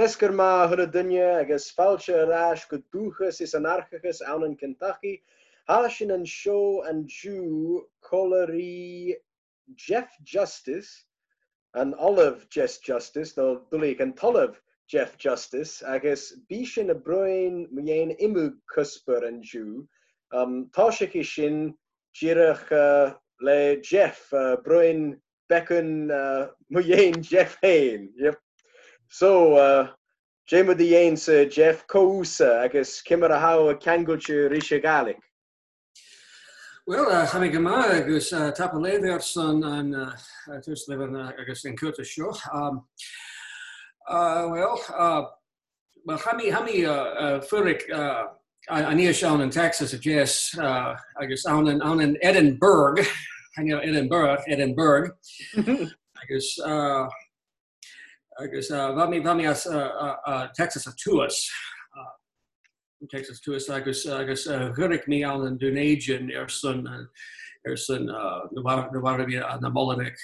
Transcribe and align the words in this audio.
Mesker 0.00 0.32
ma 0.32 0.66
hunne 0.66 0.86
dunne 0.90 1.40
agus 1.40 1.70
false 1.70 2.08
ras 2.08 2.64
go 2.64 2.78
doges 2.90 3.42
is 3.42 3.52
anarchachas 3.52 4.22
aan 4.26 4.44
in 4.44 4.56
Kentucky. 4.56 5.22
Hashin 5.68 6.14
an 6.14 6.24
show 6.24 6.82
an 6.84 7.06
Jew 7.06 7.84
cholery 8.02 9.16
Jeff 9.74 10.08
Justice 10.22 11.04
an 11.74 11.92
Olive 11.98 12.48
Jeff 12.48 12.80
Justice 12.80 13.36
no 13.36 13.66
dolik 13.70 14.00
an 14.00 14.14
tollev 14.14 14.56
Jeff 14.88 15.18
Justice 15.18 15.82
agus 15.82 16.32
bishin 16.50 16.92
a 16.92 16.94
broin 16.94 17.66
muhéin 17.68 18.18
immu 18.18 18.54
kusper 18.74 19.28
an 19.28 19.42
Jew. 19.42 19.86
Ehm, 20.32 20.40
um, 20.40 20.70
Táisiiki 20.72 21.22
sin 21.22 21.74
jirech 22.14 22.72
uh, 22.72 23.10
eh, 23.10 23.14
le 23.42 23.76
Jeff 23.82 24.32
eh, 24.32 24.38
uh, 24.38 24.56
broin 24.56 25.20
bekken 25.52 26.10
eh, 26.10 26.14
uh, 26.14 26.48
muhéin 26.72 27.20
Jeff 27.20 27.58
Hain. 27.62 28.08
Yep. 28.16 28.40
So 29.12 29.54
uh, 29.56 29.88
Jéime 30.48 30.76
de 30.76 30.84
dhéon 30.84 31.18
sa 31.18 31.44
Jeff 31.44 31.84
cóúsa 31.88 32.62
agus 32.64 33.02
cimar 33.02 33.32
a 33.32 33.40
ha 33.40 33.58
a 33.68 33.74
ceangailte 33.74 34.48
ríise 34.48 34.80
galig. 34.80 35.16
Well 36.86 37.10
ha 37.26 37.38
mé 37.40 37.52
go 37.52 37.58
má 37.58 37.90
agus 37.90 38.32
uh, 38.32 38.52
tap 38.52 38.72
léir 38.74 39.20
san 39.20 39.64
an 39.64 40.14
tus 40.62 40.86
le 40.88 40.94
agus 41.36 41.64
an 41.64 41.76
cuta 41.76 42.04
seo. 42.04 42.30
Um, 42.54 42.84
uh, 44.08 44.46
well 44.48 44.76
ha 44.86 46.32
mi 46.36 46.50
ha 46.50 46.62
mi 46.62 46.82
furig 47.50 47.82
aní 48.70 49.12
se 49.12 49.26
an 49.26 49.50
Texas 49.50 49.92
a 49.92 49.98
jazz 49.98 50.54
uh, 50.56 50.94
agus 51.20 51.46
an 51.46 51.82
an 51.82 52.16
Edinburgh 52.22 53.04
Edinburgh 53.58 54.40
Edinburgh 54.46 55.10
agus 56.22 56.58
agus 58.42 58.70
bhí 58.70 59.22
bhí 59.22 59.48
as 59.50 59.64
Texas 60.56 60.86
uh, 60.86 60.90
a 60.90 60.94
tuas 60.96 61.48
uh, 61.98 63.06
Texas 63.10 63.40
tuas 63.40 63.68
agus 63.68 64.06
agus 64.06 64.46
thurig 64.46 65.06
mí 65.06 65.22
an 65.24 65.46
an 65.46 65.58
Dunagin 65.58 66.36
ar 66.36 66.48
san 66.48 66.86
ar 67.66 67.76
san 67.76 68.06
war 68.06 68.90
na 69.60 69.70
Molinic 69.70 70.16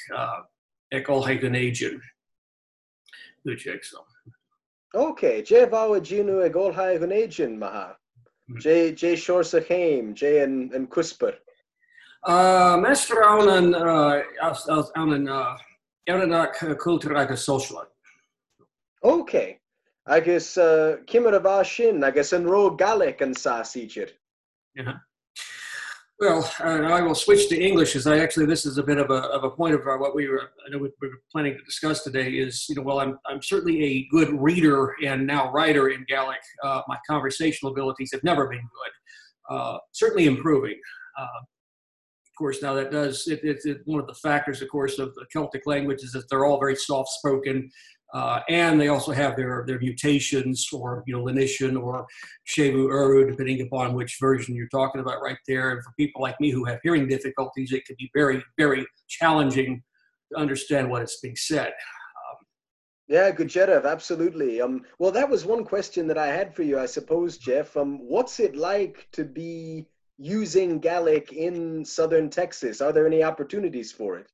eáil 0.92 1.40
Dunagin 1.42 2.00
so. 3.82 4.04
Ok, 4.94 5.42
Jé 5.42 5.66
bá 5.70 5.84
a 5.96 6.00
dúú 6.00 6.44
ag 6.44 6.52
ggótha 6.52 6.98
Dunagin 6.98 7.58
maha. 7.58 7.96
Jé 8.62 8.94
Jé 8.94 9.16
seir 9.16 9.40
a 9.40 9.60
chéim, 9.60 10.14
Jé 10.14 10.42
an 10.44 10.86
cusper. 10.86 11.36
Meester 12.26 13.22
an 13.22 13.74
an 14.96 15.34
an 16.22 16.32
agus 17.16 17.44
social. 17.44 17.86
Ok, 19.02 19.58
agus 20.08 20.56
uh, 20.56 20.96
kimmer 21.06 21.34
a 21.34 21.40
bá 21.40 21.64
sin 21.64 22.02
agus 22.02 22.32
an 22.32 22.46
ro 22.46 22.76
galach 22.76 23.20
an 23.20 23.34
sáíir. 23.34 24.10
Yeah. 24.74 24.94
Well, 26.18 26.50
uh, 26.60 26.80
I 26.94 27.02
will 27.02 27.14
switch 27.14 27.50
to 27.50 27.60
English 27.60 27.94
as 27.94 28.06
I 28.06 28.20
actually 28.20 28.46
this 28.46 28.64
is 28.64 28.78
a 28.78 28.82
bit 28.82 28.96
of 28.96 29.10
a, 29.10 29.24
of 29.36 29.44
a 29.44 29.50
point 29.50 29.74
of 29.74 29.86
our, 29.86 29.98
what 29.98 30.14
we 30.14 30.28
were 30.28 30.50
I 30.66 30.70
know 30.70 30.78
we 30.78 30.88
were 31.02 31.10
planning 31.30 31.58
to 31.58 31.64
discuss 31.64 32.02
today 32.02 32.30
is 32.30 32.64
you 32.70 32.74
know 32.74 32.82
well 32.82 33.00
I'm 33.00 33.18
I'm 33.26 33.42
certainly 33.42 33.84
a 33.84 34.06
good 34.10 34.30
reader 34.40 34.94
and 35.04 35.26
now 35.26 35.52
writer 35.52 35.90
in 35.90 36.06
Gaelic. 36.08 36.40
Uh, 36.64 36.80
my 36.88 36.96
conversational 37.06 37.72
abilities 37.72 38.10
have 38.12 38.24
never 38.24 38.48
been 38.48 38.60
good, 38.60 39.54
uh, 39.54 39.78
certainly 39.92 40.24
improving. 40.26 40.80
Uh, 41.18 41.40
of 42.36 42.38
course, 42.38 42.62
now 42.62 42.72
that 42.74 42.90
does 42.90 43.26
it, 43.28 43.40
it's 43.42 43.66
it, 43.66 43.80
one 43.84 44.00
of 44.00 44.06
the 44.06 44.14
factors, 44.14 44.60
of 44.62 44.68
course, 44.68 44.98
of 44.98 45.14
the 45.14 45.26
Celtic 45.30 45.66
languages 45.66 46.04
is 46.04 46.12
that 46.12 46.28
they're 46.30 46.44
all 46.46 46.58
very 46.58 46.76
soft 46.76 47.10
spoken. 47.10 47.70
Uh, 48.14 48.40
and 48.48 48.80
they 48.80 48.88
also 48.88 49.12
have 49.12 49.36
their 49.36 49.64
their 49.66 49.78
mutations 49.80 50.68
or 50.72 51.02
you 51.06 51.14
know 51.14 51.22
Linician 51.22 51.76
or 51.76 52.06
Shevu 52.48 52.88
Uru, 52.88 53.30
depending 53.30 53.60
upon 53.62 53.94
which 53.94 54.18
version 54.20 54.54
you're 54.54 54.68
talking 54.68 55.00
about 55.00 55.20
right 55.22 55.38
there. 55.48 55.72
And 55.72 55.82
for 55.82 55.92
people 55.98 56.22
like 56.22 56.40
me 56.40 56.50
who 56.50 56.64
have 56.64 56.78
hearing 56.82 57.08
difficulties, 57.08 57.72
it 57.72 57.84
can 57.84 57.96
be 57.98 58.10
very 58.14 58.42
very 58.56 58.86
challenging 59.08 59.82
to 60.32 60.38
understand 60.38 60.88
what 60.88 61.02
is 61.02 61.18
being 61.20 61.36
said. 61.36 61.66
Um, 61.68 62.46
yeah, 63.08 63.30
good 63.32 63.48
Jeff, 63.48 63.84
absolutely. 63.84 64.60
Um, 64.60 64.84
well, 64.98 65.10
that 65.12 65.28
was 65.28 65.44
one 65.44 65.64
question 65.64 66.06
that 66.06 66.18
I 66.18 66.28
had 66.28 66.54
for 66.54 66.62
you, 66.62 66.78
I 66.78 66.86
suppose, 66.86 67.38
Jeff. 67.38 67.76
Um, 67.76 67.98
what's 67.98 68.38
it 68.38 68.54
like 68.54 69.08
to 69.12 69.24
be 69.24 69.86
using 70.16 70.78
Gaelic 70.78 71.32
in 71.32 71.84
southern 71.84 72.30
Texas? 72.30 72.80
Are 72.80 72.92
there 72.92 73.06
any 73.06 73.24
opportunities 73.24 73.90
for 73.90 74.16
it? 74.16 74.30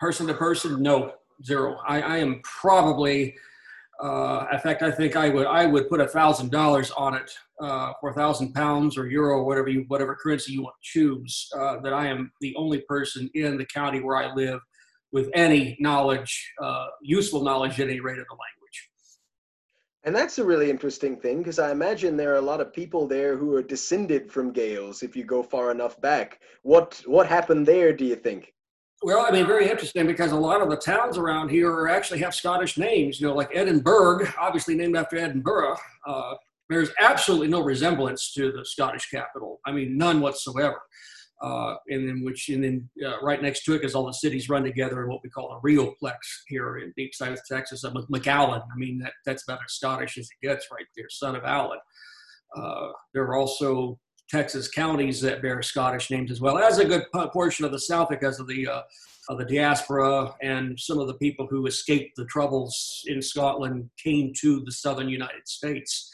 Person 0.00 0.26
to 0.26 0.34
person, 0.34 0.82
no 0.82 1.12
zero. 1.44 1.78
I, 1.86 2.00
I 2.00 2.16
am 2.18 2.40
probably, 2.42 3.36
uh, 4.02 4.46
in 4.52 4.58
fact, 4.60 4.82
I 4.82 4.90
think 4.90 5.16
I 5.16 5.28
would 5.28 5.46
I 5.46 5.66
would 5.66 5.88
put 5.88 6.00
a 6.00 6.08
thousand 6.08 6.50
dollars 6.50 6.90
on 6.92 7.14
it 7.14 7.30
uh, 7.60 7.92
for 8.00 8.10
a 8.10 8.14
thousand 8.14 8.52
pounds 8.52 8.96
or 8.98 9.06
euro, 9.06 9.44
whatever 9.44 9.68
you 9.68 9.84
whatever 9.88 10.14
currency 10.14 10.52
you 10.52 10.62
want 10.62 10.76
to 10.82 10.88
choose. 10.88 11.48
Uh, 11.58 11.80
that 11.80 11.92
I 11.92 12.06
am 12.06 12.30
the 12.40 12.54
only 12.56 12.80
person 12.82 13.30
in 13.34 13.56
the 13.56 13.66
county 13.66 14.00
where 14.00 14.16
I 14.16 14.32
live 14.34 14.60
with 15.12 15.30
any 15.34 15.76
knowledge, 15.80 16.52
uh, 16.62 16.86
useful 17.02 17.42
knowledge 17.42 17.80
at 17.80 17.88
any 17.88 18.00
rate 18.00 18.18
of 18.18 18.26
the 18.28 18.34
language. 18.34 18.90
And 20.04 20.14
that's 20.14 20.38
a 20.38 20.44
really 20.44 20.70
interesting 20.70 21.16
thing 21.16 21.38
because 21.38 21.58
I 21.58 21.72
imagine 21.72 22.16
there 22.16 22.32
are 22.32 22.38
a 22.38 22.40
lot 22.52 22.60
of 22.60 22.72
people 22.72 23.08
there 23.08 23.36
who 23.36 23.52
are 23.54 23.62
descended 23.62 24.30
from 24.30 24.52
Gaels. 24.52 25.02
If 25.02 25.16
you 25.16 25.24
go 25.24 25.42
far 25.42 25.72
enough 25.72 26.00
back, 26.00 26.40
what 26.62 27.02
what 27.06 27.26
happened 27.26 27.66
there? 27.66 27.92
Do 27.92 28.04
you 28.04 28.14
think? 28.14 28.52
Well, 29.02 29.26
I 29.26 29.30
mean, 29.30 29.46
very 29.46 29.68
interesting 29.70 30.06
because 30.06 30.32
a 30.32 30.36
lot 30.36 30.62
of 30.62 30.70
the 30.70 30.76
towns 30.76 31.18
around 31.18 31.50
here 31.50 31.88
actually 31.88 32.18
have 32.20 32.34
Scottish 32.34 32.78
names. 32.78 33.20
You 33.20 33.28
know, 33.28 33.34
like 33.34 33.50
Edinburg, 33.54 34.32
obviously 34.40 34.74
named 34.74 34.96
after 34.96 35.18
Edinburgh. 35.18 35.76
Uh, 36.06 36.34
there's 36.68 36.90
absolutely 37.00 37.48
no 37.48 37.60
resemblance 37.60 38.32
to 38.32 38.50
the 38.52 38.64
Scottish 38.64 39.10
capital. 39.10 39.60
I 39.66 39.72
mean, 39.72 39.96
none 39.96 40.20
whatsoever. 40.20 40.80
Uh, 41.42 41.74
and 41.88 42.08
then, 42.08 42.24
which, 42.24 42.48
and 42.48 42.64
then 42.64 42.88
uh, 43.06 43.20
right 43.20 43.42
next 43.42 43.64
to 43.64 43.74
it, 43.74 43.78
because 43.78 43.94
all 43.94 44.06
the 44.06 44.12
cities 44.12 44.48
run 44.48 44.64
together 44.64 45.02
in 45.02 45.10
what 45.10 45.20
we 45.22 45.28
call 45.28 45.52
a 45.52 45.60
Rioplex 45.60 46.16
here 46.48 46.78
in 46.78 46.94
deep 46.96 47.14
South 47.14 47.38
Texas. 47.46 47.84
Uh, 47.84 47.92
McAllen. 48.10 48.62
I 48.62 48.76
mean, 48.76 48.98
that 49.00 49.12
that's 49.26 49.44
about 49.44 49.60
as 49.64 49.74
Scottish 49.74 50.16
as 50.16 50.28
it 50.30 50.46
gets, 50.46 50.68
right 50.72 50.86
there. 50.96 51.06
Son 51.10 51.36
of 51.36 51.44
Allen. 51.44 51.78
Uh, 52.56 52.88
there 53.12 53.24
are 53.24 53.36
also 53.36 53.98
Texas 54.28 54.68
counties 54.68 55.20
that 55.20 55.42
bear 55.42 55.62
Scottish 55.62 56.10
names 56.10 56.30
as 56.30 56.40
well 56.40 56.58
as 56.58 56.78
a 56.78 56.84
good 56.84 57.04
portion 57.32 57.64
of 57.64 57.72
the 57.72 57.78
South 57.78 58.08
because 58.08 58.40
of 58.40 58.46
the 58.46 58.66
uh, 58.66 58.82
of 59.28 59.38
the 59.38 59.44
diaspora 59.44 60.32
and 60.40 60.78
some 60.78 60.98
of 60.98 61.08
the 61.08 61.14
people 61.14 61.46
who 61.50 61.66
escaped 61.66 62.14
the 62.16 62.24
troubles 62.26 63.02
in 63.06 63.20
Scotland 63.20 63.90
came 64.02 64.32
to 64.40 64.60
the 64.64 64.70
southern 64.70 65.08
United 65.08 65.46
States. 65.46 66.10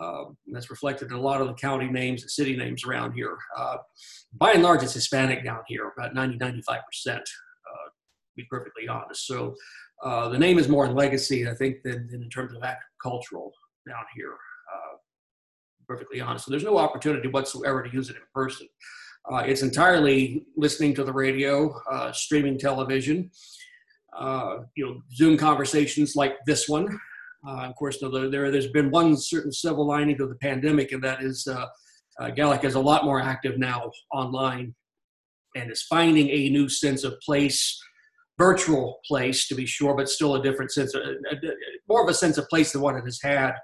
Uh, 0.00 0.24
that's 0.52 0.70
reflected 0.70 1.10
in 1.10 1.16
a 1.16 1.20
lot 1.20 1.40
of 1.40 1.46
the 1.46 1.54
county 1.54 1.86
names 1.88 2.22
and 2.22 2.30
city 2.30 2.56
names 2.56 2.84
around 2.84 3.12
here. 3.12 3.36
Uh, 3.56 3.76
by 4.34 4.52
and 4.52 4.62
large, 4.62 4.82
it's 4.82 4.94
Hispanic 4.94 5.44
down 5.44 5.60
here, 5.68 5.92
about 5.96 6.14
90, 6.14 6.38
95%, 6.38 6.66
uh, 6.66 7.18
to 7.18 7.22
be 8.36 8.44
perfectly 8.50 8.88
honest. 8.88 9.26
So 9.26 9.54
uh, 10.02 10.28
the 10.28 10.38
name 10.38 10.58
is 10.58 10.68
more 10.68 10.84
in 10.86 10.96
legacy, 10.96 11.48
I 11.48 11.54
think, 11.54 11.76
than, 11.84 12.08
than 12.10 12.24
in 12.24 12.28
terms 12.28 12.54
of 12.54 12.62
agricultural 12.62 13.52
down 13.86 14.04
here 14.16 14.34
perfectly 15.86 16.20
honest. 16.20 16.44
So 16.44 16.50
there's 16.50 16.64
no 16.64 16.78
opportunity 16.78 17.28
whatsoever 17.28 17.82
to 17.82 17.92
use 17.92 18.10
it 18.10 18.16
in 18.16 18.22
person. 18.34 18.66
Uh, 19.30 19.38
it's 19.38 19.62
entirely 19.62 20.44
listening 20.56 20.94
to 20.94 21.04
the 21.04 21.12
radio, 21.12 21.74
uh, 21.90 22.12
streaming 22.12 22.58
television, 22.58 23.30
uh, 24.16 24.58
you 24.76 24.84
know, 24.84 25.02
Zoom 25.14 25.36
conversations 25.36 26.14
like 26.14 26.36
this 26.46 26.68
one. 26.68 26.98
Uh, 27.46 27.62
of 27.62 27.74
course, 27.76 27.98
there, 28.00 28.28
there, 28.28 28.52
has 28.52 28.66
been 28.68 28.90
one 28.90 29.16
certain 29.16 29.52
silver 29.52 29.82
lining 29.82 30.16
to 30.16 30.26
the 30.26 30.34
pandemic, 30.36 30.92
and 30.92 31.02
that 31.02 31.22
is 31.22 31.46
uh, 31.46 31.66
uh, 32.18 32.30
Gaelic 32.30 32.64
is 32.64 32.74
a 32.74 32.80
lot 32.80 33.04
more 33.04 33.20
active 33.20 33.58
now 33.58 33.90
online 34.12 34.74
and 35.56 35.70
is 35.70 35.82
finding 35.82 36.28
a 36.30 36.48
new 36.50 36.68
sense 36.68 37.04
of 37.04 37.18
place, 37.20 37.80
virtual 38.38 39.00
place 39.06 39.46
to 39.48 39.54
be 39.54 39.66
sure, 39.66 39.94
but 39.94 40.08
still 40.08 40.34
a 40.34 40.42
different 40.42 40.72
sense, 40.72 40.94
of, 40.94 41.02
more 41.88 42.02
of 42.02 42.08
a 42.08 42.14
sense 42.14 42.38
of 42.38 42.48
place 42.48 42.72
than 42.72 42.80
what 42.80 42.96
it 42.96 43.04
has 43.04 43.20
had 43.22 43.54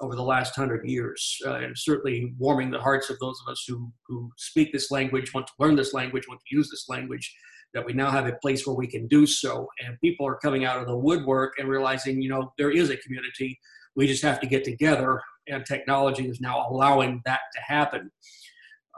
over 0.00 0.14
the 0.14 0.22
last 0.22 0.54
hundred 0.54 0.88
years, 0.88 1.38
uh, 1.46 1.56
and 1.56 1.76
certainly 1.76 2.34
warming 2.38 2.70
the 2.70 2.80
hearts 2.80 3.10
of 3.10 3.18
those 3.18 3.38
of 3.46 3.52
us 3.52 3.64
who 3.66 3.92
who 4.06 4.30
speak 4.36 4.72
this 4.72 4.90
language, 4.90 5.32
want 5.34 5.46
to 5.46 5.52
learn 5.58 5.76
this 5.76 5.94
language, 5.94 6.28
want 6.28 6.40
to 6.40 6.56
use 6.56 6.68
this 6.70 6.86
language. 6.88 7.34
That 7.74 7.84
we 7.84 7.92
now 7.92 8.10
have 8.10 8.26
a 8.26 8.32
place 8.40 8.66
where 8.66 8.76
we 8.76 8.86
can 8.86 9.06
do 9.06 9.26
so, 9.26 9.68
and 9.84 10.00
people 10.00 10.26
are 10.26 10.36
coming 10.36 10.64
out 10.64 10.80
of 10.80 10.86
the 10.86 10.96
woodwork 10.96 11.54
and 11.58 11.68
realizing, 11.68 12.22
you 12.22 12.30
know, 12.30 12.52
there 12.56 12.70
is 12.70 12.90
a 12.90 12.96
community. 12.96 13.58
We 13.96 14.06
just 14.06 14.22
have 14.22 14.40
to 14.40 14.46
get 14.46 14.64
together, 14.64 15.20
and 15.46 15.64
technology 15.66 16.26
is 16.28 16.40
now 16.40 16.66
allowing 16.70 17.22
that 17.26 17.40
to 17.54 17.60
happen. 17.60 18.10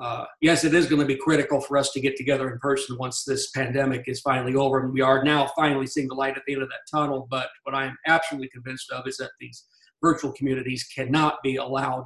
Uh, 0.01 0.25
yes, 0.41 0.63
it 0.63 0.75
is 0.75 0.87
going 0.87 1.01
to 1.01 1.07
be 1.07 1.17
critical 1.17 1.61
for 1.61 1.77
us 1.77 1.91
to 1.91 2.01
get 2.01 2.17
together 2.17 2.51
in 2.53 2.59
person 2.61 2.97
once 2.99 3.25
this 3.25 3.51
pandemic 3.51 4.05
is 4.07 4.21
finally 4.21 4.55
over, 4.55 4.79
and 4.79 4.93
we 4.93 5.01
are 5.01 5.25
now 5.25 5.51
finally 5.57 5.87
seeing 5.87 6.07
the 6.07 6.15
light 6.15 6.37
at 6.37 6.43
the 6.47 6.53
end 6.53 6.63
of 6.63 6.69
that 6.69 6.87
tunnel. 6.89 7.27
But 7.29 7.49
what 7.65 7.75
I 7.75 7.87
am 7.87 7.97
absolutely 8.07 8.49
convinced 8.51 8.93
of 8.93 9.09
is 9.09 9.17
that 9.17 9.31
these 9.41 9.65
virtual 10.03 10.33
communities 10.33 10.85
cannot 10.95 11.37
be 11.43 11.57
allowed 11.57 12.05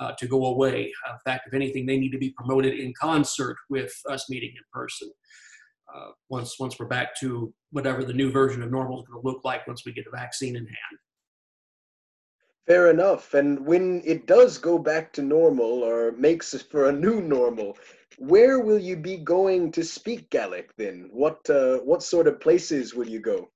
uh, 0.00 0.12
to 0.18 0.26
go 0.26 0.46
away. 0.46 0.92
In 1.10 1.18
fact, 1.24 1.46
if 1.46 1.54
anything, 1.54 1.86
they 1.86 1.98
need 1.98 2.12
to 2.12 2.18
be 2.18 2.30
promoted 2.30 2.78
in 2.78 2.92
concert 3.00 3.56
with 3.70 3.92
us 4.08 4.28
meeting 4.28 4.50
in 4.50 4.62
person. 4.72 5.10
Uh, 5.94 6.10
once 6.30 6.56
once 6.58 6.78
we're 6.78 6.86
back 6.86 7.14
to 7.20 7.52
whatever 7.70 8.02
the 8.02 8.14
new 8.14 8.30
version 8.30 8.62
of 8.62 8.70
normal 8.70 9.00
is 9.00 9.06
going 9.06 9.20
to 9.20 9.28
look 9.28 9.44
like 9.44 9.66
once 9.66 9.82
we 9.84 9.92
get 9.92 10.06
a 10.06 10.16
vaccine 10.16 10.56
in 10.56 10.64
hand. 10.64 10.98
Fair 12.66 12.90
enough. 12.90 13.34
And 13.34 13.66
when 13.66 14.02
it 14.04 14.26
does 14.26 14.56
go 14.56 14.78
back 14.78 15.12
to 15.14 15.22
normal 15.22 15.82
or 15.82 16.12
makes 16.12 16.54
for 16.62 16.88
a 16.88 16.92
new 16.92 17.20
normal, 17.20 17.76
where 18.18 18.60
will 18.60 18.78
you 18.78 18.96
be 18.96 19.16
going 19.18 19.72
to 19.72 19.84
speak 19.84 20.30
Gaelic 20.30 20.70
then? 20.76 21.10
What 21.12 21.38
uh, 21.50 21.78
what 21.78 22.02
sort 22.02 22.26
of 22.26 22.40
places 22.40 22.94
will 22.94 23.08
you 23.08 23.20
go? 23.20 23.50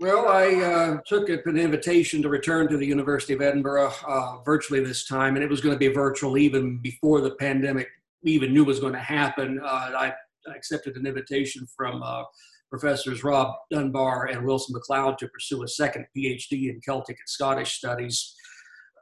Well, 0.00 0.28
I 0.28 0.54
uh, 0.54 0.98
took 1.06 1.28
an 1.28 1.58
invitation 1.58 2.22
to 2.22 2.30
return 2.30 2.68
to 2.68 2.78
the 2.78 2.86
University 2.86 3.34
of 3.34 3.42
Edinburgh 3.42 3.92
uh, 4.08 4.38
virtually 4.46 4.82
this 4.82 5.04
time, 5.04 5.36
and 5.36 5.44
it 5.44 5.50
was 5.50 5.60
going 5.60 5.74
to 5.74 5.78
be 5.78 5.88
virtual 5.92 6.38
even 6.38 6.78
before 6.78 7.20
the 7.20 7.32
pandemic 7.32 7.86
even 8.22 8.54
knew 8.54 8.64
was 8.64 8.80
going 8.80 8.94
to 8.94 8.98
happen. 8.98 9.60
Uh, 9.62 9.66
I, 9.66 10.14
I, 10.48 10.56
accepted 10.56 10.96
an 10.96 11.06
invitation 11.06 11.66
from 11.76 12.02
uh, 12.02 12.22
professors 12.70 13.22
Rob 13.22 13.54
Dunbar 13.70 14.28
and 14.28 14.42
Wilson 14.42 14.74
McLeod 14.74 15.18
to 15.18 15.28
pursue 15.28 15.64
a 15.64 15.68
second 15.68 16.06
PhD 16.16 16.70
in 16.70 16.80
Celtic 16.82 17.18
and 17.18 17.28
Scottish 17.28 17.74
studies. 17.74 18.34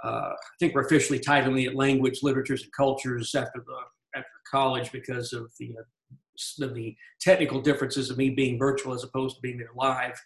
Uh, 0.03 0.09
I 0.33 0.57
think 0.59 0.75
we're 0.75 0.85
officially 0.85 1.21
titling 1.21 1.65
it 1.65 1.77
Language, 1.77 2.25
Literatures, 2.25 2.65
and 2.65 2.73
Cultures 2.73 3.37
after 3.37 3.63
the 3.65 4.19
after 4.19 4.29
college 4.51 4.91
because 4.91 5.33
of 5.33 5.49
the 5.61 5.77
uh, 5.79 6.67
the 6.67 6.97
technical 7.21 7.61
differences 7.61 8.11
of 8.11 8.19
me 8.19 8.31
being 8.31 8.59
virtual 8.59 8.95
as 8.95 9.05
opposed 9.05 9.37
to 9.37 9.43
being 9.43 9.59
there 9.59 9.71
live. 9.77 10.21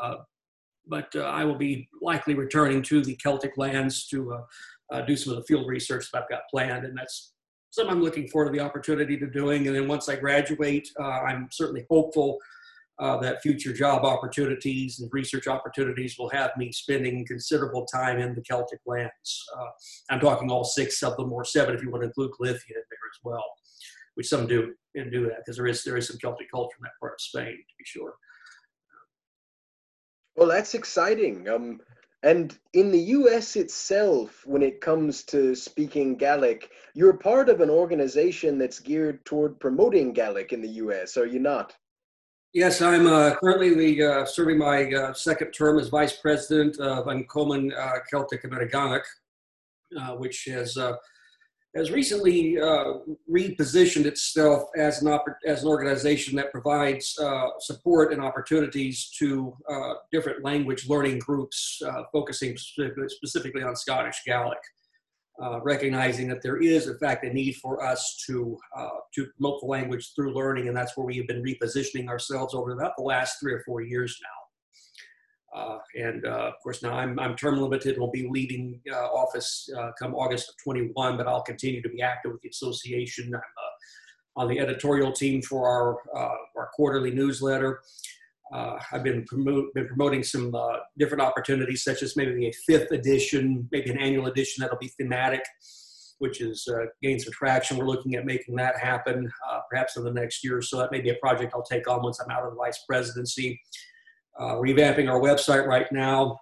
Uh, 0.00 0.16
but 0.86 1.14
uh, 1.14 1.20
I 1.20 1.44
will 1.44 1.56
be 1.56 1.88
likely 2.00 2.34
returning 2.34 2.82
to 2.82 3.02
the 3.02 3.14
Celtic 3.16 3.56
lands 3.56 4.08
to 4.08 4.36
uh, 4.92 5.02
do 5.02 5.16
some 5.16 5.32
of 5.32 5.38
the 5.38 5.44
field 5.44 5.68
research 5.68 6.10
that 6.12 6.22
I've 6.22 6.28
got 6.28 6.42
planned, 6.50 6.84
and 6.84 6.96
that's 6.96 7.32
something 7.70 7.92
I'm 7.92 8.02
looking 8.02 8.28
forward 8.28 8.52
to 8.52 8.58
the 8.58 8.64
opportunity 8.64 9.16
to 9.16 9.26
doing. 9.26 9.66
And 9.66 9.76
then 9.76 9.88
once 9.88 10.08
I 10.08 10.16
graduate, 10.16 10.88
I'm 11.00 11.48
certainly 11.50 11.86
hopeful 11.88 12.38
uh, 12.98 13.16
that 13.18 13.42
future 13.42 13.72
job 13.72 14.04
opportunities 14.04 15.00
and 15.00 15.10
research 15.12 15.46
opportunities 15.48 16.16
will 16.18 16.28
have 16.30 16.50
me 16.56 16.70
spending 16.70 17.26
considerable 17.26 17.86
time 17.86 18.18
in 18.18 18.34
the 18.34 18.42
Celtic 18.42 18.80
lands. 18.86 19.44
Uh, 19.58 19.66
I'm 20.10 20.20
talking 20.20 20.50
all 20.50 20.64
six 20.64 21.02
of 21.02 21.16
them, 21.16 21.32
or 21.32 21.44
seven 21.44 21.74
if 21.74 21.82
you 21.82 21.90
want 21.90 22.02
to 22.02 22.08
include 22.08 22.32
Galicia 22.38 22.62
in 22.68 22.74
there 22.74 22.82
as 22.82 23.20
well, 23.24 23.44
which 24.14 24.28
some 24.28 24.46
do 24.46 24.74
and 24.94 25.10
do 25.10 25.22
that 25.22 25.38
because 25.38 25.56
there 25.56 25.66
is 25.66 25.82
there 25.84 25.96
is 25.96 26.06
some 26.06 26.18
Celtic 26.18 26.50
culture 26.52 26.76
in 26.78 26.84
that 26.84 26.92
part 27.00 27.14
of 27.14 27.20
Spain, 27.20 27.56
to 27.56 27.74
be 27.78 27.84
sure. 27.84 28.14
Well, 30.36 30.48
that's 30.48 30.74
exciting. 30.74 31.48
Um, 31.48 31.80
and 32.22 32.56
in 32.72 32.90
the 32.90 33.00
US 33.00 33.56
itself, 33.56 34.46
when 34.46 34.62
it 34.62 34.80
comes 34.80 35.24
to 35.24 35.54
speaking 35.54 36.16
Gaelic, 36.16 36.70
you're 36.94 37.14
part 37.14 37.48
of 37.48 37.60
an 37.60 37.70
organization 37.70 38.58
that's 38.58 38.78
geared 38.78 39.24
toward 39.24 39.58
promoting 39.58 40.12
Gaelic 40.12 40.52
in 40.52 40.62
the 40.62 40.68
US, 40.68 41.16
are 41.16 41.26
you 41.26 41.40
not? 41.40 41.74
Yes, 42.54 42.82
I'm 42.82 43.06
uh, 43.06 43.34
currently 43.36 43.74
the, 43.74 44.04
uh, 44.04 44.24
serving 44.26 44.58
my 44.58 44.92
uh, 44.92 45.14
second 45.14 45.52
term 45.52 45.78
as 45.78 45.88
vice 45.88 46.18
president 46.18 46.78
of 46.78 47.08
An 47.08 47.24
Comunn 47.24 47.72
uh, 47.76 47.98
Gàidhealach 48.12 48.44
Ameireaganach, 48.44 49.04
uh, 49.98 50.16
which 50.16 50.44
has 50.44 50.76
has 51.74 51.90
recently 51.90 52.60
uh, 52.60 52.98
repositioned 53.30 54.04
itself 54.04 54.64
as 54.76 55.00
an, 55.00 55.08
oppor- 55.08 55.36
as 55.46 55.62
an 55.62 55.68
organization 55.68 56.36
that 56.36 56.52
provides 56.52 57.18
uh, 57.18 57.48
support 57.60 58.12
and 58.12 58.20
opportunities 58.20 59.10
to 59.18 59.56
uh, 59.70 59.94
different 60.10 60.44
language 60.44 60.88
learning 60.88 61.18
groups, 61.18 61.80
uh, 61.86 62.02
focusing 62.12 62.56
specifically, 62.56 63.62
on 63.62 63.74
Scottish 63.74 64.20
Gaelic, 64.26 64.58
uh, 65.42 65.60
recognizing 65.62 66.28
that 66.28 66.42
there 66.42 66.58
is, 66.58 66.88
in 66.88 66.98
fact, 66.98 67.24
a 67.24 67.32
need 67.32 67.56
for 67.56 67.82
us 67.82 68.22
to, 68.26 68.56
uh, 68.76 68.88
to 69.14 69.26
promote 69.38 69.60
the 69.60 69.66
language 69.66 70.12
through 70.14 70.34
learning, 70.34 70.68
and 70.68 70.76
that's 70.76 70.94
where 70.96 71.06
we 71.06 71.16
have 71.16 71.26
been 71.26 71.42
repositioning 71.42 72.08
ourselves 72.08 72.54
over 72.54 72.72
about 72.72 72.92
the 72.98 73.02
last 73.02 73.40
three 73.40 73.54
or 73.54 73.62
four 73.64 73.80
years 73.80 74.18
now. 74.22 74.41
Uh, 75.54 75.78
and 75.94 76.24
uh, 76.24 76.48
of 76.48 76.54
course, 76.62 76.82
now 76.82 76.94
I'm, 76.94 77.18
I'm 77.18 77.36
term 77.36 77.60
limited. 77.60 77.98
Will 77.98 78.10
be 78.10 78.26
leaving 78.28 78.80
uh, 78.90 78.96
office 78.96 79.68
uh, 79.78 79.90
come 79.98 80.14
August 80.14 80.48
of 80.48 80.56
21, 80.64 81.16
but 81.16 81.26
I'll 81.26 81.42
continue 81.42 81.82
to 81.82 81.88
be 81.90 82.00
active 82.00 82.32
with 82.32 82.40
the 82.40 82.48
association. 82.48 83.26
I'm 83.34 83.40
uh, 83.40 84.40
on 84.40 84.48
the 84.48 84.58
editorial 84.58 85.12
team 85.12 85.42
for 85.42 85.68
our 85.68 85.98
uh, 86.16 86.36
our 86.56 86.70
quarterly 86.72 87.10
newsletter. 87.10 87.80
I've 88.54 89.02
been, 89.02 89.24
promote, 89.24 89.72
been 89.72 89.86
promoting 89.86 90.22
some 90.22 90.54
different 90.98 91.22
opportunities, 91.22 91.82
such 91.82 92.02
as 92.02 92.18
maybe 92.18 92.48
a 92.48 92.52
fifth 92.66 92.92
edition, 92.92 93.66
maybe 93.72 93.88
an 93.90 93.96
annual 93.98 94.26
edition 94.26 94.60
that'll 94.60 94.76
be 94.76 94.92
thematic, 95.00 95.40
which 96.18 96.42
is 96.42 96.68
gained 97.02 97.22
some 97.22 97.32
traction. 97.32 97.78
We're 97.78 97.86
looking 97.86 98.14
at 98.14 98.26
making 98.26 98.56
that 98.56 98.78
happen, 98.78 99.32
perhaps 99.70 99.96
in 99.96 100.04
the 100.04 100.12
next 100.12 100.44
year. 100.44 100.58
Or 100.58 100.62
so 100.62 100.76
that 100.76 100.92
may 100.92 101.00
be 101.00 101.08
a 101.08 101.14
project 101.14 101.54
I'll 101.54 101.62
take 101.62 101.88
on 101.88 102.02
once 102.02 102.20
I'm 102.20 102.30
out 102.30 102.44
of 102.44 102.50
the 102.50 102.56
vice 102.56 102.84
presidency 102.86 103.58
uh, 104.38 104.54
revamping 104.54 105.10
our 105.10 105.20
website 105.20 105.66
right 105.66 105.90
now. 105.92 106.38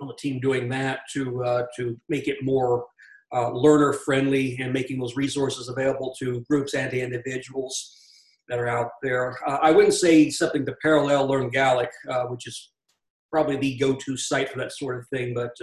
On 0.00 0.08
the 0.08 0.14
team 0.14 0.40
doing 0.40 0.68
that 0.70 1.00
to 1.12 1.44
uh, 1.44 1.66
to 1.76 1.96
make 2.08 2.26
it 2.26 2.38
more 2.42 2.84
uh, 3.32 3.50
learner 3.50 3.92
friendly 3.92 4.56
and 4.60 4.72
making 4.72 4.98
those 4.98 5.16
resources 5.16 5.68
available 5.68 6.14
to 6.18 6.40
groups 6.50 6.74
and 6.74 6.90
to 6.90 6.98
individuals 6.98 7.96
that 8.48 8.58
are 8.58 8.66
out 8.66 8.90
there. 9.02 9.36
Uh, 9.46 9.58
I 9.62 9.70
wouldn't 9.70 9.94
say 9.94 10.30
something 10.30 10.66
to 10.66 10.74
parallel 10.82 11.28
Learn 11.28 11.48
Gaelic, 11.48 11.90
uh, 12.10 12.24
which 12.24 12.48
is 12.48 12.72
probably 13.30 13.56
the 13.56 13.76
go-to 13.76 14.16
site 14.16 14.50
for 14.50 14.58
that 14.58 14.72
sort 14.72 14.98
of 14.98 15.08
thing, 15.08 15.34
but. 15.34 15.54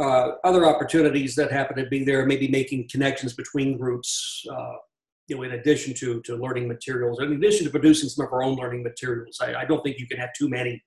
Uh, 0.00 0.32
other 0.42 0.66
opportunities 0.66 1.36
that 1.36 1.52
happen 1.52 1.76
to 1.76 1.86
be 1.86 2.02
there, 2.02 2.26
maybe 2.26 2.48
making 2.48 2.88
connections 2.90 3.32
between 3.32 3.78
groups, 3.78 4.44
you 5.28 5.36
know, 5.36 5.42
in 5.42 5.52
addition 5.52 5.94
to 5.94 6.20
to 6.22 6.36
learning 6.36 6.68
materials, 6.68 7.20
in 7.20 7.32
addition 7.32 7.64
to 7.64 7.70
producing 7.70 8.08
some 8.08 8.26
of 8.26 8.32
our 8.32 8.42
own 8.42 8.56
learning 8.56 8.82
materials, 8.82 9.38
I, 9.40 9.54
I 9.54 9.64
don't 9.64 9.82
think 9.82 9.98
you 9.98 10.06
can 10.06 10.18
have 10.18 10.30
too 10.36 10.48
many 10.48 10.82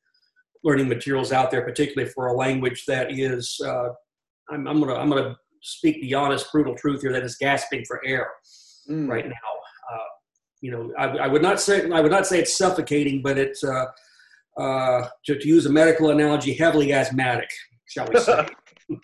learning 0.64 0.88
materials 0.88 1.32
out 1.32 1.52
there, 1.52 1.62
particularly 1.62 2.12
for 2.12 2.28
a 2.28 2.34
language 2.34 2.86
that 2.88 3.12
is. 3.12 3.60
Uh, 3.64 3.90
I'm, 4.50 4.68
I'm, 4.68 4.80
gonna 4.80 4.96
I'm 4.96 5.10
gonna 5.10 5.36
speak 5.62 6.02
the 6.02 6.14
honest, 6.14 6.52
brutal 6.52 6.76
truth 6.76 7.02
here. 7.02 7.12
That 7.12 7.24
is 7.24 7.36
gasping 7.38 7.84
for 7.86 8.02
air 8.06 8.30
mm. 8.90 9.10
right 9.10 9.26
now. 9.26 9.34
Uh, 9.92 10.04
you 10.62 10.72
know, 10.72 10.92
I, 10.98 11.06
I, 11.26 11.28
would 11.28 11.42
not 11.42 11.60
say 11.60 11.90
I 11.92 12.02
would 12.02 12.12
not 12.12 12.28
say 12.28 12.40
it's 12.40 12.58
suffocating, 12.58 13.22
but 13.22 13.38
it's 13.38 13.64
uh, 13.64 13.86
uh 14.58 15.08
to, 15.26 15.38
to 15.38 15.48
use 15.48 15.66
a 15.66 15.72
medical 15.72 16.12
analogy, 16.12 16.54
heavily 16.54 16.94
asthmatic, 16.94 17.50
shall 17.88 18.08
we 18.08 18.20
say? 18.20 18.48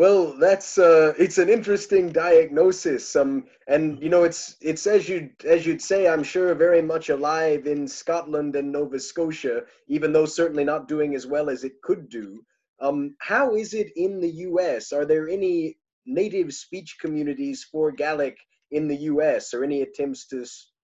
Well, 0.00 0.32
that's 0.32 0.78
uh, 0.78 1.12
it's 1.18 1.36
an 1.36 1.50
interesting 1.50 2.08
diagnosis. 2.08 3.14
Um, 3.14 3.44
and 3.68 4.02
you 4.02 4.08
know, 4.08 4.24
it's 4.24 4.56
it's 4.62 4.86
as 4.86 5.10
you 5.10 5.28
as 5.44 5.66
you'd 5.66 5.82
say, 5.82 6.08
I'm 6.08 6.22
sure 6.22 6.54
very 6.54 6.80
much 6.80 7.10
alive 7.10 7.66
in 7.66 7.86
Scotland 7.86 8.56
and 8.56 8.72
Nova 8.72 8.98
Scotia, 8.98 9.64
even 9.88 10.14
though 10.14 10.24
certainly 10.24 10.64
not 10.64 10.88
doing 10.88 11.14
as 11.14 11.26
well 11.26 11.50
as 11.50 11.64
it 11.64 11.82
could 11.82 12.08
do. 12.08 12.42
Um, 12.80 13.14
how 13.20 13.56
is 13.56 13.74
it 13.74 13.92
in 13.94 14.20
the 14.20 14.30
U.S.? 14.48 14.90
Are 14.90 15.04
there 15.04 15.28
any 15.28 15.76
native 16.06 16.54
speech 16.54 16.96
communities 16.98 17.68
for 17.70 17.92
Gaelic 17.92 18.38
in 18.70 18.88
the 18.88 19.02
U.S. 19.12 19.52
or 19.52 19.64
any 19.64 19.82
attempts 19.82 20.26
to 20.28 20.46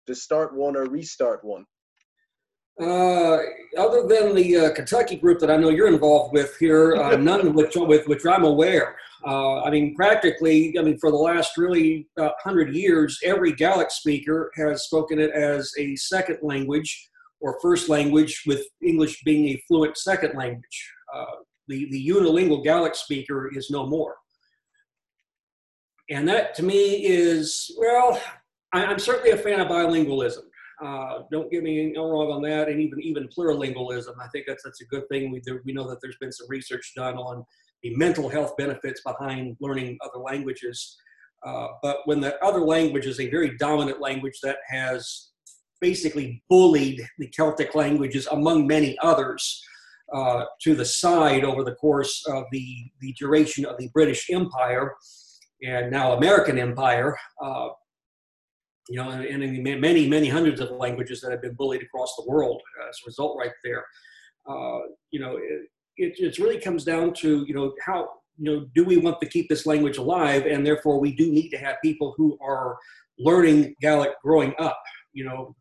to 0.06 0.14
start 0.14 0.54
one 0.54 0.76
or 0.76 0.84
restart 0.84 1.42
one? 1.42 1.64
Uh, 2.80 3.38
other 3.76 4.06
than 4.06 4.34
the 4.36 4.56
uh, 4.56 4.72
Kentucky 4.72 5.16
group 5.16 5.40
that 5.40 5.50
I 5.50 5.56
know 5.56 5.68
you're 5.68 5.92
involved 5.92 6.32
with 6.32 6.56
here, 6.58 6.94
uh, 6.96 7.16
none 7.30 7.52
which, 7.52 7.74
with 7.74 8.06
which 8.06 8.24
I'm 8.24 8.44
aware. 8.44 8.96
Uh, 9.26 9.62
I 9.62 9.70
mean, 9.70 9.96
practically, 9.96 10.78
I 10.78 10.82
mean, 10.82 10.98
for 10.98 11.10
the 11.10 11.16
last 11.16 11.56
really 11.56 12.08
uh, 12.18 12.30
hundred 12.42 12.74
years, 12.74 13.18
every 13.24 13.52
Gaelic 13.52 13.90
speaker 13.90 14.52
has 14.54 14.84
spoken 14.84 15.18
it 15.18 15.30
as 15.32 15.72
a 15.76 15.96
second 15.96 16.38
language 16.42 17.08
or 17.40 17.58
first 17.60 17.88
language, 17.88 18.42
with 18.46 18.64
English 18.82 19.22
being 19.24 19.48
a 19.48 19.62
fluent 19.68 19.96
second 19.96 20.36
language. 20.36 20.92
Uh, 21.14 21.24
the 21.66 21.88
the 21.90 22.08
unilingual 22.08 22.62
Gaelic 22.64 22.94
speaker 22.94 23.50
is 23.54 23.70
no 23.70 23.86
more, 23.86 24.16
and 26.10 26.28
that 26.28 26.54
to 26.56 26.62
me 26.62 27.06
is 27.06 27.70
well. 27.78 28.20
I, 28.72 28.84
I'm 28.84 28.98
certainly 28.98 29.30
a 29.30 29.36
fan 29.36 29.60
of 29.60 29.68
bilingualism. 29.68 30.47
Uh, 30.84 31.20
don't 31.32 31.50
get 31.50 31.62
me 31.62 31.92
wrong 31.96 32.30
on 32.30 32.42
that, 32.42 32.68
and 32.68 32.80
even 32.80 33.00
even 33.00 33.28
plurilingualism. 33.36 34.14
I 34.20 34.28
think 34.28 34.44
that's 34.46 34.62
that's 34.62 34.80
a 34.80 34.86
good 34.86 35.08
thing. 35.08 35.32
We 35.32 35.42
we 35.64 35.72
know 35.72 35.88
that 35.88 35.98
there's 36.00 36.18
been 36.20 36.32
some 36.32 36.46
research 36.48 36.92
done 36.96 37.16
on 37.16 37.44
the 37.82 37.94
mental 37.96 38.28
health 38.28 38.56
benefits 38.56 39.00
behind 39.04 39.56
learning 39.60 39.98
other 40.04 40.22
languages. 40.22 40.96
Uh, 41.46 41.68
but 41.82 41.98
when 42.06 42.20
the 42.20 42.42
other 42.44 42.60
language 42.60 43.06
is 43.06 43.20
a 43.20 43.30
very 43.30 43.56
dominant 43.58 44.00
language 44.00 44.40
that 44.42 44.58
has 44.68 45.30
basically 45.80 46.42
bullied 46.48 47.00
the 47.18 47.28
Celtic 47.28 47.74
languages 47.74 48.26
among 48.32 48.66
many 48.66 48.98
others 49.00 49.62
uh, 50.12 50.44
to 50.62 50.74
the 50.74 50.84
side 50.84 51.44
over 51.44 51.62
the 51.62 51.74
course 51.76 52.24
of 52.26 52.44
the, 52.50 52.90
the 53.00 53.14
duration 53.18 53.64
of 53.64 53.76
the 53.78 53.88
British 53.94 54.28
Empire 54.30 54.94
and 55.62 55.90
now 55.90 56.12
American 56.12 56.58
Empire, 56.58 57.16
uh, 57.42 57.68
you 58.88 58.96
know, 58.96 59.10
and, 59.10 59.42
in 59.42 59.80
many, 59.80 60.08
many 60.08 60.28
hundreds 60.28 60.60
of 60.60 60.70
languages 60.70 61.20
that 61.20 61.30
have 61.30 61.42
been 61.42 61.54
bullied 61.54 61.82
across 61.82 62.14
the 62.16 62.24
world 62.26 62.60
as 62.88 62.96
a 63.02 63.06
result 63.06 63.36
right 63.38 63.52
there. 63.62 63.84
Uh, 64.48 64.80
you 65.10 65.20
know, 65.20 65.36
it, 65.36 65.68
it, 65.96 66.18
it 66.18 66.38
really 66.38 66.60
comes 66.60 66.84
down 66.84 67.12
to, 67.12 67.44
you 67.46 67.54
know, 67.54 67.74
how, 67.84 68.08
you 68.38 68.44
know, 68.44 68.66
do 68.74 68.84
we 68.84 68.96
want 68.96 69.20
to 69.20 69.28
keep 69.28 69.48
this 69.48 69.66
language 69.66 69.98
alive? 69.98 70.46
And 70.46 70.64
therefore 70.64 71.00
we 71.00 71.14
do 71.14 71.30
need 71.30 71.50
to 71.50 71.58
have 71.58 71.76
people 71.82 72.14
who 72.16 72.38
are 72.40 72.78
learning 73.18 73.74
Gaelic 73.80 74.12
growing 74.22 74.54
up, 74.58 74.80
you 75.12 75.24
know, 75.24 75.54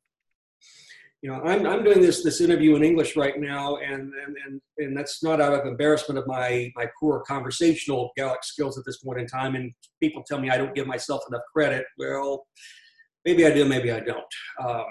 you 1.24 1.32
know, 1.32 1.42
I'm, 1.42 1.66
I'm 1.66 1.84
doing 1.84 2.00
this 2.00 2.24
this 2.24 2.42
interview 2.42 2.76
in 2.76 2.84
English 2.84 3.16
right 3.16 3.40
now, 3.40 3.78
and 3.78 4.14
and 4.14 4.38
and, 4.46 4.62
and 4.78 4.96
that's 4.96 5.24
not 5.24 5.42
out 5.42 5.52
of 5.52 5.66
embarrassment 5.66 6.20
of 6.20 6.28
my 6.28 6.72
my 6.76 6.88
poor 7.00 7.22
conversational 7.22 8.12
Gaelic 8.16 8.44
skills 8.44 8.78
at 8.78 8.86
this 8.86 9.00
point 9.00 9.20
in 9.20 9.26
time. 9.26 9.56
And 9.56 9.74
people 10.02 10.24
tell 10.26 10.40
me 10.40 10.52
I 10.52 10.58
don't 10.58 10.76
give 10.76 10.86
myself 10.86 11.24
enough 11.28 11.42
credit. 11.52 11.86
Well, 11.98 12.46
maybe 13.28 13.46
I 13.46 13.52
do, 13.52 13.66
maybe 13.66 13.92
I 13.92 14.00
don't. 14.00 14.34
Um, 14.64 14.86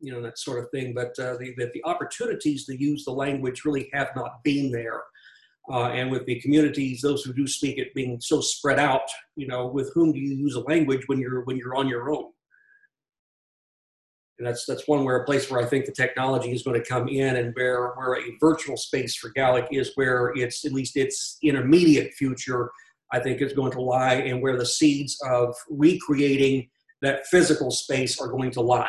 you 0.00 0.12
know 0.12 0.22
that 0.22 0.38
sort 0.38 0.62
of 0.62 0.70
thing. 0.70 0.94
But 0.94 1.18
uh, 1.18 1.36
the, 1.38 1.54
the, 1.56 1.70
the 1.74 1.84
opportunities 1.84 2.66
to 2.66 2.80
use 2.80 3.04
the 3.04 3.10
language 3.10 3.64
really 3.64 3.88
have 3.92 4.10
not 4.14 4.42
been 4.44 4.70
there. 4.70 5.02
Uh, 5.72 5.88
and 5.88 6.10
with 6.10 6.26
the 6.26 6.38
communities, 6.40 7.00
those 7.00 7.24
who 7.24 7.32
do 7.32 7.46
speak 7.46 7.78
it 7.78 7.94
being 7.94 8.20
so 8.20 8.40
spread 8.40 8.78
out, 8.78 9.08
you 9.34 9.46
know, 9.46 9.66
with 9.66 9.90
whom 9.94 10.12
do 10.12 10.18
you 10.18 10.34
use 10.34 10.54
a 10.56 10.60
language 10.60 11.02
when 11.06 11.18
you're 11.18 11.42
when 11.44 11.56
you're 11.56 11.74
on 11.74 11.88
your 11.88 12.10
own? 12.10 12.26
And 14.38 14.46
that's 14.46 14.66
that's 14.66 14.86
one 14.86 15.04
where 15.04 15.16
a 15.16 15.24
place 15.24 15.50
where 15.50 15.62
I 15.62 15.64
think 15.64 15.86
the 15.86 15.92
technology 15.92 16.52
is 16.52 16.62
going 16.62 16.80
to 16.80 16.88
come 16.88 17.08
in, 17.08 17.36
and 17.36 17.54
where 17.54 17.92
where 17.94 18.16
a 18.16 18.36
virtual 18.40 18.76
space 18.76 19.16
for 19.16 19.30
Gaelic 19.30 19.68
is 19.72 19.92
where 19.94 20.32
it's 20.36 20.64
at 20.64 20.72
least 20.72 20.96
its 20.96 21.38
intermediate 21.42 22.12
future, 22.14 22.70
I 23.12 23.20
think 23.20 23.40
is 23.40 23.54
going 23.54 23.72
to 23.72 23.80
lie, 23.80 24.16
and 24.16 24.42
where 24.42 24.58
the 24.58 24.66
seeds 24.66 25.16
of 25.26 25.54
recreating 25.70 26.68
that 27.04 27.26
physical 27.26 27.70
space 27.70 28.20
are 28.20 28.28
going 28.28 28.50
to 28.52 28.60
lie. 28.60 28.88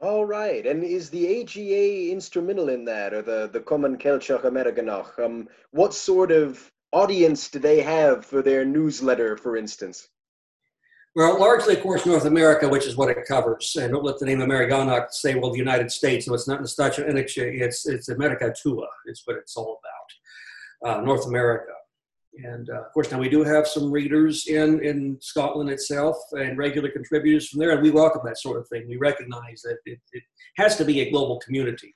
All 0.00 0.24
right, 0.24 0.66
and 0.66 0.82
is 0.82 1.10
the 1.10 1.40
AGA 1.40 2.10
instrumental 2.10 2.68
in 2.68 2.84
that, 2.86 3.14
or 3.14 3.22
the 3.22 3.48
the 3.52 3.60
Comunn 3.60 4.00
Gàidhealach 4.00 4.42
Ameireaganach? 4.42 5.24
Um, 5.24 5.48
what 5.70 5.94
sort 5.94 6.32
of 6.32 6.70
audience 6.92 7.48
do 7.48 7.58
they 7.58 7.80
have 7.80 8.26
for 8.26 8.42
their 8.42 8.64
newsletter, 8.64 9.36
for 9.36 9.56
instance? 9.56 10.08
Well, 11.14 11.38
largely, 11.38 11.76
of 11.76 11.82
course, 11.82 12.06
North 12.06 12.24
America, 12.24 12.66
which 12.66 12.86
is 12.86 12.96
what 12.96 13.10
it 13.10 13.18
covers. 13.28 13.76
And 13.78 13.92
don't 13.92 14.04
let 14.04 14.18
the 14.18 14.24
name 14.24 14.40
Americana 14.40 15.06
say, 15.10 15.34
well, 15.34 15.52
the 15.52 15.58
United 15.58 15.92
States. 15.92 16.26
No, 16.26 16.32
it's 16.32 16.48
not 16.48 16.62
Nastacha 16.62 17.04
It's, 17.06 17.86
it's 17.86 18.08
America 18.08 18.52
Tua. 18.60 18.86
It's 19.04 19.22
what 19.26 19.36
it's 19.36 19.54
all 19.54 19.78
about. 20.82 21.00
Uh, 21.00 21.02
North 21.02 21.26
America. 21.26 21.72
And 22.34 22.70
uh, 22.70 22.80
of 22.80 22.92
course, 22.92 23.10
now 23.10 23.18
we 23.18 23.28
do 23.28 23.44
have 23.44 23.66
some 23.66 23.90
readers 23.90 24.46
in, 24.46 24.82
in 24.82 25.18
Scotland 25.20 25.68
itself 25.68 26.16
and 26.32 26.56
regular 26.56 26.90
contributors 26.90 27.48
from 27.48 27.60
there, 27.60 27.72
and 27.72 27.82
we 27.82 27.90
welcome 27.90 28.22
that 28.24 28.38
sort 28.38 28.58
of 28.58 28.66
thing. 28.68 28.88
We 28.88 28.96
recognize 28.96 29.60
that 29.62 29.78
it, 29.84 30.00
it 30.12 30.22
has 30.56 30.76
to 30.76 30.84
be 30.84 31.00
a 31.00 31.10
global 31.10 31.38
community. 31.40 31.94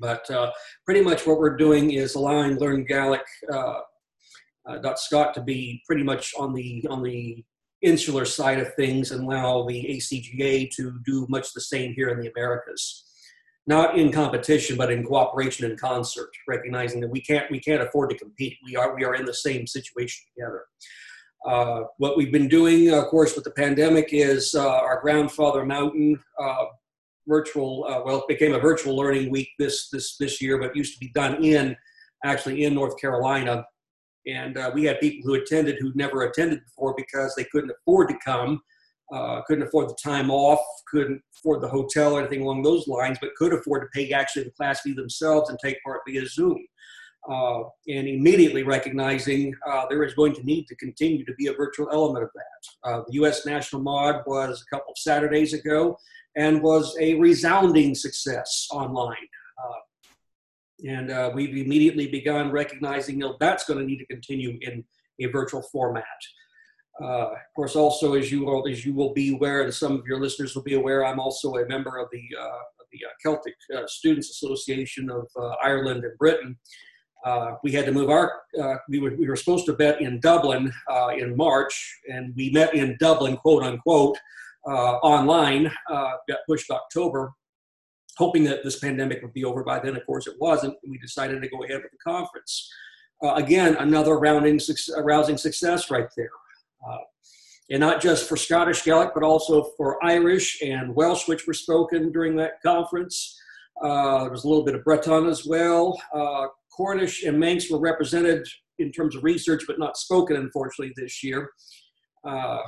But 0.00 0.28
uh, 0.30 0.50
pretty 0.84 1.02
much 1.02 1.26
what 1.26 1.38
we're 1.38 1.56
doing 1.56 1.92
is 1.92 2.14
allowing 2.14 2.58
Learn 2.58 2.84
Gaelic. 2.84 3.24
Uh, 3.52 3.80
uh, 4.66 4.94
Scott 4.96 5.34
to 5.34 5.42
be 5.42 5.82
pretty 5.86 6.02
much 6.02 6.32
on 6.38 6.52
the 6.54 6.84
on 6.90 7.02
the 7.02 7.44
insular 7.82 8.24
side 8.24 8.58
of 8.58 8.74
things 8.74 9.10
and 9.10 9.24
allow 9.24 9.66
the 9.66 9.84
ACGA 9.84 10.70
to 10.76 10.98
do 11.04 11.26
much 11.28 11.52
the 11.54 11.60
same 11.60 11.94
here 11.94 12.08
in 12.08 12.20
the 12.20 12.30
Americas. 12.36 13.09
Not 13.66 13.98
in 13.98 14.10
competition, 14.10 14.76
but 14.76 14.90
in 14.90 15.04
cooperation 15.04 15.70
and 15.70 15.78
concert, 15.78 16.30
recognizing 16.48 17.00
that 17.00 17.10
we 17.10 17.20
can't 17.20 17.50
we 17.50 17.60
can't 17.60 17.82
afford 17.82 18.10
to 18.10 18.18
compete. 18.18 18.56
We 18.64 18.76
are 18.76 18.96
we 18.96 19.04
are 19.04 19.14
in 19.14 19.24
the 19.24 19.34
same 19.34 19.66
situation 19.66 20.24
together. 20.34 20.64
Uh, 21.46 21.84
what 21.98 22.16
we've 22.16 22.32
been 22.32 22.48
doing, 22.48 22.92
of 22.92 23.06
course, 23.06 23.34
with 23.34 23.44
the 23.44 23.50
pandemic 23.52 24.08
is 24.12 24.54
uh, 24.54 24.66
our 24.66 25.00
grandfather 25.00 25.64
mountain 25.64 26.18
uh, 26.38 26.64
virtual. 27.28 27.86
Uh, 27.88 28.02
well, 28.04 28.18
it 28.18 28.28
became 28.28 28.54
a 28.54 28.58
virtual 28.58 28.96
learning 28.96 29.30
week 29.30 29.50
this 29.58 29.88
this 29.90 30.16
this 30.16 30.40
year, 30.40 30.58
but 30.58 30.74
used 30.74 30.94
to 30.94 31.00
be 31.00 31.12
done 31.14 31.44
in 31.44 31.76
actually 32.24 32.64
in 32.64 32.74
North 32.74 32.98
Carolina 32.98 33.64
and 34.26 34.58
uh, 34.58 34.70
we 34.74 34.84
had 34.84 35.00
people 35.00 35.22
who 35.24 35.40
attended 35.40 35.76
who'd 35.80 35.96
never 35.96 36.22
attended 36.22 36.62
before 36.64 36.94
because 36.96 37.34
they 37.34 37.44
couldn't 37.44 37.70
afford 37.70 38.08
to 38.08 38.16
come, 38.24 38.60
uh, 39.12 39.42
couldn't 39.42 39.66
afford 39.66 39.88
the 39.88 39.96
time 40.02 40.30
off, 40.30 40.60
couldn't 40.88 41.20
afford 41.36 41.60
the 41.60 41.68
hotel 41.68 42.14
or 42.14 42.20
anything 42.20 42.42
along 42.42 42.62
those 42.62 42.86
lines, 42.86 43.18
but 43.20 43.34
could 43.36 43.52
afford 43.52 43.82
to 43.82 43.88
pay 43.92 44.12
actually 44.12 44.44
the 44.44 44.50
class 44.50 44.80
fee 44.80 44.92
themselves 44.92 45.50
and 45.50 45.58
take 45.58 45.82
part 45.82 46.00
via 46.06 46.26
Zoom. 46.26 46.58
Uh, 47.30 47.64
and 47.86 48.08
immediately 48.08 48.62
recognizing 48.62 49.54
uh, 49.68 49.84
there 49.90 50.02
is 50.02 50.14
going 50.14 50.32
to 50.32 50.42
need 50.42 50.66
to 50.66 50.74
continue 50.76 51.22
to 51.22 51.34
be 51.34 51.48
a 51.48 51.52
virtual 51.52 51.86
element 51.92 52.24
of 52.24 52.30
that. 52.34 52.88
Uh, 52.88 53.02
the 53.06 53.14
U.S. 53.14 53.44
National 53.44 53.82
Mod 53.82 54.22
was 54.26 54.62
a 54.62 54.74
couple 54.74 54.92
of 54.92 54.98
Saturdays 54.98 55.52
ago 55.52 55.98
and 56.36 56.62
was 56.62 56.96
a 56.98 57.14
resounding 57.16 57.94
success 57.94 58.66
online. 58.72 59.16
Uh, 59.62 60.88
and 60.88 61.10
uh, 61.10 61.30
we've 61.34 61.56
immediately 61.56 62.06
begun 62.06 62.50
recognizing 62.50 63.18
that 63.18 63.36
that's 63.38 63.64
going 63.64 63.78
to 63.78 63.84
need 63.84 63.98
to 63.98 64.06
continue 64.06 64.58
in 64.62 64.82
a 65.20 65.26
virtual 65.26 65.62
format. 65.70 66.04
Uh, 67.00 67.30
of 67.32 67.54
course, 67.56 67.76
also 67.76 68.14
as 68.14 68.30
you 68.30 68.44
will, 68.44 68.66
as 68.68 68.84
you 68.84 68.94
will 68.94 69.12
be 69.14 69.34
aware, 69.34 69.62
and 69.62 69.72
some 69.72 69.92
of 69.92 70.06
your 70.06 70.20
listeners 70.20 70.54
will 70.54 70.62
be 70.62 70.74
aware, 70.74 71.04
I'm 71.04 71.20
also 71.20 71.54
a 71.56 71.66
member 71.66 71.98
of 71.98 72.08
the, 72.12 72.22
uh, 72.38 72.44
of 72.44 72.86
the 72.92 73.06
uh, 73.06 73.10
Celtic 73.22 73.54
uh, 73.74 73.86
Students 73.86 74.30
Association 74.30 75.10
of 75.10 75.26
uh, 75.36 75.54
Ireland 75.62 76.04
and 76.04 76.16
Britain. 76.18 76.58
we 77.62 77.72
had 77.72 77.86
to 77.86 77.92
move 77.92 78.10
our, 78.10 78.42
we, 78.88 78.98
were, 78.98 79.14
we 79.16 79.28
were 79.28 79.36
supposed 79.36 79.66
to 79.66 79.72
bet 79.72 80.00
in 80.00 80.20
Dublin 80.20 80.72
in 81.16 81.36
March, 81.36 82.00
and 82.08 82.34
we 82.36 82.50
met 82.50 82.74
in 82.74 82.96
Dublin, 83.00 83.36
quote 83.36 83.62
unquote, 83.62 84.18
online, 84.64 85.70
got 85.88 86.38
pushed 86.46 86.70
October 86.70 87.32
hoping 88.20 88.44
that 88.44 88.62
this 88.62 88.78
pandemic 88.78 89.22
would 89.22 89.32
be 89.32 89.46
over 89.46 89.64
by 89.64 89.78
then. 89.78 89.96
Of 89.96 90.04
course, 90.04 90.26
it 90.26 90.34
wasn't. 90.38 90.74
We 90.86 90.98
decided 90.98 91.40
to 91.40 91.48
go 91.48 91.64
ahead 91.64 91.80
with 91.82 91.90
the 91.92 91.98
conference. 92.04 92.70
Uh, 93.22 93.34
again, 93.34 93.76
another 93.76 94.18
rounding, 94.18 94.60
rousing 94.98 95.38
success 95.38 95.90
right 95.90 96.08
there. 96.16 96.30
Uh, 96.86 96.98
and 97.70 97.80
not 97.80 98.00
just 98.00 98.28
for 98.28 98.36
Scottish 98.36 98.84
Gaelic, 98.84 99.10
but 99.14 99.22
also 99.22 99.70
for 99.76 100.04
Irish 100.04 100.60
and 100.60 100.94
Welsh, 100.94 101.28
which 101.28 101.46
were 101.46 101.54
spoken 101.54 102.10
during 102.10 102.34
that 102.36 102.54
conference. 102.64 103.38
Uh, 103.82 104.22
there 104.22 104.30
was 104.30 104.44
a 104.44 104.48
little 104.48 104.64
bit 104.64 104.74
of 104.74 104.84
Breton 104.84 105.26
as 105.26 105.46
well. 105.46 106.00
Uh, 106.12 106.48
Cornish 106.76 107.22
and 107.24 107.38
Manx 107.38 107.70
were 107.70 107.78
represented 107.78 108.46
in 108.78 108.90
terms 108.90 109.14
of 109.14 109.22
research, 109.22 109.62
but 109.66 109.78
not 109.78 109.96
spoken, 109.96 110.36
unfortunately, 110.36 110.92
this 110.96 111.22
year. 111.22 111.50
Uh, 112.26 112.58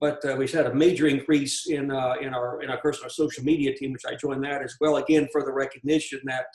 but 0.00 0.22
uh, 0.26 0.36
we've 0.36 0.52
had 0.52 0.66
a 0.66 0.74
major 0.74 1.06
increase 1.06 1.66
in 1.68 1.90
uh, 1.90 2.14
in 2.20 2.34
our 2.34 2.60
in 2.62 2.68
our, 2.68 2.80
our 2.84 3.08
social 3.08 3.42
media 3.42 3.74
team, 3.74 3.92
which 3.92 4.04
I 4.06 4.14
joined 4.14 4.44
that 4.44 4.62
as 4.62 4.76
well. 4.80 4.96
Again, 4.96 5.28
for 5.32 5.42
the 5.42 5.52
recognition 5.52 6.20
that 6.24 6.46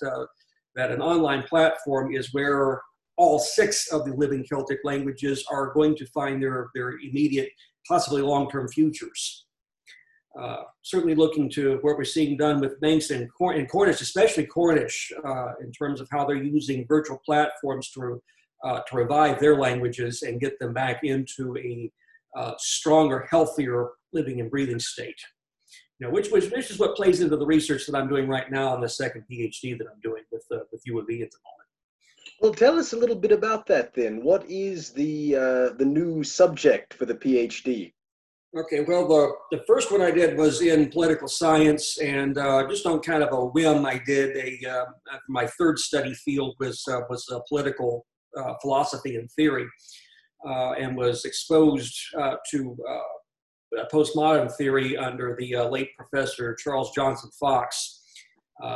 that 0.76 0.92
an 0.92 1.02
online 1.02 1.44
platform 1.44 2.14
is 2.14 2.32
where 2.34 2.82
all 3.20 3.38
six 3.38 3.92
of 3.92 4.06
the 4.06 4.14
living 4.14 4.46
Celtic 4.46 4.80
languages 4.86 5.46
are 5.52 5.74
going 5.74 5.94
to 5.98 6.06
find 6.08 6.42
their 6.42 6.70
their 6.74 6.92
immediate, 7.00 7.50
possibly 7.88 8.22
long 8.22 8.50
term 8.50 8.68
futures. 8.70 9.46
Uh, 10.40 10.64
certainly 10.84 11.16
looking 11.16 11.50
to 11.50 11.80
what 11.82 11.98
we're 11.98 12.04
seeing 12.04 12.38
done 12.38 12.62
with 12.62 12.80
Manx 12.82 13.10
and, 13.10 13.28
Cor- 13.36 13.54
and 13.54 13.70
Cornish, 13.70 14.00
especially 14.00 14.46
Cornish, 14.46 15.12
uh, 15.26 15.54
in 15.62 15.72
terms 15.72 16.00
of 16.00 16.08
how 16.12 16.24
they're 16.24 16.42
using 16.42 16.86
virtual 16.88 17.20
platforms 17.26 17.90
to 17.92 18.22
uh, 18.64 18.80
to 18.88 18.96
revive 18.96 19.40
their 19.40 19.58
languages 19.58 20.22
and 20.22 20.40
get 20.40 20.58
them 20.60 20.74
back 20.74 21.04
into 21.04 21.58
a 21.58 21.92
uh, 22.38 22.54
stronger, 22.58 23.28
healthier 23.30 23.90
living 24.14 24.40
and 24.40 24.50
breathing 24.50 24.80
state. 24.80 25.20
You 26.00 26.08
know, 26.08 26.14
which, 26.14 26.30
which, 26.30 26.50
which 26.52 26.72
is 26.72 26.80
what 26.80 26.96
plays 26.96 27.20
into 27.20 27.36
the 27.36 27.46
research 27.46 27.86
that 27.86 27.96
I'm 27.98 28.08
doing 28.08 28.28
right 28.28 28.50
now 28.50 28.70
on 28.70 28.80
the 28.80 28.88
second 28.88 29.26
PhD 29.30 29.78
that 29.78 29.88
I'm 29.92 30.00
doing 30.02 30.24
with, 30.32 30.46
uh, 30.52 30.60
with 30.72 30.82
U 30.86 31.00
of 31.00 31.10
E 31.10 31.22
at 31.22 31.32
the 31.32 31.40
moment. 31.44 31.59
Well, 32.42 32.54
tell 32.54 32.80
us 32.80 32.94
a 32.94 32.98
little 32.98 33.18
bit 33.18 33.34
about 33.34 33.66
that 33.68 33.94
then. 33.94 34.24
What 34.24 34.50
is 34.50 34.92
the, 34.92 35.36
uh, 35.36 35.74
the 35.78 35.86
new 35.86 36.24
subject 36.24 36.94
for 36.94 37.06
the 37.06 37.16
PhD? 37.16 37.92
Okay, 38.58 38.82
well, 38.82 39.08
the, 39.08 39.58
the 39.58 39.64
first 39.66 39.92
one 39.92 40.02
I 40.02 40.10
did 40.10 40.36
was 40.36 40.62
in 40.62 40.90
political 40.90 41.28
science, 41.28 42.00
and 42.00 42.36
uh, 42.36 42.68
just 42.68 42.88
on 42.88 43.00
kind 43.00 43.22
of 43.22 43.32
a 43.32 43.46
whim, 43.46 43.86
I 43.86 44.02
did 44.08 44.36
a 44.36 44.68
uh, 44.68 44.86
my 45.28 45.46
third 45.46 45.78
study 45.78 46.16
field 46.16 46.56
was 46.60 46.84
uh, 46.90 47.02
was 47.12 47.24
uh, 47.32 47.42
political 47.48 48.08
uh, 48.36 48.56
philosophy 48.60 49.18
and 49.18 49.30
theory, 49.34 49.68
uh, 50.48 50.72
and 50.72 50.98
was 50.98 51.26
exposed 51.26 51.96
to 52.50 52.76
postmodern 53.94 54.52
theory 54.54 54.98
under 54.98 55.38
the 55.40 55.56
late 55.70 55.90
professor 55.96 56.56
Charles 56.56 56.92
Johnson 56.96 57.30
Fox, 57.40 57.99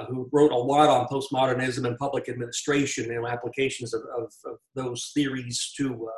who 0.07 0.29
wrote 0.31 0.51
a 0.51 0.57
lot 0.57 0.89
on 0.89 1.07
postmodernism 1.07 1.85
and 1.85 1.97
public 1.97 2.29
administration 2.29 3.11
and 3.11 3.25
applications 3.25 3.93
of, 3.93 4.01
of, 4.17 4.31
of 4.45 4.57
those 4.75 5.11
theories 5.13 5.73
to 5.77 6.09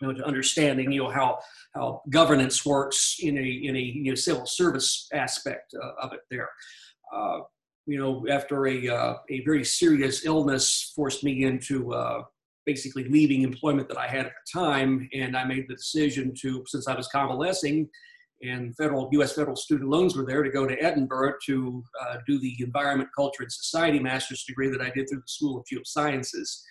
you 0.00 0.08
know, 0.08 0.12
to 0.12 0.24
understanding, 0.24 0.92
you 0.92 1.02
know, 1.02 1.10
how 1.10 1.38
how 1.74 2.02
governance 2.10 2.64
works 2.66 3.16
in 3.20 3.38
a 3.38 3.40
in 3.40 3.76
a 3.76 3.80
you 3.80 4.10
know, 4.10 4.14
civil 4.14 4.46
service 4.46 5.08
aspect 5.12 5.74
uh, 5.82 6.06
of 6.06 6.12
it. 6.12 6.20
There, 6.30 6.48
uh, 7.14 7.40
you 7.86 7.98
know, 7.98 8.26
after 8.28 8.66
a 8.66 8.88
uh, 8.88 9.14
a 9.30 9.44
very 9.44 9.64
serious 9.64 10.26
illness 10.26 10.92
forced 10.94 11.24
me 11.24 11.44
into 11.44 11.94
basically 12.66 13.04
leaving 13.04 13.42
employment 13.42 13.88
that 13.88 13.96
I 13.98 14.08
had 14.08 14.26
at 14.26 14.32
the 14.32 14.60
time, 14.60 15.08
and 15.14 15.36
I 15.36 15.44
made 15.44 15.66
the 15.68 15.76
decision 15.76 16.34
to, 16.40 16.64
since 16.66 16.88
I 16.88 16.96
was 16.96 17.06
convalescing, 17.06 17.88
and 18.42 18.76
federal 18.76 19.08
U.S. 19.12 19.32
federal 19.32 19.56
student 19.56 19.88
loans 19.88 20.16
were 20.16 20.24
there 20.24 20.42
to 20.42 20.50
go 20.50 20.66
to 20.66 20.78
Edinburgh 20.82 21.34
to 21.46 21.82
uh, 22.00 22.16
do 22.26 22.38
the 22.38 22.54
Environment, 22.60 23.08
Culture, 23.16 23.42
and 23.42 23.52
Society 23.52 23.98
master's 23.98 24.44
degree 24.44 24.68
that 24.68 24.80
I 24.80 24.90
did 24.90 25.08
through 25.08 25.20
the 25.20 25.28
School 25.28 25.58
of 25.58 25.64
Geosciences. 25.64 26.62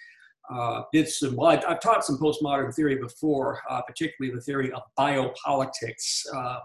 Uh, 0.53 0.83
did 0.93 1.09
some, 1.09 1.35
well, 1.35 1.49
I, 1.49 1.69
have 1.69 1.79
taught 1.79 2.05
some 2.05 2.19
postmodern 2.19 2.73
theory 2.73 2.97
before, 2.97 3.61
uh, 3.67 3.81
particularly 3.81 4.35
the 4.35 4.41
theory 4.41 4.71
of 4.71 4.83
biopolitics, 4.97 6.23
uh, 6.35 6.59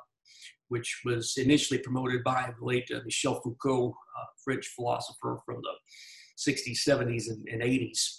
which 0.68 1.00
was 1.06 1.34
initially 1.38 1.80
promoted 1.80 2.22
by 2.22 2.52
the 2.58 2.64
late 2.64 2.88
uh, 2.94 3.00
Michel 3.04 3.40
Foucault, 3.40 3.88
uh, 3.88 4.24
French 4.44 4.66
philosopher 4.76 5.38
from 5.46 5.62
the 5.62 6.52
60s, 6.52 6.86
70s, 6.86 7.30
and, 7.30 7.48
and 7.48 7.62
80s. 7.62 8.16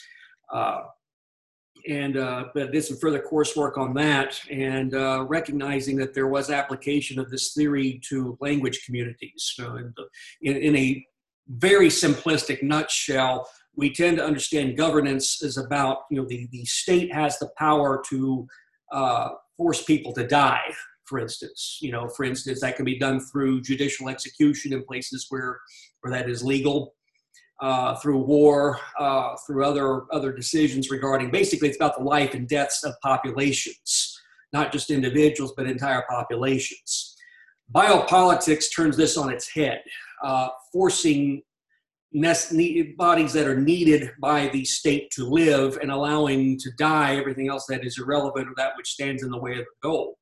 And 1.87 2.17
uh, 2.17 2.45
did 2.53 2.83
some 2.83 2.97
further 2.97 3.19
coursework 3.19 3.77
on 3.77 3.93
that 3.95 4.39
and 4.49 4.93
uh, 4.93 5.25
recognizing 5.27 5.95
that 5.97 6.13
there 6.13 6.27
was 6.27 6.49
application 6.49 7.19
of 7.19 7.29
this 7.29 7.53
theory 7.53 8.01
to 8.09 8.37
language 8.39 8.85
communities. 8.85 9.53
So 9.55 9.77
in, 9.77 9.93
in, 10.41 10.57
in, 10.57 10.75
a 10.75 11.05
very 11.47 11.87
simplistic 11.87 12.61
nutshell, 12.61 13.47
we 13.75 13.93
tend 13.93 14.17
to 14.17 14.25
understand 14.25 14.77
governance 14.77 15.41
is 15.41 15.57
about 15.57 15.99
you 16.09 16.17
know 16.17 16.27
the, 16.27 16.47
the 16.51 16.65
state 16.65 17.13
has 17.13 17.39
the 17.39 17.49
power 17.57 18.01
to 18.09 18.47
uh, 18.91 19.29
force 19.57 19.83
people 19.83 20.13
to 20.13 20.27
die 20.27 20.73
for 21.05 21.19
instance 21.19 21.79
you 21.81 21.91
know 21.91 22.07
for 22.09 22.23
instance 22.23 22.61
that 22.61 22.75
can 22.75 22.85
be 22.85 22.97
done 22.97 23.19
through 23.19 23.61
judicial 23.61 24.09
execution 24.09 24.73
in 24.73 24.83
places 24.83 25.27
where 25.29 25.59
where 26.01 26.11
that 26.11 26.29
is 26.29 26.43
legal 26.43 26.93
uh, 27.61 27.95
through 27.95 28.19
war 28.19 28.79
uh, 28.99 29.35
through 29.45 29.63
other 29.63 30.03
other 30.11 30.31
decisions 30.31 30.89
regarding 30.89 31.29
basically 31.31 31.67
it's 31.67 31.77
about 31.77 31.97
the 31.97 32.03
life 32.03 32.33
and 32.33 32.47
deaths 32.47 32.83
of 32.83 32.93
populations 33.01 34.19
not 34.53 34.71
just 34.71 34.89
individuals 34.89 35.53
but 35.55 35.67
entire 35.67 36.03
populations 36.09 37.15
biopolitics 37.73 38.65
turns 38.75 38.97
this 38.97 39.15
on 39.17 39.31
its 39.31 39.49
head 39.53 39.81
uh, 40.23 40.49
forcing 40.73 41.41
bodies 42.97 43.33
that 43.33 43.47
are 43.47 43.59
needed 43.59 44.11
by 44.19 44.47
the 44.49 44.65
state 44.65 45.09
to 45.11 45.25
live 45.25 45.77
and 45.81 45.91
allowing 45.91 46.57
to 46.59 46.69
die 46.77 47.15
everything 47.15 47.47
else 47.47 47.65
that 47.69 47.85
is 47.85 47.97
irrelevant 47.97 48.47
or 48.47 48.53
that 48.57 48.75
which 48.75 48.89
stands 48.89 49.23
in 49.23 49.29
the 49.29 49.39
way 49.39 49.53
of 49.53 49.59
the 49.59 49.65
goal. 49.81 50.17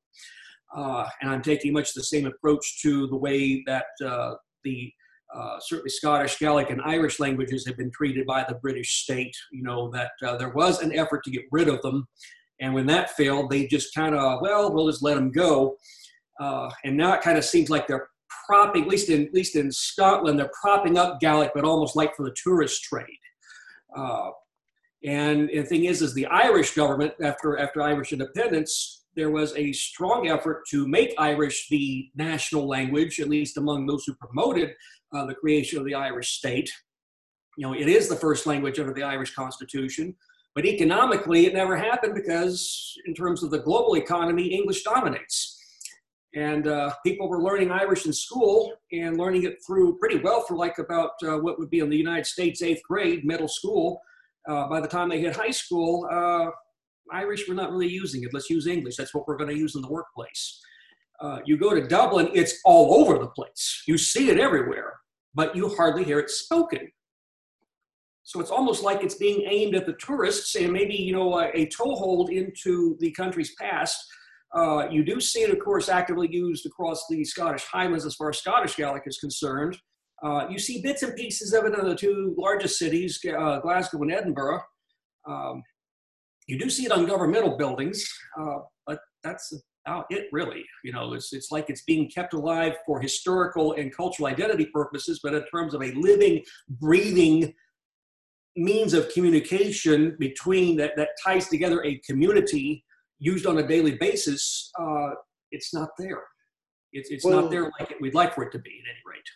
Uh, 0.75 1.08
and 1.22 1.31
I'm 1.31 1.41
taking 1.41 1.74
much 1.74 1.93
the 1.93 2.03
same 2.03 2.27
approach 2.27 2.81
to 2.84 3.08
the 3.08 3.17
way 3.17 3.63
that 3.65 3.88
uh, 4.05 4.36
the 4.63 4.91
uh, 5.36 5.60
certainly 5.60 5.90
Scottish, 5.90 6.40
Gaelic, 6.40 6.70
and 6.70 6.82
Irish 6.82 7.20
languages 7.20 7.66
have 7.68 7.78
been 7.78 7.92
treated 7.92 8.26
by 8.26 8.46
the 8.48 8.56
British 8.56 9.04
state. 9.04 9.36
You 9.52 9.64
know, 9.64 9.90
that 9.92 10.12
uh, 10.26 10.38
there 10.38 10.50
was 10.50 10.82
an 10.82 10.98
effort 10.98 11.24
to 11.26 11.32
get 11.32 11.44
rid 11.52 11.68
of 11.68 11.82
them. 11.82 12.08
And 12.62 12.74
when 12.74 12.88
that 12.88 13.12
failed, 13.12 13.50
they 13.50 13.68
just 13.68 13.94
kind 13.96 14.16
of, 14.16 14.42
well, 14.42 14.74
we'll 14.74 14.90
just 14.90 15.04
let 15.04 15.16
them 15.16 15.32
go. 15.32 15.78
Uh, 16.40 16.70
and 16.84 16.98
now 16.98 17.14
it 17.14 17.22
kind 17.22 17.38
of 17.38 17.46
seems 17.46 17.70
like 17.70 17.88
they're 17.88 18.08
propping, 18.46 18.84
at 18.84 18.90
least 18.90 19.10
in 19.10 19.28
at 19.28 19.34
least 19.34 19.56
in 19.56 19.72
Scotland, 19.72 20.40
they're 20.40 20.52
propping 20.60 20.98
up 20.98 21.20
Gaelic, 21.20 21.52
but 21.54 21.64
almost 21.66 21.96
like 21.96 22.16
for 22.16 22.26
the 22.26 22.36
tourist 22.42 22.84
trade. 22.84 23.06
Uh, 23.96 24.30
and, 25.06 25.50
and 25.50 25.64
the 25.64 25.70
thing 25.70 25.86
is, 25.86 26.02
is 26.02 26.14
the 26.14 26.26
Irish 26.28 26.74
government 26.76 27.14
after 27.22 27.58
after 27.58 27.82
Irish 27.82 28.12
independence, 28.12 28.99
there 29.20 29.30
was 29.30 29.54
a 29.58 29.74
strong 29.74 30.30
effort 30.30 30.64
to 30.70 30.88
make 30.88 31.14
Irish 31.18 31.68
the 31.68 32.10
national 32.16 32.66
language, 32.66 33.20
at 33.20 33.28
least 33.28 33.58
among 33.58 33.86
those 33.86 34.06
who 34.06 34.14
promoted 34.14 34.70
uh, 35.14 35.26
the 35.26 35.36
creation 35.36 35.78
of 35.78 35.84
the 35.84 35.94
Irish 35.94 36.38
state. 36.38 36.72
You 37.58 37.68
know, 37.68 37.74
it 37.74 37.90
is 37.90 38.08
the 38.08 38.16
first 38.16 38.46
language 38.46 38.80
under 38.80 38.94
the 38.94 39.04
Irish 39.04 39.36
Constitution, 39.36 40.16
but 40.56 40.66
economically, 40.66 41.46
it 41.48 41.54
never 41.54 41.76
happened 41.76 42.16
because, 42.16 42.96
in 43.08 43.14
terms 43.14 43.44
of 43.44 43.52
the 43.52 43.60
global 43.60 43.98
economy, 43.98 44.48
English 44.48 44.84
dominates. 44.84 45.58
And 46.34 46.68
uh, 46.68 46.94
people 47.06 47.28
were 47.28 47.44
learning 47.44 47.72
Irish 47.72 48.06
in 48.06 48.14
school 48.14 48.74
and 48.94 49.18
learning 49.18 49.44
it 49.44 49.58
through 49.68 49.98
pretty 49.98 50.20
well 50.20 50.46
for 50.48 50.56
like 50.56 50.78
about 50.78 51.12
uh, 51.28 51.38
what 51.40 51.60
would 51.60 51.70
be 51.70 51.80
in 51.80 51.90
the 51.90 51.98
United 51.98 52.26
States 52.26 52.62
eighth 52.62 52.84
grade, 52.88 53.26
middle 53.26 53.50
school. 53.50 54.02
Uh, 54.48 54.70
by 54.70 54.80
the 54.80 54.88
time 54.88 55.10
they 55.10 55.20
hit 55.20 55.36
high 55.36 55.52
school, 55.52 56.08
uh, 56.10 56.52
Irish, 57.12 57.48
we're 57.48 57.56
not 57.56 57.72
really 57.72 57.89
using 57.89 58.24
it. 58.24 58.34
Let's 58.34 58.50
use 58.50 58.68
English. 58.68 58.96
That's 58.96 59.13
what 59.13 59.28
we're 59.28 59.38
going 59.38 59.50
to 59.50 59.58
use 59.58 59.75
in 59.75 59.82
the 59.82 59.89
workplace. 59.89 60.62
Uh, 61.22 61.39
you 61.46 61.58
go 61.58 61.74
to 61.74 61.86
Dublin, 61.88 62.30
it's 62.34 62.60
all 62.63 63.01
over 63.01 63.20
the 63.20 63.28
place. 63.30 63.84
You 63.88 63.98
see 63.98 64.30
it 64.30 64.39
everywhere, 64.39 64.94
but 65.34 65.56
you 65.56 65.70
hardly 65.75 66.04
hear 66.04 66.20
it 66.20 66.30
spoken. 66.30 66.88
So 68.24 68.39
it's 68.39 68.51
almost 68.51 68.84
like 68.84 69.04
it's 69.04 69.16
being 69.16 69.46
aimed 69.50 69.75
at 69.75 69.86
the 69.86 69.98
tourists 70.00 70.56
and 70.56 70.72
maybe, 70.72 70.95
you 70.95 71.13
know, 71.13 71.39
a, 71.39 71.52
a 71.54 71.65
toehold 71.67 72.30
into 72.30 72.95
the 73.00 73.12
country's 73.12 73.54
past 73.56 74.00
uh, 74.56 74.88
you 74.89 75.04
do 75.04 75.19
see 75.19 75.41
it, 75.41 75.52
of 75.52 75.60
course, 75.60 75.89
actively 75.89 76.28
used 76.32 76.65
across 76.65 77.06
the 77.10 77.24
Scottish 77.24 77.65
Highlands 77.65 78.06
as 78.06 78.15
far 78.15 78.30
as 78.30 78.39
Scottish 78.39 78.76
Gaelic 78.76 79.04
is 79.06 79.19
concerned. 79.19 79.78
Uh, 80.24 80.48
you 80.50 80.58
see 80.58 80.82
bits 80.82 81.04
and 81.04 81.15
pieces 81.15 81.54
of 81.54 81.65
it 81.65 81.78
in 81.78 81.86
the 81.86 81.95
two 81.95 82.36
largest 82.38 82.80
cities, 82.80 83.19
uh, 83.38 83.60
Glasgow 83.60 84.02
and 84.02 84.12
Edinburgh. 84.12 84.62
Um, 85.28 85.63
you 86.50 86.58
do 86.58 86.70
see 86.70 86.86
it 86.86 86.92
on 86.92 87.06
governmental 87.06 87.58
buildings, 87.58 88.12
uh, 88.40 88.60
but 88.88 89.00
that's 89.24 89.54
about 89.86 90.06
it, 90.10 90.28
really. 90.32 90.66
You 90.84 90.94
know, 90.94 91.14
it's, 91.14 91.32
it's 91.32 91.52
like 91.52 91.70
it's 91.70 91.84
being 91.84 92.10
kept 92.10 92.34
alive 92.34 92.74
for 92.86 93.00
historical 93.00 93.74
and 93.74 93.96
cultural 93.96 94.28
identity 94.28 94.66
purposes, 94.74 95.20
but 95.22 95.36
in 95.36 95.44
terms 95.46 95.76
of 95.76 95.84
a 95.84 95.92
living, 95.94 96.44
breathing 96.68 97.54
means 98.56 98.94
of 98.94 99.14
communication 99.14 100.16
between 100.20 100.76
that, 100.78 100.94
that 100.98 101.10
ties 101.24 101.48
together 101.50 101.84
a 101.86 102.00
community 102.00 102.84
used 103.20 103.46
on 103.46 103.60
a 103.60 103.68
daily 103.68 103.96
basis, 103.96 104.72
uh, 104.80 105.10
it's 105.52 105.72
not 105.72 105.90
there. 106.00 106.24
It's, 106.94 107.12
it's 107.12 107.24
well, 107.24 107.44
not 107.44 107.52
there 107.52 107.72
like 107.80 107.94
we'd 108.02 108.16
like 108.16 108.34
for 108.34 108.44
it 108.44 108.52
to 108.54 108.60
be, 108.60 108.72
at 108.72 108.90
any 108.90 109.04
rate. 109.06 109.30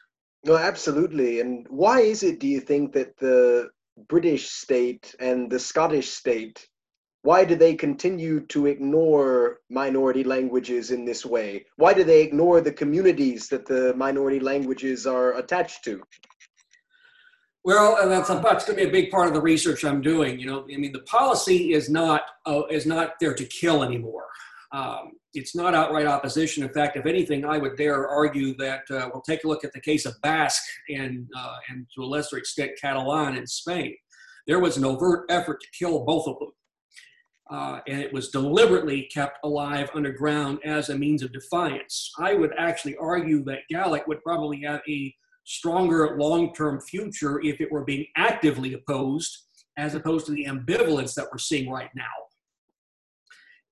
No, 0.45 0.57
absolutely. 0.57 1.41
And 1.41 1.67
why 1.69 1.99
is 1.99 2.23
it, 2.23 2.39
do 2.39 2.47
you 2.47 2.59
think, 2.59 2.91
that 2.93 3.15
the 3.17 3.69
British 4.09 4.49
state 4.49 5.13
and 5.19 5.51
the 5.51 5.59
Scottish 5.59 6.09
state, 6.09 6.67
why 7.23 7.45
do 7.45 7.55
they 7.55 7.73
continue 7.73 8.41
to 8.47 8.67
ignore 8.67 9.59
minority 9.69 10.25
languages 10.25 10.91
in 10.91 11.05
this 11.05 11.25
way? 11.25 11.65
Why 11.77 11.93
do 11.93 12.03
they 12.03 12.21
ignore 12.21 12.59
the 12.59 12.71
communities 12.71 13.47
that 13.47 13.65
the 13.65 13.93
minority 13.95 14.41
languages 14.41 15.07
are 15.07 15.37
attached 15.37 15.85
to? 15.85 16.03
Well, 17.63 17.97
and 18.01 18.11
that's, 18.11 18.27
that's 18.27 18.65
going 18.65 18.77
to 18.77 18.83
be 18.83 18.89
a 18.89 18.91
big 18.91 19.09
part 19.09 19.29
of 19.29 19.33
the 19.33 19.41
research 19.41 19.85
I'm 19.85 20.01
doing. 20.01 20.37
You 20.37 20.47
know, 20.47 20.65
I 20.71 20.75
mean, 20.75 20.91
the 20.91 20.99
policy 21.03 21.71
is 21.71 21.89
not 21.89 22.23
uh, 22.45 22.63
is 22.69 22.85
not 22.85 23.13
there 23.21 23.33
to 23.33 23.45
kill 23.45 23.83
anymore. 23.83 24.25
Um, 24.73 25.13
it's 25.33 25.55
not 25.55 25.73
outright 25.73 26.05
opposition. 26.05 26.63
In 26.63 26.73
fact, 26.73 26.97
if 26.97 27.05
anything, 27.05 27.45
I 27.45 27.57
would 27.57 27.77
dare 27.77 28.05
argue 28.05 28.53
that 28.57 28.81
uh, 28.91 29.09
we'll 29.13 29.21
take 29.21 29.45
a 29.45 29.47
look 29.47 29.63
at 29.63 29.71
the 29.71 29.79
case 29.79 30.05
of 30.05 30.13
Basque 30.21 30.61
and 30.89 31.25
uh, 31.37 31.55
and 31.69 31.87
to 31.95 32.03
a 32.03 32.05
lesser 32.05 32.37
extent 32.37 32.71
Catalan 32.81 33.37
in 33.37 33.47
Spain. 33.47 33.95
There 34.45 34.59
was 34.59 34.75
an 34.75 34.83
overt 34.83 35.25
effort 35.29 35.61
to 35.61 35.67
kill 35.77 36.03
both 36.03 36.27
of 36.27 36.37
them, 36.39 36.51
uh, 37.53 37.79
and 37.87 38.01
it 38.01 38.11
was 38.11 38.29
deliberately 38.29 39.03
kept 39.13 39.37
alive 39.43 39.89
underground 39.93 40.57
as 40.65 40.89
a 40.89 40.97
means 40.97 41.21
of 41.21 41.31
defiance. 41.31 42.11
I 42.17 42.33
would 42.33 42.51
actually 42.57 42.97
argue 42.97 43.43
that 43.43 43.59
Gaelic 43.69 44.07
would 44.07 44.23
probably 44.23 44.61
have 44.61 44.81
a 44.89 45.13
stronger 45.45 46.17
long-term 46.17 46.81
future 46.81 47.39
if 47.41 47.61
it 47.61 47.71
were 47.71 47.83
being 47.83 48.07
actively 48.17 48.73
opposed 48.73 49.37
as 49.77 49.93
opposed 49.93 50.25
to 50.25 50.31
the 50.31 50.45
ambivalence 50.45 51.13
that 51.13 51.27
we're 51.31 51.37
seeing 51.37 51.69
right 51.69 51.89
now 51.95 52.03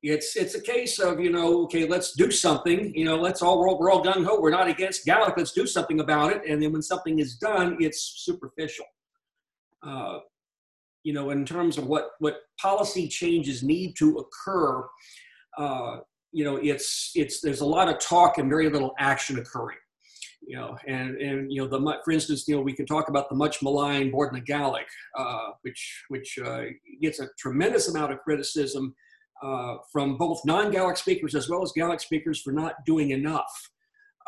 it's 0.03 0.35
it's 0.35 0.55
a 0.55 0.61
case 0.61 0.99
of 0.99 1.19
you 1.19 1.31
know 1.31 1.63
okay 1.63 1.87
let's 1.87 2.13
do 2.13 2.31
something 2.31 2.93
you 2.95 3.05
know 3.05 3.15
let's 3.15 3.41
all 3.41 3.59
we're 3.59 3.69
all, 3.69 3.79
we're 3.79 3.91
all 3.91 4.03
gung 4.03 4.25
ho 4.25 4.39
we're 4.41 4.49
not 4.49 4.67
against 4.67 5.05
Gaelic 5.05 5.35
let's 5.37 5.51
do 5.51 5.67
something 5.67 5.99
about 5.99 6.31
it 6.31 6.41
and 6.47 6.61
then 6.61 6.71
when 6.71 6.81
something 6.81 7.19
is 7.19 7.35
done 7.35 7.77
it's 7.79 8.23
superficial 8.25 8.85
uh, 9.85 10.17
you 11.03 11.13
know 11.13 11.29
in 11.31 11.45
terms 11.45 11.77
of 11.77 11.87
what 11.87 12.11
what 12.19 12.41
policy 12.59 13.07
changes 13.07 13.63
need 13.63 13.95
to 13.95 14.17
occur 14.17 14.85
uh, 15.57 15.97
you 16.31 16.43
know 16.43 16.57
it's 16.57 17.11
it's 17.15 17.41
there's 17.41 17.61
a 17.61 17.65
lot 17.65 17.89
of 17.89 17.99
talk 17.99 18.37
and 18.37 18.49
very 18.49 18.69
little 18.69 18.93
action 18.99 19.39
occurring 19.39 19.77
you 20.41 20.57
know, 20.57 20.77
and 20.87 21.17
and 21.17 21.51
you 21.51 21.61
know 21.61 21.67
the 21.67 21.99
for 22.03 22.11
instance, 22.11 22.47
you 22.47 22.55
know, 22.55 22.61
we 22.61 22.73
can 22.73 22.85
talk 22.85 23.09
about 23.09 23.29
the 23.29 23.35
much 23.35 23.61
maligned 23.61 24.11
Bòrd 24.11 24.33
na 24.33 24.39
Gàidhlig, 24.39 24.85
uh, 25.17 25.51
which 25.61 26.03
which 26.09 26.39
uh, 26.43 26.63
gets 27.01 27.19
a 27.19 27.29
tremendous 27.37 27.89
amount 27.89 28.11
of 28.11 28.19
criticism 28.19 28.95
uh, 29.43 29.75
from 29.91 30.17
both 30.17 30.41
non-Gaelic 30.45 30.97
speakers 30.97 31.35
as 31.35 31.47
well 31.49 31.61
as 31.61 31.71
Gaelic 31.71 31.99
speakers 31.99 32.41
for 32.41 32.51
not 32.51 32.73
doing 32.85 33.11
enough. 33.11 33.69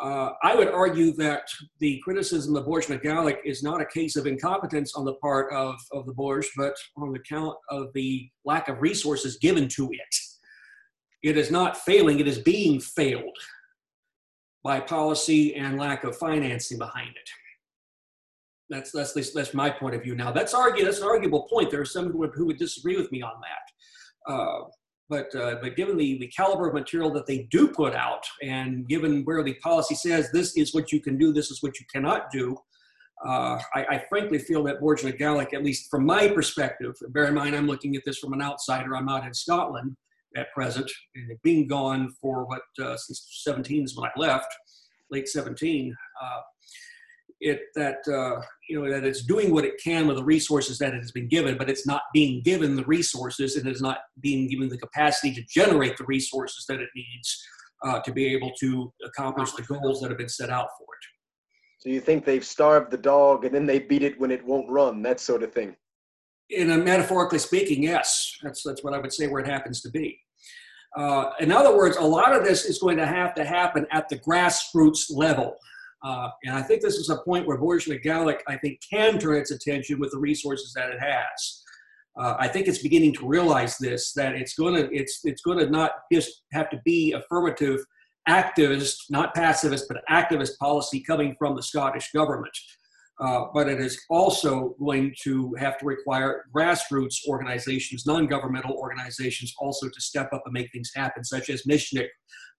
Uh, 0.00 0.30
I 0.42 0.54
would 0.54 0.68
argue 0.68 1.12
that 1.12 1.44
the 1.78 2.00
criticism 2.04 2.56
of 2.56 2.66
Bòrd 2.66 2.88
na 2.88 3.30
is 3.44 3.62
not 3.62 3.80
a 3.80 3.86
case 3.86 4.16
of 4.16 4.26
incompetence 4.26 4.94
on 4.94 5.04
the 5.04 5.14
part 5.14 5.52
of, 5.52 5.76
of 5.92 6.06
the 6.06 6.12
Bòrd, 6.12 6.44
but 6.56 6.74
on 6.96 7.14
account 7.14 7.56
of 7.70 7.92
the 7.94 8.28
lack 8.44 8.68
of 8.68 8.82
resources 8.82 9.36
given 9.36 9.68
to 9.68 9.90
it. 9.92 10.16
It 11.22 11.38
is 11.38 11.50
not 11.50 11.76
failing, 11.76 12.20
it 12.20 12.28
is 12.28 12.38
being 12.38 12.80
failed 12.80 13.36
by 14.62 14.80
policy 14.80 15.54
and 15.54 15.78
lack 15.78 16.04
of 16.04 16.16
financing 16.16 16.78
behind 16.78 17.10
it. 17.10 17.30
That's 18.70 18.90
that's 18.90 19.12
that's 19.32 19.54
my 19.54 19.70
point 19.70 19.94
of 19.94 20.02
view. 20.02 20.14
Now 20.14 20.32
that's 20.32 20.54
argue 20.54 20.84
that's 20.84 20.98
an 20.98 21.04
arguable 21.04 21.42
point. 21.42 21.70
There 21.70 21.82
are 21.82 21.84
some 21.84 22.10
who 22.10 22.18
would, 22.18 22.30
who 22.34 22.46
would 22.46 22.56
disagree 22.58 22.96
with 22.96 23.12
me 23.12 23.20
on 23.22 23.34
that. 23.42 24.32
Uh, 24.32 24.64
but 25.08 25.34
uh, 25.34 25.56
but 25.60 25.76
given 25.76 25.96
the, 25.96 26.18
the 26.18 26.28
caliber 26.28 26.68
of 26.68 26.74
material 26.74 27.12
that 27.12 27.26
they 27.26 27.46
do 27.50 27.68
put 27.68 27.94
out, 27.94 28.24
and 28.42 28.88
given 28.88 29.22
where 29.24 29.42
the 29.42 29.54
policy 29.54 29.94
says 29.94 30.30
this 30.30 30.56
is 30.56 30.74
what 30.74 30.92
you 30.92 31.00
can 31.00 31.18
do, 31.18 31.32
this 31.32 31.50
is 31.50 31.62
what 31.62 31.78
you 31.78 31.86
cannot 31.92 32.30
do, 32.30 32.56
uh, 33.26 33.58
I, 33.74 33.84
I, 33.84 34.04
frankly 34.08 34.38
feel 34.38 34.62
that 34.64 34.80
Bòrd 34.80 35.04
na 35.04 35.10
Gàidhlig, 35.10 35.54
at 35.54 35.64
least 35.64 35.90
from 35.90 36.04
my 36.04 36.28
perspective, 36.28 36.94
bear 37.10 37.26
in 37.26 37.34
mind 37.34 37.54
I'm 37.54 37.66
looking 37.66 37.96
at 37.96 38.02
this 38.04 38.18
from 38.18 38.32
an 38.32 38.42
outsider. 38.42 38.96
I'm 38.96 39.06
not 39.06 39.26
in 39.26 39.34
Scotland 39.34 39.96
at 40.36 40.52
present, 40.52 40.90
and 41.14 41.38
being 41.42 41.68
gone 41.68 42.12
for 42.20 42.44
what 42.46 42.62
uh, 42.82 42.96
since 42.96 43.42
17 43.44 43.84
is 43.84 43.96
when 43.96 44.08
I 44.08 44.12
left. 44.18 44.52
late 45.10 45.28
17, 45.28 45.94
uh, 46.22 46.40
it 47.40 47.60
that 47.74 47.98
uh, 48.08 48.40
you 48.68 48.80
know 48.80 48.90
that 48.90 49.04
it's 49.04 49.24
doing 49.24 49.52
what 49.52 49.64
it 49.64 49.74
can 49.82 50.06
with 50.06 50.16
the 50.16 50.24
resources 50.24 50.78
that 50.78 50.94
it 50.94 50.98
has 50.98 51.12
been 51.12 51.28
given, 51.28 51.58
but 51.58 51.68
it's 51.68 51.86
not 51.86 52.02
being 52.12 52.42
given 52.42 52.76
the 52.76 52.84
resources 52.84 53.56
and 53.56 53.66
it's 53.66 53.82
not 53.82 53.98
being 54.20 54.48
given 54.48 54.68
the 54.68 54.78
capacity 54.78 55.34
to 55.34 55.42
generate 55.48 55.96
the 55.96 56.04
resources 56.04 56.64
that 56.68 56.80
it 56.80 56.88
needs 56.94 57.44
uh, 57.84 58.00
to 58.00 58.12
be 58.12 58.26
able 58.34 58.52
to 58.60 58.92
accomplish 59.04 59.52
the 59.52 59.62
goals 59.62 60.00
that 60.00 60.08
have 60.10 60.18
been 60.18 60.28
set 60.28 60.50
out 60.50 60.68
for 60.78 60.84
it. 60.84 61.04
So 61.78 61.90
you 61.90 62.00
think 62.00 62.24
they've 62.24 62.44
starved 62.44 62.90
the 62.90 62.96
dog 62.96 63.44
and 63.44 63.54
then 63.54 63.66
they 63.66 63.78
beat 63.78 64.02
it 64.02 64.18
when 64.18 64.30
it 64.30 64.44
won't 64.44 64.70
run, 64.70 65.02
that 65.02 65.20
sort 65.20 65.42
of 65.42 65.52
thing? 65.52 65.76
In 66.48 66.70
a 66.70 66.78
metaphorically 66.78 67.38
speaking, 67.38 67.82
yes, 67.82 68.36
that's 68.42 68.62
that's 68.62 68.82
what 68.82 68.94
I 68.94 68.98
would 68.98 69.12
say 69.12 69.26
where 69.26 69.42
it 69.42 69.48
happens 69.48 69.82
to 69.82 69.90
be. 69.90 70.18
Uh, 70.96 71.30
in 71.40 71.50
other 71.50 71.76
words, 71.76 71.96
a 71.96 72.02
lot 72.02 72.34
of 72.34 72.44
this 72.44 72.64
is 72.64 72.78
going 72.78 72.96
to 72.96 73.06
have 73.06 73.34
to 73.34 73.44
happen 73.44 73.86
at 73.90 74.08
the 74.08 74.18
grassroots 74.18 75.06
level. 75.10 75.56
Uh, 76.04 76.28
and 76.44 76.54
I 76.54 76.62
think 76.62 76.82
this 76.82 76.96
is 76.96 77.08
a 77.08 77.22
point 77.24 77.46
where 77.46 77.58
Bòrd 77.58 77.88
na 77.88 77.94
Gàidhlig, 77.94 78.38
I 78.46 78.58
think, 78.58 78.78
can 78.88 79.18
turn 79.18 79.38
its 79.38 79.50
attention 79.50 79.98
with 79.98 80.10
the 80.10 80.18
resources 80.18 80.72
that 80.74 80.90
it 80.90 81.00
has. 81.00 81.62
Uh, 82.20 82.36
I 82.38 82.46
think 82.46 82.68
it's 82.68 82.82
beginning 82.82 83.14
to 83.14 83.26
realize 83.26 83.76
this 83.78 84.12
that 84.12 84.34
it's 84.34 84.54
going 84.54 84.74
to 84.74 84.88
it's 84.94 85.20
it's 85.24 85.42
going 85.42 85.58
to 85.58 85.68
not 85.68 85.92
just 86.12 86.42
have 86.52 86.70
to 86.70 86.80
be 86.84 87.12
affirmative, 87.12 87.80
activist, 88.28 88.96
not 89.10 89.34
pacifist, 89.34 89.86
but 89.88 90.02
activist 90.10 90.56
policy 90.58 91.02
coming 91.02 91.34
from 91.38 91.56
the 91.56 91.62
Scottish 91.62 92.12
government. 92.12 92.56
Uh, 93.20 93.44
but 93.54 93.68
it 93.68 93.80
is 93.80 94.00
also 94.10 94.74
going 94.80 95.14
to 95.22 95.54
have 95.56 95.78
to 95.78 95.86
require 95.86 96.44
grassroots 96.54 97.16
organizations, 97.28 98.06
non-governmental 98.06 98.72
organizations, 98.72 99.54
also 99.60 99.88
to 99.88 100.00
step 100.00 100.32
up 100.32 100.42
and 100.44 100.52
make 100.52 100.70
things 100.72 100.90
happen, 100.96 101.22
such 101.22 101.48
as 101.48 101.62
Misneachd, 101.62 102.08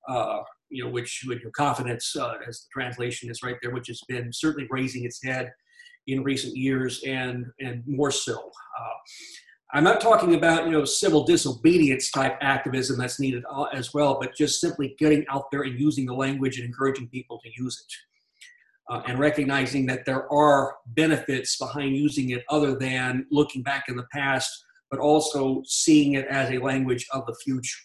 uh, 0.08 0.39
you 0.69 0.84
know, 0.84 0.89
which 0.89 1.23
with 1.28 1.41
your 1.41 1.51
confidence, 1.51 2.15
uh, 2.15 2.34
as 2.47 2.62
the 2.62 2.67
translation 2.73 3.30
is 3.30 3.43
right 3.43 3.56
there, 3.62 3.71
which 3.71 3.88
has 3.88 4.01
been 4.08 4.32
certainly 4.34 4.67
raising 4.69 5.06
its 5.06 5.23
head 5.23 5.51
in 6.08 6.23
recent 6.23 6.56
years 6.56 7.01
and 7.06 7.45
and 7.60 7.84
more 7.88 8.12
so. 8.12 8.36
Uh, 8.80 8.93
I'm 9.73 9.84
not 9.84 9.99
talking 9.99 10.36
about 10.36 10.65
you 10.65 10.71
know 10.71 10.86
civil 10.86 11.25
disobedience 11.25 12.12
type 12.12 12.38
activism 12.41 12.97
that's 12.97 13.19
needed 13.19 13.43
uh, 13.51 13.63
as 13.73 13.93
well, 13.93 14.17
but 14.19 14.36
just 14.36 14.62
simply 14.62 14.95
getting 14.99 15.25
out 15.30 15.51
there 15.51 15.63
and 15.63 15.80
using 15.80 16.06
the 16.06 16.13
language 16.13 16.58
and 16.58 16.65
encouraging 16.65 17.10
people 17.10 17.39
to 17.43 17.49
use 17.58 17.84
it 17.86 17.95
uh, 18.89 19.01
and 19.08 19.19
recognizing 19.19 19.86
that 19.88 20.06
there 20.06 20.32
are 20.32 20.75
benefits 20.88 21.58
behind 21.58 21.95
using 21.95 22.32
it 22.32 22.43
other 22.49 22.75
than 22.78 23.25
looking 23.32 23.63
back 23.63 23.86
in 23.88 23.95
the 23.95 24.06
past, 24.13 24.65
but 24.91 24.99
also 24.99 25.63
seeing 25.65 26.13
it 26.13 26.25
as 26.28 26.51
a 26.51 26.58
language 26.60 27.06
of 27.12 27.25
the 27.25 27.36
future 27.43 27.80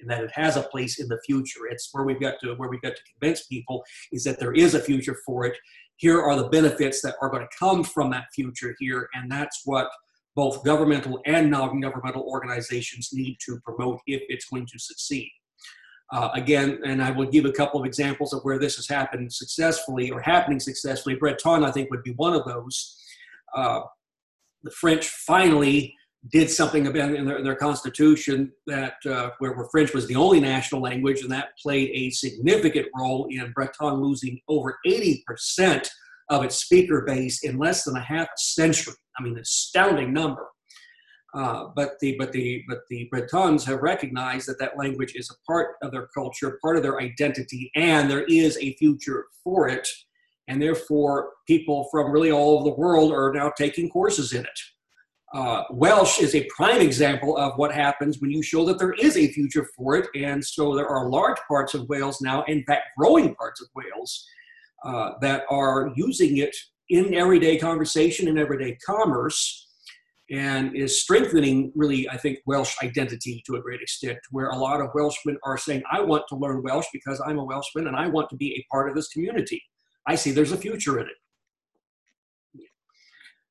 and 0.00 0.10
that 0.10 0.22
it 0.22 0.30
has 0.32 0.56
a 0.56 0.62
place 0.62 0.98
in 0.98 1.08
the 1.08 1.20
future. 1.26 1.66
It's 1.70 1.88
where 1.92 2.04
we've 2.04 2.20
got 2.20 2.34
to 2.42 2.54
where 2.54 2.68
we've 2.68 2.82
got 2.82 2.96
to 2.96 3.02
convince 3.12 3.46
people 3.46 3.82
is 4.12 4.24
that 4.24 4.38
there 4.38 4.52
is 4.52 4.74
a 4.74 4.80
future 4.80 5.16
for 5.26 5.44
it. 5.44 5.56
Here 5.96 6.20
are 6.20 6.36
the 6.36 6.48
benefits 6.48 7.02
that 7.02 7.16
are 7.20 7.28
going 7.28 7.42
to 7.42 7.58
come 7.58 7.82
from 7.82 8.10
that 8.10 8.26
future 8.34 8.74
here, 8.78 9.08
and 9.14 9.30
that's 9.30 9.62
what 9.64 9.88
both 10.36 10.62
governmental 10.64 11.20
and 11.26 11.50
non-governmental 11.50 12.22
organizations 12.22 13.10
need 13.12 13.36
to 13.44 13.58
promote 13.64 13.98
if 14.06 14.22
it's 14.28 14.48
going 14.48 14.66
to 14.66 14.78
succeed. 14.78 15.30
Uh, 16.12 16.30
again, 16.34 16.80
and 16.86 17.02
I 17.02 17.10
will 17.10 17.26
give 17.26 17.44
a 17.44 17.52
couple 17.52 17.80
of 17.80 17.84
examples 17.84 18.32
of 18.32 18.40
where 18.42 18.58
this 18.58 18.76
has 18.76 18.88
happened 18.88 19.32
successfully 19.32 20.10
or 20.10 20.20
happening 20.20 20.60
successfully. 20.60 21.16
Breton, 21.16 21.64
I 21.64 21.70
think, 21.70 21.90
would 21.90 22.04
be 22.04 22.12
one 22.12 22.34
of 22.34 22.44
those. 22.46 22.96
Uh, 23.54 23.80
the 24.62 24.70
French 24.70 25.08
finally 25.08 25.94
did 26.30 26.50
something 26.50 26.86
about 26.86 27.14
in 27.14 27.24
their, 27.24 27.42
their 27.42 27.54
constitution 27.54 28.52
that 28.66 28.94
uh, 29.06 29.30
where, 29.38 29.52
where, 29.52 29.68
French 29.70 29.94
was 29.94 30.06
the 30.06 30.16
only 30.16 30.40
national 30.40 30.80
language, 30.80 31.22
and 31.22 31.30
that 31.30 31.56
played 31.62 31.90
a 31.94 32.10
significant 32.10 32.86
role 32.96 33.28
in 33.30 33.52
Breton 33.52 34.02
losing 34.02 34.40
over 34.48 34.78
80% 34.86 35.88
of 36.28 36.44
its 36.44 36.56
speaker 36.56 37.04
base 37.06 37.44
in 37.44 37.56
less 37.56 37.84
than 37.84 37.96
a 37.96 38.00
half 38.00 38.28
century. 38.36 38.94
I 39.18 39.22
mean, 39.22 39.34
an 39.34 39.40
astounding 39.40 40.12
number. 40.12 40.46
Uh, 41.34 41.66
but 41.76 41.92
the 42.00 42.16
but 42.18 42.32
the 42.32 42.62
but 42.66 42.78
the 42.88 43.06
Bretons 43.12 43.64
have 43.66 43.80
recognized 43.82 44.48
that 44.48 44.58
that 44.58 44.78
language 44.78 45.12
is 45.14 45.30
a 45.30 45.50
part 45.50 45.76
of 45.82 45.92
their 45.92 46.08
culture, 46.14 46.58
part 46.62 46.76
of 46.76 46.82
their 46.82 47.00
identity, 47.00 47.70
and 47.76 48.10
there 48.10 48.24
is 48.24 48.56
a 48.58 48.74
future 48.76 49.26
for 49.44 49.68
it. 49.68 49.86
And 50.48 50.60
therefore, 50.62 51.32
people 51.46 51.86
from 51.90 52.10
really 52.10 52.32
all 52.32 52.58
over 52.58 52.64
the 52.64 52.76
world 52.76 53.12
are 53.12 53.30
now 53.32 53.52
taking 53.56 53.90
courses 53.90 54.32
in 54.32 54.40
it. 54.40 54.58
Uh, 55.34 55.64
Welsh 55.70 56.20
is 56.20 56.34
a 56.34 56.48
prime 56.56 56.80
example 56.80 57.36
of 57.36 57.52
what 57.56 57.72
happens 57.72 58.20
when 58.20 58.30
you 58.30 58.42
show 58.42 58.64
that 58.64 58.78
there 58.78 58.94
is 58.94 59.16
a 59.16 59.28
future 59.28 59.68
for 59.76 59.96
it. 59.96 60.08
And 60.14 60.42
so 60.42 60.74
there 60.74 60.88
are 60.88 61.10
large 61.10 61.36
parts 61.46 61.74
of 61.74 61.88
Wales 61.88 62.20
now, 62.22 62.44
in 62.44 62.64
fact, 62.64 62.84
growing 62.96 63.34
parts 63.34 63.60
of 63.60 63.68
Wales, 63.74 64.26
uh, 64.84 65.12
that 65.20 65.42
are 65.50 65.90
using 65.96 66.38
it 66.38 66.56
in 66.88 67.14
everyday 67.14 67.58
conversation 67.58 68.28
and 68.28 68.38
everyday 68.38 68.76
commerce 68.76 69.66
and 70.30 70.76
is 70.76 71.00
strengthening 71.00 71.72
really, 71.74 72.08
I 72.08 72.16
think, 72.16 72.38
Welsh 72.46 72.76
identity 72.82 73.42
to 73.46 73.56
a 73.56 73.60
great 73.60 73.80
extent, 73.80 74.18
where 74.30 74.48
a 74.48 74.56
lot 74.56 74.80
of 74.80 74.90
Welshmen 74.94 75.38
are 75.44 75.56
saying, 75.56 75.82
I 75.90 76.00
want 76.00 76.24
to 76.28 76.36
learn 76.36 76.62
Welsh 76.62 76.86
because 76.92 77.20
I'm 77.26 77.38
a 77.38 77.44
Welshman 77.44 77.86
and 77.86 77.96
I 77.96 78.08
want 78.08 78.28
to 78.30 78.36
be 78.36 78.52
a 78.54 78.64
part 78.70 78.88
of 78.88 78.94
this 78.94 79.08
community. 79.08 79.62
I 80.06 80.14
see 80.14 80.30
there's 80.30 80.52
a 80.52 80.56
future 80.56 80.98
in 80.98 81.06
it. 81.06 81.12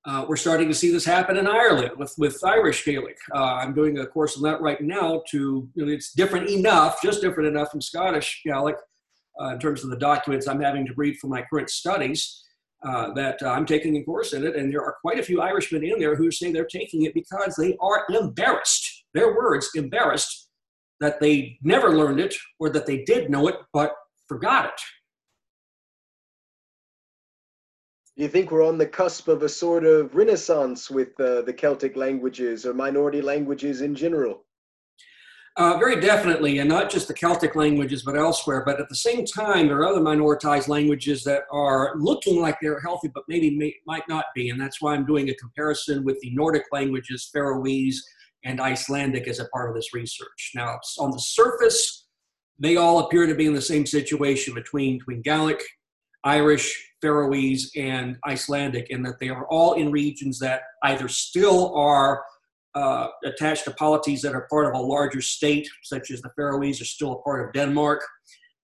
Uh, 0.07 0.25
we're 0.25 0.37
starting 0.37 0.69
to 0.69 0.73
see 0.73 0.89
this 0.89 1.03
happen 1.03 1.35
in 1.35 1.45
Ireland 1.45 1.91
with, 1.97 2.15
with 2.17 2.41
Irish 2.41 2.85
Gaelic. 2.85 3.17
Uh, 3.35 3.55
I'm 3.55 3.73
doing 3.73 3.99
a 3.99 4.07
course 4.07 4.37
on 4.37 4.43
that 4.43 4.61
right 4.61 4.79
now 4.79 5.21
to, 5.31 5.69
you 5.75 5.85
know, 5.85 5.91
it's 5.91 6.13
different 6.13 6.49
enough, 6.49 7.01
just 7.01 7.19
different 7.19 7.49
enough 7.49 7.71
from 7.71 7.81
Scottish 7.81 8.41
Gaelic 8.45 8.77
uh, 9.41 9.49
in 9.49 9.59
terms 9.59 9.83
of 9.83 9.89
the 9.89 9.97
documents 9.97 10.47
I'm 10.47 10.61
having 10.61 10.85
to 10.87 10.93
read 10.95 11.17
for 11.17 11.27
my 11.27 11.43
current 11.51 11.69
studies 11.69 12.41
uh, 12.85 13.13
that 13.15 13.41
uh, 13.43 13.49
I'm 13.49 13.65
taking 13.65 13.97
a 13.97 14.03
course 14.03 14.31
in 14.31 14.45
it, 14.45 14.55
and 14.55 14.71
there 14.71 14.81
are 14.81 14.95
quite 15.01 15.19
a 15.19 15.23
few 15.23 15.41
Irishmen 15.41 15.83
in 15.83 15.99
there 15.99 16.15
who 16.15 16.31
say 16.31 16.53
they're 16.53 16.65
taking 16.65 17.03
it 17.03 17.13
because 17.13 17.55
they 17.57 17.75
are 17.81 18.05
embarrassed. 18.09 19.03
Their 19.13 19.35
words, 19.35 19.69
embarrassed 19.75 20.47
that 21.01 21.19
they 21.19 21.57
never 21.63 21.89
learned 21.89 22.21
it 22.21 22.33
or 22.59 22.69
that 22.69 22.85
they 22.85 23.03
did 23.03 23.29
know 23.29 23.49
it 23.49 23.55
but 23.73 23.91
forgot 24.29 24.65
it. 24.67 24.81
Do 28.17 28.23
you 28.23 28.29
think 28.29 28.49
we're 28.49 28.65
on 28.65 28.79
the 28.79 28.87
cusp 28.87 29.27
of 29.27 29.43
a 29.43 29.49
sort 29.49 29.85
of 29.85 30.15
renaissance 30.15 30.89
with 30.89 31.09
uh, 31.19 31.43
the 31.43 31.53
Celtic 31.53 31.95
languages 31.95 32.65
or 32.65 32.73
minority 32.73 33.21
languages 33.21 33.81
in 33.81 33.93
general? 33.93 34.43
Uh, 35.55 35.77
very 35.77 36.01
definitely, 36.01 36.57
and 36.57 36.67
not 36.67 36.89
just 36.89 37.07
the 37.07 37.13
Celtic 37.13 37.55
languages, 37.55 38.01
but 38.01 38.17
elsewhere. 38.17 38.63
But 38.65 38.79
at 38.79 38.89
the 38.89 38.95
same 38.95 39.23
time, 39.23 39.67
there 39.67 39.77
are 39.77 39.85
other 39.85 40.01
minoritized 40.01 40.67
languages 40.67 41.23
that 41.25 41.43
are 41.51 41.93
looking 41.97 42.41
like 42.41 42.57
they're 42.59 42.79
healthy, 42.79 43.11
but 43.13 43.23
maybe 43.27 43.55
may, 43.55 43.75
might 43.85 44.07
not 44.09 44.25
be. 44.33 44.49
And 44.49 44.59
that's 44.59 44.81
why 44.81 44.95
I'm 44.95 45.05
doing 45.05 45.29
a 45.29 45.35
comparison 45.35 46.03
with 46.03 46.19
the 46.21 46.31
Nordic 46.31 46.63
languages, 46.71 47.29
Faroese 47.31 48.03
and 48.43 48.59
Icelandic, 48.59 49.27
as 49.27 49.39
a 49.39 49.45
part 49.49 49.69
of 49.69 49.75
this 49.75 49.93
research. 49.93 50.53
Now, 50.55 50.79
on 50.97 51.11
the 51.11 51.19
surface, 51.19 52.07
they 52.57 52.77
all 52.77 52.97
appear 52.97 53.27
to 53.27 53.35
be 53.35 53.45
in 53.45 53.53
the 53.53 53.61
same 53.61 53.85
situation 53.85 54.55
between, 54.55 54.97
between 54.97 55.21
Gaelic, 55.21 55.63
Irish, 56.23 56.86
Faroese, 57.01 57.71
and 57.75 58.17
Icelandic, 58.25 58.89
in 58.89 59.03
that 59.03 59.19
they 59.19 59.29
are 59.29 59.45
all 59.47 59.73
in 59.73 59.91
regions 59.91 60.39
that 60.39 60.61
either 60.83 61.07
still 61.07 61.75
are 61.75 62.23
uh, 62.75 63.07
attached 63.25 63.65
to 63.65 63.71
polities 63.71 64.21
that 64.21 64.35
are 64.35 64.47
part 64.49 64.67
of 64.67 64.73
a 64.73 64.83
larger 64.83 65.21
state, 65.21 65.67
such 65.83 66.11
as 66.11 66.21
the 66.21 66.29
Faroese 66.35 66.81
are 66.81 66.85
still 66.85 67.13
a 67.13 67.21
part 67.21 67.45
of 67.45 67.53
Denmark. 67.53 68.03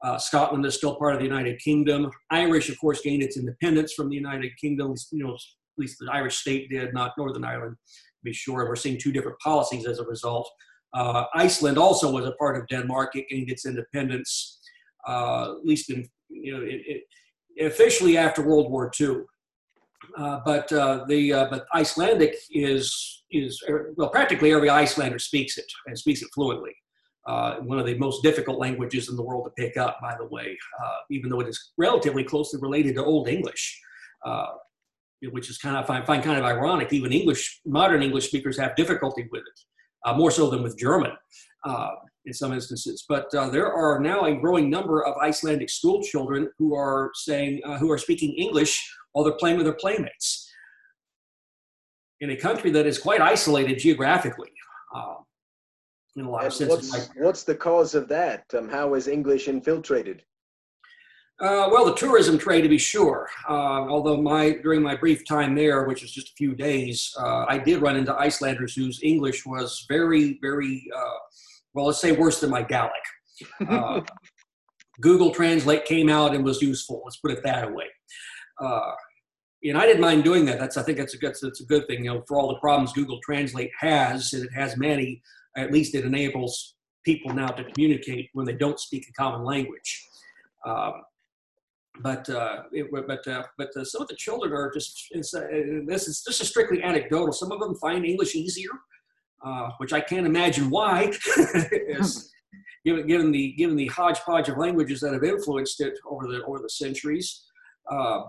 Uh, 0.04 0.18
Scotland 0.18 0.66
is 0.66 0.76
still 0.76 0.96
part 0.98 1.14
of 1.14 1.20
the 1.20 1.26
United 1.26 1.60
Kingdom. 1.60 2.12
Irish, 2.30 2.70
of 2.70 2.80
course, 2.80 3.02
gained 3.02 3.24
its 3.24 3.38
independence 3.38 3.94
from 3.94 4.10
the 4.10 4.16
United 4.16 4.52
Kingdom. 4.60 4.94
You 5.12 5.24
know, 5.24 5.34
at 5.34 5.40
least 5.78 5.98
the 6.00 6.12
Irish 6.12 6.38
state 6.38 6.70
did, 6.70 6.94
not 6.94 7.14
Northern 7.18 7.46
Ireland. 7.46 7.76
To 7.76 8.24
be 8.24 8.34
sure, 8.34 8.68
we're 8.68 8.76
seeing 8.76 9.00
two 9.00 9.12
different 9.12 9.40
policies 9.40 9.88
as 9.88 10.00
a 10.00 10.06
result. 10.06 10.50
Uh, 10.94 11.24
Iceland 11.34 11.78
also 11.78 12.12
was 12.12 12.26
a 12.26 12.34
part 12.34 12.58
of 12.58 12.68
Denmark. 12.68 13.16
It 13.16 13.30
gained 13.30 13.50
its 13.50 13.66
independence, 13.66 14.60
uh, 15.08 15.54
at 15.54 15.66
least 15.66 15.90
in 15.90 16.08
you 16.30 16.54
know, 16.54 16.64
it, 16.64 16.82
it, 16.86 17.04
officially 17.60 18.18
after 18.18 18.42
World 18.42 18.72
War 18.72 18.92
II. 19.00 19.22
Uh, 20.18 20.40
but 20.46 20.72
uh, 20.72 21.06
the 21.08 21.34
uh, 21.34 21.48
but 21.50 21.66
Icelandic 21.74 22.36
is 22.52 23.24
is 23.32 23.64
well 23.96 24.10
practically 24.10 24.54
every 24.54 24.70
Icelander 24.70 25.18
speaks 25.18 25.58
it 25.58 25.66
and 25.88 25.98
speaks 25.98 26.22
it 26.22 26.30
fluently. 26.34 26.76
Uh, 27.26 27.56
one 27.62 27.80
of 27.80 27.86
the 27.86 27.98
most 27.98 28.22
difficult 28.22 28.60
languages 28.60 29.10
in 29.10 29.16
the 29.16 29.24
world 29.24 29.46
to 29.46 29.52
pick 29.52 29.78
up, 29.78 29.98
by 30.02 30.14
the 30.20 30.28
way, 30.28 30.58
uh, 30.84 30.98
even 31.10 31.30
though 31.30 31.40
it 31.40 31.48
is 31.48 31.72
relatively 31.78 32.22
closely 32.22 32.60
related 32.62 32.96
to 32.96 33.04
Old 33.04 33.30
English, 33.30 33.80
which 35.32 35.50
is 35.50 35.58
kind 35.58 35.78
of 35.78 35.90
I 35.90 36.04
find 36.04 36.22
kind 36.22 36.38
of 36.38 36.44
ironic. 36.44 36.92
Even 36.92 37.14
English 37.14 37.62
modern 37.66 38.04
English 38.04 38.28
speakers 38.28 38.58
have 38.58 38.76
difficulty 38.76 39.28
with 39.32 39.42
it, 39.42 40.16
more 40.18 40.32
so 40.32 40.50
than 40.50 40.64
with 40.64 40.78
German 40.78 41.14
in 42.26 42.34
some 42.34 42.54
instances. 42.54 43.06
But 43.08 43.34
uh, 43.36 43.50
there 43.50 43.72
are 43.72 44.00
now 44.00 44.26
a 44.26 44.36
growing 44.36 44.70
number 44.70 45.06
of 45.06 45.16
Icelandic 45.22 45.70
school 45.70 46.02
children 46.02 46.50
who 46.58 46.76
are 46.76 47.12
saying, 47.16 47.62
uh, 47.66 47.78
who 47.78 47.92
are 47.92 47.98
speaking 47.98 48.34
English 48.36 48.82
while 49.12 49.26
they're 49.26 49.34
playing 49.34 49.58
with 49.58 49.66
their 49.66 49.76
playmates 49.76 50.50
in 52.22 52.30
a 52.30 52.38
country 52.38 52.72
that 52.72 52.86
is 52.86 52.98
quite 52.98 53.22
isolated 53.22 53.80
geographically. 53.80 54.52
Uh, 54.96 55.16
in 56.16 56.26
a 56.26 56.30
lot 56.30 56.44
and 56.44 56.48
of 56.48 56.54
senses. 56.54 56.92
What's, 56.92 57.10
what's, 57.16 57.44
the 57.44 57.56
cause 57.56 57.96
of 57.96 58.08
that? 58.10 58.46
Um, 58.56 58.70
how 58.70 58.94
is 58.94 59.08
English 59.08 59.48
infiltrated? 59.48 60.24
Uh, 61.40 61.68
well, 61.72 61.84
the 61.84 61.96
tourism 61.96 62.38
trade, 62.38 62.62
to 62.62 62.70
be 62.70 62.78
sure. 62.78 63.28
Uh, 63.50 63.90
although 63.90 64.22
my 64.22 64.52
during 64.62 64.82
my 64.82 64.96
brief 64.96 65.28
time 65.28 65.56
there, 65.56 65.86
which 65.86 66.04
was 66.04 66.12
just 66.12 66.30
a 66.30 66.34
few 66.38 66.54
days, 66.54 67.12
uh, 67.20 67.46
I 67.48 67.58
did 67.58 67.82
run 67.82 67.96
into 67.96 68.16
Icelanders 68.16 68.76
whose 68.76 69.02
English 69.02 69.44
was 69.46 69.86
very, 69.90 70.38
very 70.42 70.86
uh, 70.96 71.18
well. 71.74 71.88
Let's 71.88 72.02
say 72.02 72.12
worse 72.12 72.40
than 72.40 72.50
my 72.50 72.64
Gallic. 72.64 72.92
Uh, 73.68 74.02
Google 75.02 75.32
Translate 75.32 75.86
came 75.86 76.10
out 76.10 76.36
and 76.36 76.44
was 76.44 76.62
useful. 76.62 77.02
Let's 77.04 77.18
put 77.18 77.32
it 77.32 77.44
that 77.44 77.74
way. 77.74 77.86
Uh, 78.62 78.92
and 79.64 79.78
I 79.78 79.86
didn't 79.86 80.02
mind 80.02 80.24
doing 80.24 80.46
that. 80.46 80.60
That's 80.60 80.78
I 80.78 80.84
think 80.84 80.98
that's 80.98 81.14
a 81.14 81.18
good 81.18 81.36
that's 81.42 81.62
a 81.62 81.66
good 81.66 81.88
thing. 81.88 82.06
You 82.06 82.14
know, 82.14 82.24
for 82.28 82.38
all 82.38 82.50
the 82.50 82.60
problems 82.60 82.94
Google 82.94 83.20
Translate 83.24 83.72
has, 83.80 84.34
and 84.34 84.44
it 84.44 84.54
has 84.54 84.78
many. 84.78 85.22
At 85.56 85.72
least 85.72 85.96
it 85.96 86.04
enables 86.06 86.76
people 87.06 87.34
now 87.34 87.48
to 87.48 87.64
communicate 87.64 88.30
when 88.34 88.46
they 88.46 88.54
don't 88.54 88.80
speak 88.80 89.06
a 89.08 89.14
common 89.14 89.44
language. 89.44 90.08
Um, 90.66 90.94
but 92.02 92.28
uh, 92.30 92.64
it, 92.72 92.88
but 92.92 93.28
uh, 93.28 93.44
but 93.58 93.70
uh, 93.78 93.86
some 93.86 94.02
of 94.02 94.08
the 94.08 94.16
children 94.16 94.52
are 94.52 94.72
just 94.74 95.10
uh, 95.16 95.20
this 95.86 96.08
is 96.08 96.24
this 96.26 96.42
is 96.42 96.50
strictly 96.50 96.82
anecdotal. 96.82 97.32
Some 97.32 97.52
of 97.52 97.60
them 97.60 97.76
find 97.76 98.04
English 98.06 98.36
easier, 98.36 98.72
uh, 99.44 99.70
which 99.78 99.94
I 99.94 100.02
can't 100.02 100.26
imagine 100.26 100.70
why. 100.70 101.12
given, 102.86 103.08
given 103.08 103.32
the 103.32 103.54
given 103.54 103.76
the 103.76 103.88
hodgepodge 103.88 104.50
of 104.50 104.58
languages 104.58 105.02
that 105.02 105.14
have 105.14 105.24
influenced 105.24 105.82
it 105.82 105.98
over 106.06 106.28
the 106.28 106.44
over 106.46 106.60
the 106.60 106.70
centuries. 106.70 107.44
Uh, 107.90 108.22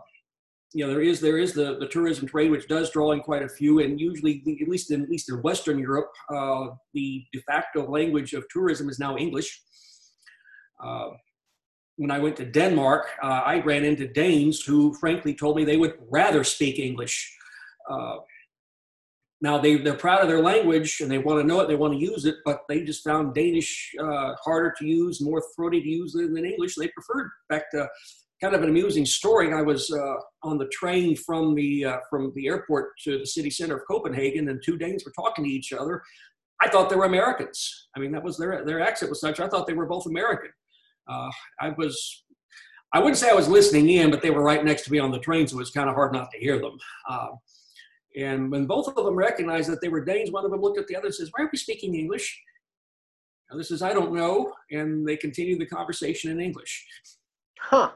you 0.72 0.85
know, 0.85 0.92
there 0.92 1.03
is 1.03 1.20
there 1.20 1.38
is 1.38 1.53
the, 1.53 1.79
the 1.79 1.87
tourism 1.87 2.27
trade 2.27 2.50
which 2.50 2.66
does 2.66 2.90
draw 2.90 3.12
in 3.12 3.20
quite 3.20 3.42
a 3.42 3.48
few, 3.48 3.79
and 3.79 4.00
usually, 4.00 4.42
at 4.61 4.68
least 4.68 4.90
in 4.90 5.03
at 5.03 5.09
least 5.09 5.31
in 5.31 5.40
Western 5.42 5.79
Europe, 5.79 6.11
the 6.92 7.24
de 7.33 7.40
facto 7.46 7.88
language 7.88 8.33
of 8.33 8.44
tourism 8.48 8.88
is 8.88 8.98
now 8.98 9.16
English. 9.16 9.62
Uh, 10.85 11.11
when 11.96 12.11
I 12.11 12.18
went 12.18 12.37
to 12.38 12.44
Denmark, 12.44 13.07
uh, 13.22 13.42
I 13.44 13.61
ran 13.61 13.85
into 13.85 14.09
Danes 14.09 14.64
who 14.64 14.94
frankly 14.94 15.33
told 15.33 15.57
me 15.57 15.64
they 15.64 15.77
would 15.77 15.94
rather 16.11 16.42
speak 16.42 16.81
English. 16.81 17.33
Now 19.44 19.59
they, 19.59 19.76
they're 19.76 19.94
proud 19.94 20.22
of 20.22 20.28
their 20.28 20.42
language 20.42 21.00
and 21.00 21.11
they 21.11 21.18
want 21.18 21.40
to 21.40 21.46
know 21.46 21.61
it, 21.61 21.68
they 21.68 21.76
want 21.76 21.92
to 21.94 22.00
use 22.00 22.24
it, 22.24 22.37
but 22.44 22.62
they 22.68 22.83
just 22.83 23.04
found 23.04 23.35
Danish 23.35 23.92
uh, 24.02 24.35
harder 24.42 24.74
to 24.78 24.87
use, 24.87 25.20
more 25.20 25.42
throaty 25.54 25.80
to 25.80 25.88
use 25.88 26.12
than, 26.14 26.35
than 26.35 26.44
English. 26.44 26.74
They 26.74 26.88
preferred. 26.88 27.30
In 27.50 27.57
fact, 27.57 27.74
uh, 27.74 27.87
kind 28.40 28.54
of 28.54 28.62
an 28.62 28.70
amusing 28.70 29.07
story. 29.07 29.52
I 29.52 29.62
was 29.62 29.90
uh, 29.90 30.16
on 30.42 30.59
the 30.59 30.68
train 30.68 31.14
from 31.16 31.54
the 31.54 31.85
uh, 31.85 31.98
from 32.11 32.33
the 32.35 32.48
airport 32.48 32.98
to 33.04 33.18
the 33.18 33.26
city 33.26 33.50
center 33.50 33.76
of 33.76 33.83
Copenhagen, 33.87 34.48
and 34.48 34.61
two 34.64 34.76
Danes 34.76 35.04
were 35.04 35.12
talking 35.12 35.44
to 35.44 35.50
each 35.50 35.72
other. 35.72 36.02
I 36.61 36.68
thought 36.68 36.88
they 36.88 36.96
were 36.96 37.04
Americans. 37.04 37.88
I 37.96 38.00
mean, 38.00 38.12
that 38.12 38.24
was 38.24 38.37
their 38.38 38.64
their 38.64 38.80
accent 38.80 39.11
was 39.11 39.20
such. 39.20 39.40
I 39.40 39.48
thought 39.48 39.66
they 39.66 39.74
were 39.74 39.87
both 39.87 40.07
American 40.07 40.50
uh, 41.09 41.30
I 41.61 41.70
was, 41.70 42.24
I 42.92 42.98
wouldn't 42.98 43.18
say 43.18 43.30
I 43.30 43.35
was 43.35 43.48
listening 43.48 43.88
in, 43.88 44.11
but 44.11 44.22
they 44.22 44.30
were 44.30 44.42
right 44.42 44.64
next 44.64 44.83
to 44.85 44.92
me 44.92 44.98
on 44.98 45.11
the 45.11 45.18
train, 45.18 45.46
so 45.46 45.57
it 45.57 45.61
was 45.61 45.70
kind 45.70 45.88
of 45.88 45.94
hard 45.94 46.12
not 46.12 46.30
to 46.33 46.38
hear 46.38 46.59
them. 46.59 46.78
Uh, 47.09 47.28
and 48.16 48.50
when 48.50 48.66
both 48.66 48.88
of 48.88 48.94
them 48.94 49.16
recognized 49.16 49.70
that 49.70 49.81
they 49.81 49.88
were 49.88 50.05
Danes, 50.05 50.31
one 50.31 50.44
of 50.44 50.50
them 50.50 50.61
looked 50.61 50.79
at 50.79 50.87
the 50.87 50.96
other 50.96 51.07
and 51.07 51.14
says, 51.14 51.31
Why 51.33 51.42
aren't 51.42 51.53
we 51.53 51.59
speaking 51.59 51.94
English? 51.94 52.40
And 53.50 53.59
this 53.59 53.70
is, 53.70 53.83
I 53.83 53.92
don't 53.92 54.14
know. 54.14 54.53
And 54.70 55.07
they 55.07 55.16
continued 55.16 55.61
the 55.61 55.66
conversation 55.66 56.31
in 56.31 56.40
English. 56.40 56.87
Huh. 57.59 57.92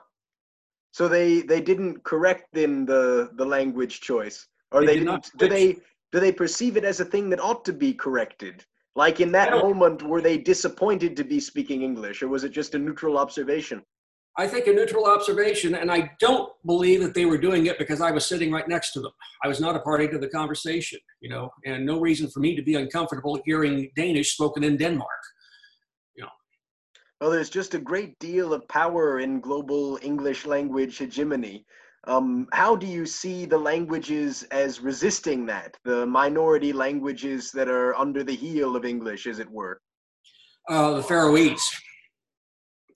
So 0.92 1.08
they, 1.08 1.42
they 1.42 1.60
didn't 1.60 2.02
correct 2.04 2.56
in 2.56 2.84
the, 2.84 3.30
the 3.36 3.44
language 3.44 4.00
choice? 4.00 4.46
Or 4.72 4.80
they, 4.80 4.86
they 4.86 4.94
did 4.96 5.04
not 5.04 5.30
do 5.38 5.48
they 5.48 5.76
do 6.12 6.20
they 6.20 6.32
perceive 6.32 6.76
it 6.76 6.84
as 6.84 7.00
a 7.00 7.04
thing 7.04 7.30
that 7.30 7.40
ought 7.40 7.64
to 7.66 7.72
be 7.72 7.92
corrected? 7.92 8.64
Like 8.96 9.20
in 9.20 9.30
that 9.32 9.52
moment, 9.52 10.02
were 10.02 10.20
they 10.20 10.38
disappointed 10.38 11.16
to 11.16 11.24
be 11.24 11.38
speaking 11.38 11.82
English, 11.82 12.22
or 12.22 12.28
was 12.28 12.44
it 12.44 12.50
just 12.50 12.74
a 12.74 12.78
neutral 12.78 13.18
observation? 13.18 13.82
I 14.38 14.46
think 14.46 14.68
a 14.68 14.72
neutral 14.72 15.06
observation, 15.06 15.74
and 15.74 15.90
I 15.90 16.12
don't 16.20 16.52
believe 16.64 17.02
that 17.02 17.12
they 17.12 17.26
were 17.26 17.38
doing 17.38 17.66
it 17.66 17.76
because 17.76 18.00
I 18.00 18.12
was 18.12 18.24
sitting 18.24 18.52
right 18.52 18.68
next 18.68 18.92
to 18.92 19.00
them. 19.00 19.10
I 19.42 19.48
was 19.48 19.60
not 19.60 19.74
a 19.74 19.80
party 19.80 20.06
to 20.08 20.18
the 20.18 20.28
conversation, 20.28 21.00
you 21.20 21.28
know, 21.28 21.50
and 21.64 21.84
no 21.84 21.98
reason 21.98 22.30
for 22.30 22.38
me 22.38 22.54
to 22.54 22.62
be 22.62 22.76
uncomfortable 22.76 23.40
hearing 23.44 23.90
Danish 23.96 24.34
spoken 24.34 24.62
in 24.62 24.76
Denmark. 24.76 25.22
You 26.14 26.22
know. 26.22 26.28
Well, 27.20 27.30
there's 27.30 27.50
just 27.50 27.74
a 27.74 27.80
great 27.80 28.16
deal 28.20 28.54
of 28.54 28.66
power 28.68 29.18
in 29.18 29.40
global 29.40 29.98
English 30.02 30.46
language 30.46 30.98
hegemony. 30.98 31.66
Um, 32.06 32.46
how 32.52 32.76
do 32.76 32.86
you 32.86 33.06
see 33.06 33.44
the 33.44 33.58
languages 33.58 34.44
as 34.52 34.80
resisting 34.80 35.46
that, 35.46 35.76
the 35.84 36.06
minority 36.06 36.72
languages 36.72 37.50
that 37.52 37.68
are 37.68 37.96
under 37.96 38.22
the 38.22 38.36
heel 38.36 38.76
of 38.76 38.84
English, 38.84 39.26
as 39.26 39.40
it 39.40 39.50
were? 39.50 39.80
Uh, 40.68 40.92
the 40.92 41.02
Faroese. 41.02 41.68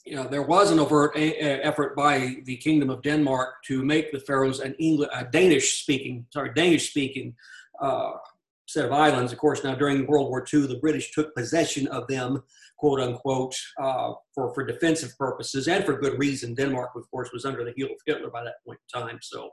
You 0.04 0.16
know, 0.16 0.24
there 0.24 0.42
was 0.42 0.70
an 0.70 0.78
overt 0.80 1.16
a- 1.16 1.38
a 1.40 1.64
effort 1.64 1.94
by 1.96 2.36
the 2.44 2.56
Kingdom 2.56 2.90
of 2.90 3.02
Denmark 3.02 3.62
to 3.66 3.84
make 3.84 4.12
the 4.12 4.20
Faroes 4.20 4.60
an 4.60 4.74
English, 4.74 5.10
a 5.14 5.24
Danish-speaking, 5.24 6.26
sorry, 6.30 6.52
Danish-speaking 6.54 7.34
uh, 7.80 8.12
set 8.66 8.84
of 8.84 8.92
islands. 8.92 9.32
Of 9.32 9.38
course, 9.38 9.62
now 9.62 9.74
during 9.74 10.06
World 10.06 10.28
War 10.28 10.44
II, 10.52 10.66
the 10.66 10.78
British 10.80 11.12
took 11.12 11.34
possession 11.34 11.86
of 11.88 12.06
them 12.08 12.42
quote 12.82 12.98
unquote, 12.98 13.54
uh, 13.80 14.12
for, 14.34 14.52
for 14.52 14.66
defensive 14.66 15.16
purposes 15.16 15.68
and 15.68 15.84
for 15.84 16.00
good 16.00 16.18
reason. 16.18 16.52
Denmark, 16.52 16.90
of 16.96 17.08
course, 17.12 17.30
was 17.32 17.44
under 17.44 17.64
the 17.64 17.72
heel 17.76 17.86
of 17.86 18.00
Hitler 18.04 18.28
by 18.28 18.42
that 18.42 18.56
point 18.66 18.80
in 18.92 19.00
time. 19.00 19.20
So 19.22 19.50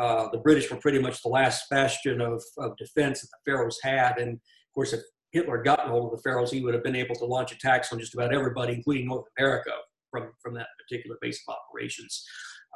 uh, 0.00 0.28
the 0.32 0.38
British 0.38 0.70
were 0.70 0.78
pretty 0.78 0.98
much 0.98 1.22
the 1.22 1.28
last 1.28 1.68
bastion 1.68 2.22
of, 2.22 2.42
of 2.56 2.74
defense 2.78 3.20
that 3.20 3.28
the 3.28 3.50
Faroes 3.50 3.78
had. 3.82 4.16
And 4.16 4.32
of 4.32 4.74
course, 4.74 4.94
if 4.94 5.00
Hitler 5.36 5.62
gotten 5.62 5.90
hold 5.90 6.06
of 6.06 6.10
the 6.16 6.22
Faroes, 6.22 6.50
he 6.50 6.62
would 6.62 6.74
have 6.74 6.82
been 6.82 6.96
able 6.96 7.14
to 7.16 7.24
launch 7.24 7.52
attacks 7.52 7.92
on 7.92 7.98
just 7.98 8.14
about 8.14 8.34
everybody, 8.34 8.72
including 8.74 9.06
North 9.06 9.26
America, 9.38 9.70
from, 10.10 10.30
from 10.42 10.54
that 10.54 10.68
particular 10.78 11.16
base 11.20 11.42
of 11.46 11.54
operations. 11.54 12.24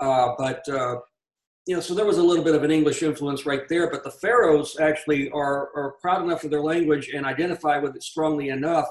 Uh, 0.00 0.32
but 0.38 0.68
uh, 0.68 0.96
you 1.66 1.74
know, 1.74 1.80
so 1.80 1.94
there 1.94 2.06
was 2.06 2.18
a 2.18 2.22
little 2.22 2.44
bit 2.44 2.54
of 2.54 2.64
an 2.64 2.70
English 2.70 3.02
influence 3.02 3.46
right 3.46 3.68
there. 3.68 3.90
But 3.90 4.04
the 4.04 4.10
Faroes 4.10 4.78
actually 4.80 5.30
are, 5.30 5.70
are 5.76 5.94
proud 6.00 6.22
enough 6.22 6.44
of 6.44 6.50
their 6.50 6.62
language 6.62 7.10
and 7.14 7.24
identify 7.26 7.78
with 7.78 7.94
it 7.94 8.02
strongly 8.02 8.48
enough 8.48 8.88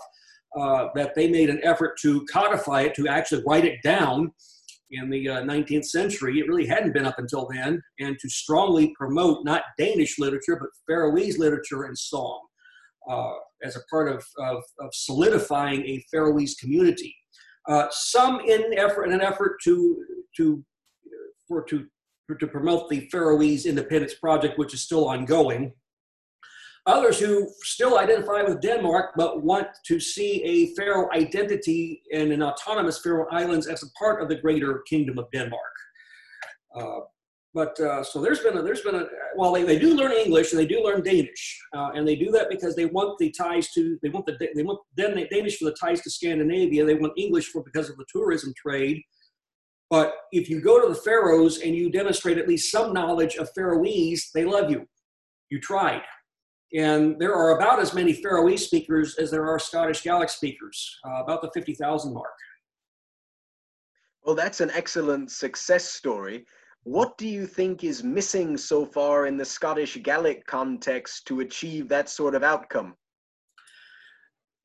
uh, 0.57 0.87
that 0.95 1.13
they 1.15 1.29
made 1.29 1.49
an 1.49 1.59
effort 1.63 1.99
to 2.01 2.25
codify 2.31 2.81
it, 2.81 2.95
to 2.95 3.07
actually 3.07 3.43
write 3.45 3.65
it 3.65 3.79
down 3.83 4.31
in 4.91 5.09
the 5.09 5.29
uh, 5.29 5.41
19th 5.41 5.85
century. 5.85 6.39
It 6.39 6.47
really 6.47 6.65
hadn't 6.65 6.93
been 6.93 7.05
up 7.05 7.19
until 7.19 7.47
then, 7.51 7.81
and 7.99 8.17
to 8.19 8.29
strongly 8.29 8.93
promote 8.97 9.45
not 9.45 9.63
Danish 9.77 10.17
literature, 10.17 10.57
but 10.59 10.69
Faroese 10.87 11.37
literature 11.37 11.83
and 11.83 11.97
song 11.97 12.39
uh, 13.09 13.33
as 13.63 13.75
a 13.75 13.81
part 13.89 14.09
of, 14.09 14.23
of, 14.39 14.63
of, 14.79 14.89
solidifying 14.93 15.81
a 15.85 16.03
Faroese 16.11 16.55
community. 16.55 17.15
Uh, 17.67 17.87
some 17.91 18.39
in 18.41 18.73
effort, 18.77 19.05
in 19.05 19.13
an 19.13 19.21
effort 19.21 19.57
to, 19.63 20.03
to, 20.37 20.63
for, 21.47 21.63
to, 21.63 21.85
to 22.39 22.47
promote 22.47 22.89
the 22.89 23.07
Faroese 23.11 23.65
Independence 23.65 24.13
Project, 24.15 24.57
which 24.57 24.73
is 24.73 24.81
still 24.81 25.07
ongoing. 25.07 25.73
Others 26.85 27.19
who 27.19 27.47
still 27.61 27.99
identify 27.99 28.41
with 28.41 28.61
Denmark 28.61 29.11
but 29.15 29.43
want 29.43 29.67
to 29.85 29.99
see 29.99 30.41
a 30.43 30.73
Faroe 30.75 31.09
identity 31.11 32.01
and 32.13 32.31
an 32.31 32.41
autonomous 32.41 32.99
Faroe 32.99 33.27
Islands 33.31 33.67
as 33.67 33.83
a 33.83 33.91
part 33.99 34.21
of 34.21 34.29
the 34.29 34.35
greater 34.35 34.81
Kingdom 34.89 35.19
of 35.19 35.25
Denmark. 35.31 35.61
Uh, 36.75 37.01
but 37.53 37.79
uh, 37.79 38.03
so 38.03 38.21
there's 38.21 38.39
been 38.39 38.57
a, 38.57 38.61
there's 38.61 38.81
been 38.81 38.95
a 38.95 39.05
while 39.35 39.51
they, 39.51 39.63
they 39.63 39.79
do 39.79 39.95
learn 39.95 40.11
English 40.11 40.51
and 40.51 40.59
they 40.59 40.67
do 40.67 40.83
learn 40.83 41.01
Danish 41.01 41.59
uh, 41.75 41.89
and 41.95 42.07
they 42.07 42.15
do 42.15 42.31
that 42.31 42.49
because 42.49 42.75
they 42.75 42.85
want 42.85 43.17
the 43.19 43.31
ties 43.31 43.71
to 43.71 43.97
they 44.03 44.09
want 44.09 44.25
the 44.25 44.37
they 44.55 44.63
want 44.63 44.79
then 44.95 45.15
Danish 45.31 45.57
for 45.57 45.65
the 45.65 45.75
ties 45.79 46.01
to 46.01 46.09
Scandinavia 46.09 46.85
they 46.85 46.95
want 46.95 47.13
English 47.17 47.47
for 47.47 47.63
because 47.63 47.89
of 47.89 47.97
the 47.97 48.05
tourism 48.11 48.53
trade 48.55 49.01
but 49.89 50.13
if 50.31 50.49
you 50.49 50.61
go 50.61 50.79
to 50.79 50.87
the 50.87 50.99
Faroes 51.01 51.61
and 51.61 51.75
you 51.75 51.91
demonstrate 51.91 52.37
at 52.37 52.47
least 52.47 52.71
some 52.71 52.93
knowledge 52.93 53.35
of 53.35 53.49
Faroese 53.55 54.31
they 54.33 54.45
love 54.45 54.69
you 54.69 54.85
you 55.49 55.59
tried 55.59 56.01
and 56.73 57.19
there 57.19 57.33
are 57.33 57.57
about 57.57 57.79
as 57.79 57.93
many 57.93 58.13
Faroese 58.13 58.65
speakers 58.65 59.15
as 59.15 59.31
there 59.31 59.47
are 59.47 59.57
Scottish 59.57 60.03
Gaelic 60.03 60.29
speakers, 60.29 60.99
uh, 61.03 61.23
about 61.23 61.41
the 61.41 61.49
50,000 61.51 62.13
mark. 62.13 62.27
Well, 64.23 64.35
that's 64.35 64.61
an 64.61 64.69
excellent 64.71 65.31
success 65.31 65.85
story. 65.85 66.45
What 66.83 67.17
do 67.17 67.27
you 67.27 67.45
think 67.45 67.83
is 67.83 68.03
missing 68.03 68.57
so 68.57 68.85
far 68.85 69.27
in 69.27 69.37
the 69.37 69.45
Scottish 69.45 70.01
Gaelic 70.01 70.45
context 70.45 71.25
to 71.27 71.41
achieve 71.41 71.89
that 71.89 72.09
sort 72.09 72.35
of 72.35 72.43
outcome? 72.43 72.95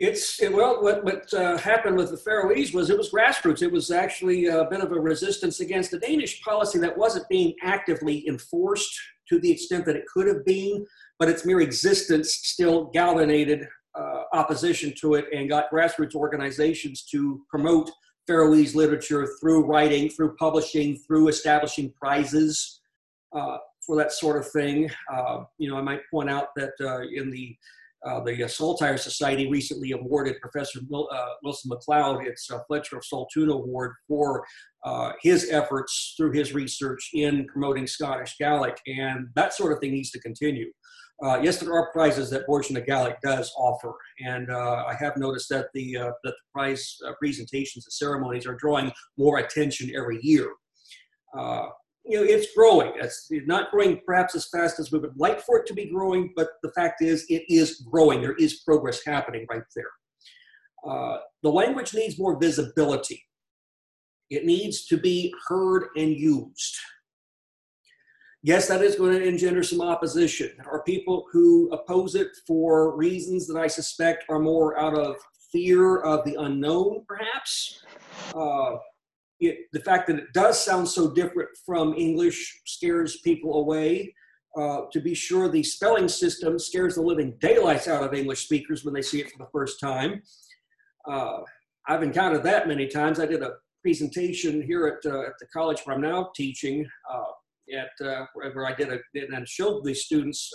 It's 0.00 0.42
it, 0.42 0.52
well, 0.52 0.82
what 0.82 1.04
what 1.04 1.32
uh, 1.32 1.56
happened 1.58 1.96
with 1.96 2.10
the 2.10 2.16
Faroese 2.16 2.72
was 2.72 2.90
it 2.90 2.98
was 2.98 3.10
grassroots. 3.10 3.62
It 3.62 3.70
was 3.70 3.90
actually 3.90 4.46
a 4.46 4.64
bit 4.64 4.80
of 4.80 4.90
a 4.90 5.00
resistance 5.00 5.60
against 5.60 5.92
the 5.92 5.98
Danish 5.98 6.42
policy 6.42 6.78
that 6.80 6.96
wasn't 6.96 7.28
being 7.28 7.54
actively 7.62 8.26
enforced 8.26 8.92
to 9.28 9.38
the 9.38 9.50
extent 9.50 9.86
that 9.86 9.96
it 9.96 10.04
could 10.12 10.26
have 10.26 10.44
been 10.44 10.84
but 11.18 11.28
its 11.28 11.44
mere 11.44 11.60
existence 11.60 12.40
still 12.42 12.90
galvanized 12.92 13.64
uh, 13.98 14.22
opposition 14.32 14.92
to 15.00 15.14
it 15.14 15.26
and 15.32 15.48
got 15.48 15.70
grassroots 15.70 16.14
organizations 16.14 17.04
to 17.04 17.42
promote 17.48 17.90
Faroese 18.26 18.74
literature 18.74 19.28
through 19.40 19.66
writing, 19.66 20.08
through 20.08 20.36
publishing, 20.36 20.96
through 21.06 21.28
establishing 21.28 21.92
prizes 22.00 22.80
uh, 23.36 23.58
for 23.86 23.96
that 23.96 24.12
sort 24.12 24.36
of 24.36 24.46
thing. 24.50 24.90
Uh, 25.12 25.44
you 25.58 25.68
know, 25.68 25.76
I 25.76 25.82
might 25.82 26.00
point 26.10 26.30
out 26.30 26.48
that 26.56 26.72
uh, 26.80 27.02
in 27.12 27.30
the 27.30 27.56
Uh, 28.06 28.20
the 28.22 28.44
uh, 28.44 28.48
Saltire 28.48 28.98
Society 28.98 29.48
recently 29.48 29.92
awarded 29.92 30.34
Professor 30.46 30.78
uh, 30.78 31.30
Wilson 31.42 31.70
McLeod 31.70 32.26
its 32.26 32.50
Fletcher 32.66 32.98
of 32.98 33.04
Saltoun 33.10 33.50
Award 33.50 33.92
for 34.06 34.44
his 35.22 35.48
efforts 35.50 36.12
through 36.14 36.32
his 36.40 36.52
research 36.52 37.02
in 37.14 37.46
promoting 37.46 37.86
Scottish 37.86 38.36
Gaelic, 38.38 38.76
and 38.86 39.28
that 39.38 39.54
sort 39.54 39.72
of 39.72 39.78
thing 39.78 39.92
needs 39.92 40.10
to 40.10 40.20
continue. 40.20 40.68
Uh, 41.22 41.40
yes, 41.40 41.58
there 41.58 41.72
are 41.72 41.92
prizes 41.92 42.28
that 42.30 42.46
Bòrd 42.46 42.70
na 42.70 42.80
Gàidhlig 42.80 43.20
does 43.22 43.52
offer, 43.56 43.94
and 44.20 44.50
I 44.50 44.94
have 44.98 45.16
noticed 45.16 45.48
that 45.50 45.68
the 45.72 45.94
that 45.94 46.14
the 46.24 46.34
prize 46.52 46.98
presentations 47.18 47.86
and 47.86 47.92
ceremonies 47.92 48.46
are 48.46 48.56
drawing 48.56 48.92
more 49.16 49.38
attention 49.38 49.92
every 49.94 50.18
year 50.22 50.50
you 52.06 52.18
know, 52.18 52.22
it's 52.22 52.54
growing. 52.54 52.92
It's 52.96 53.28
not 53.46 53.70
growing 53.70 54.00
perhaps 54.04 54.34
as 54.34 54.48
fast 54.48 54.78
as 54.78 54.92
we 54.92 54.98
would 54.98 55.16
like 55.16 55.40
for 55.40 55.58
it 55.58 55.66
to 55.66 55.74
be 55.74 55.86
growing, 55.86 56.32
but 56.36 56.48
the 56.62 56.70
fact 56.72 57.02
is, 57.02 57.24
it 57.28 57.44
is 57.48 57.82
growing. 57.90 58.20
There 58.20 58.34
is 58.34 58.60
progress 58.60 59.00
happening 59.04 59.46
right 59.48 59.62
there. 59.74 59.90
Uh, 60.86 61.18
the 61.42 61.50
language 61.50 61.94
needs 61.94 62.18
more 62.18 62.38
visibility. 62.38 63.22
It 64.28 64.44
needs 64.44 64.84
to 64.86 64.98
be 64.98 65.32
heard 65.48 65.88
and 65.96 66.10
used. 66.10 66.76
Yes, 68.46 68.68
that 68.68 68.82
is 68.82 68.96
going 68.96 69.18
to 69.18 69.26
engender 69.26 69.62
some 69.62 69.80
opposition. 69.80 70.50
There 70.58 70.70
are 70.70 70.82
people 70.82 71.24
who 71.32 71.70
oppose 71.72 72.14
it 72.14 72.28
for 72.46 72.94
reasons 72.94 73.46
that 73.46 73.58
I 73.58 73.66
suspect 73.66 74.26
are 74.28 74.38
more 74.38 74.78
out 74.78 74.92
of 74.92 75.16
fear 75.50 76.00
of 76.00 76.26
the 76.26 76.34
unknown, 76.34 77.06
perhaps. 77.08 77.82
Uh, 78.36 78.76
it, 79.40 79.60
the 79.72 79.80
fact 79.80 80.08
that 80.08 80.16
it 80.16 80.34
does 80.34 80.62
sound 80.62 80.86
so 80.86 81.10
different 81.10 81.48
from 81.64 81.94
English 81.94 82.60
scares 82.66 83.16
people 83.22 83.60
away. 83.60 84.14
Uh, 84.54 84.82
to 84.92 85.00
be 85.00 85.14
sure, 85.14 85.48
the 85.48 85.62
spelling 85.62 86.06
system 86.06 86.58
scares 86.58 86.96
the 86.96 87.00
living 87.00 87.38
daylights 87.40 87.88
out 87.88 88.04
of 88.04 88.12
English 88.12 88.44
speakers 88.44 88.84
when 88.84 88.92
they 88.92 89.00
see 89.00 89.22
it 89.22 89.30
for 89.30 89.38
the 89.38 89.50
first 89.52 89.80
time. 89.80 90.22
Uh, 91.08 91.38
I've 91.88 92.02
encountered 92.02 92.42
that 92.42 92.68
many 92.68 92.88
times. 92.88 93.18
I 93.18 93.24
did 93.24 93.42
a 93.42 93.52
presentation 93.80 94.60
here 94.60 94.86
at, 94.86 95.10
uh, 95.10 95.22
at 95.22 95.38
the 95.40 95.46
college 95.50 95.80
where 95.84 95.96
I'm 95.96 96.02
now 96.02 96.30
teaching, 96.36 96.86
uh, 97.10 97.24
at 97.72 98.06
uh, 98.06 98.26
where 98.34 98.66
I 98.66 98.74
did 98.74 98.92
a 98.92 98.98
and 99.14 99.48
showed 99.48 99.84
these 99.84 100.04
students 100.04 100.50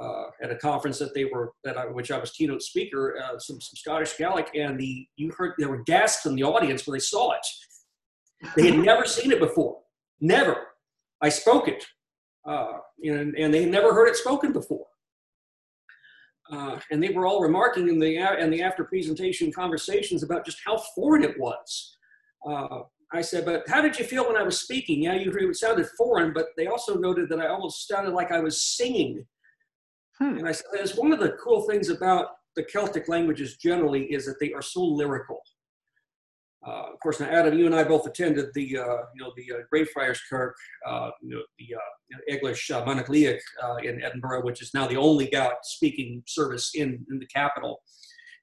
uh, 0.00 0.24
at 0.42 0.50
a 0.50 0.56
conference 0.56 0.98
that 0.98 1.14
they 1.14 1.26
were 1.26 1.52
that 1.64 1.76
I, 1.76 1.86
which 1.86 2.10
I 2.10 2.18
was 2.18 2.30
keynote 2.30 2.62
speaker, 2.62 3.16
some, 3.38 3.60
some 3.60 3.76
Scottish 3.76 4.16
Gaelic, 4.16 4.50
and 4.54 4.78
the 4.78 5.06
you 5.16 5.30
heard 5.36 5.54
there 5.58 5.68
were 5.68 5.82
gasps 5.84 6.26
in 6.26 6.34
the 6.34 6.44
audience 6.44 6.86
when 6.86 6.94
they 6.94 7.00
saw 7.00 7.32
it. 7.32 7.46
They 8.56 8.70
had 8.70 8.78
never 8.78 9.04
seen 9.04 9.32
it 9.32 9.38
before. 9.38 9.78
Never. 10.20 10.56
I 11.20 11.28
spoke 11.28 11.68
it. 11.68 11.84
Uh, 12.46 12.78
and, 13.02 13.34
and 13.36 13.52
they 13.52 13.62
had 13.62 13.70
never 13.70 13.92
heard 13.92 14.08
it 14.08 14.16
spoken 14.16 14.52
before. 14.52 14.86
Uh, 16.50 16.78
and 16.90 17.02
they 17.02 17.10
were 17.10 17.26
all 17.26 17.40
remarking 17.40 17.88
in 17.88 17.98
the, 17.98 18.16
in 18.40 18.50
the 18.50 18.62
after 18.62 18.84
presentation 18.84 19.52
conversations 19.52 20.22
about 20.22 20.44
just 20.44 20.58
how 20.64 20.76
foreign 20.94 21.22
it 21.22 21.38
was. 21.38 21.96
Uh, 22.48 22.80
I 23.12 23.22
said, 23.22 23.44
but 23.44 23.68
how 23.68 23.80
did 23.82 23.98
you 23.98 24.04
feel 24.04 24.26
when 24.26 24.36
I 24.36 24.42
was 24.42 24.60
speaking? 24.60 25.02
Yeah, 25.02 25.14
you 25.14 25.32
heard 25.32 25.42
it 25.42 25.56
sounded 25.56 25.86
foreign, 25.98 26.32
but 26.32 26.46
they 26.56 26.66
also 26.66 26.96
noted 26.96 27.28
that 27.30 27.40
I 27.40 27.48
almost 27.48 27.88
sounded 27.88 28.14
like 28.14 28.30
I 28.30 28.40
was 28.40 28.62
singing. 28.62 29.26
Hmm. 30.18 30.38
And 30.38 30.48
I 30.48 30.52
said, 30.52 30.66
that's 30.72 30.96
one 30.96 31.12
of 31.12 31.18
the 31.18 31.36
cool 31.42 31.62
things 31.62 31.88
about 31.88 32.28
the 32.56 32.62
Celtic 32.62 33.08
languages 33.08 33.56
generally 33.56 34.04
is 34.04 34.26
that 34.26 34.36
they 34.40 34.52
are 34.52 34.62
so 34.62 34.82
lyrical. 34.82 35.40
Uh, 36.66 36.92
of 36.92 37.00
course, 37.02 37.18
now 37.20 37.26
Adam, 37.26 37.58
you 37.58 37.64
and 37.64 37.74
I 37.74 37.84
both 37.84 38.06
attended 38.06 38.50
the 38.54 38.78
uh, 38.78 38.96
you 39.14 39.22
know 39.22 39.32
the 39.34 39.50
uh, 39.50 39.62
Greyfriars 39.70 40.20
Kirk, 40.28 40.54
uh, 40.86 41.10
you 41.22 41.34
know, 41.34 41.42
the 41.58 41.74
uh, 41.74 42.18
English 42.28 42.70
uh, 42.70 42.84
uh, 42.84 43.76
in 43.76 44.02
Edinburgh, 44.02 44.44
which 44.44 44.60
is 44.60 44.74
now 44.74 44.86
the 44.86 44.96
only 44.96 45.26
Gaelic 45.26 45.56
speaking 45.62 46.22
service 46.26 46.72
in, 46.74 47.04
in 47.10 47.18
the 47.18 47.26
capital 47.26 47.80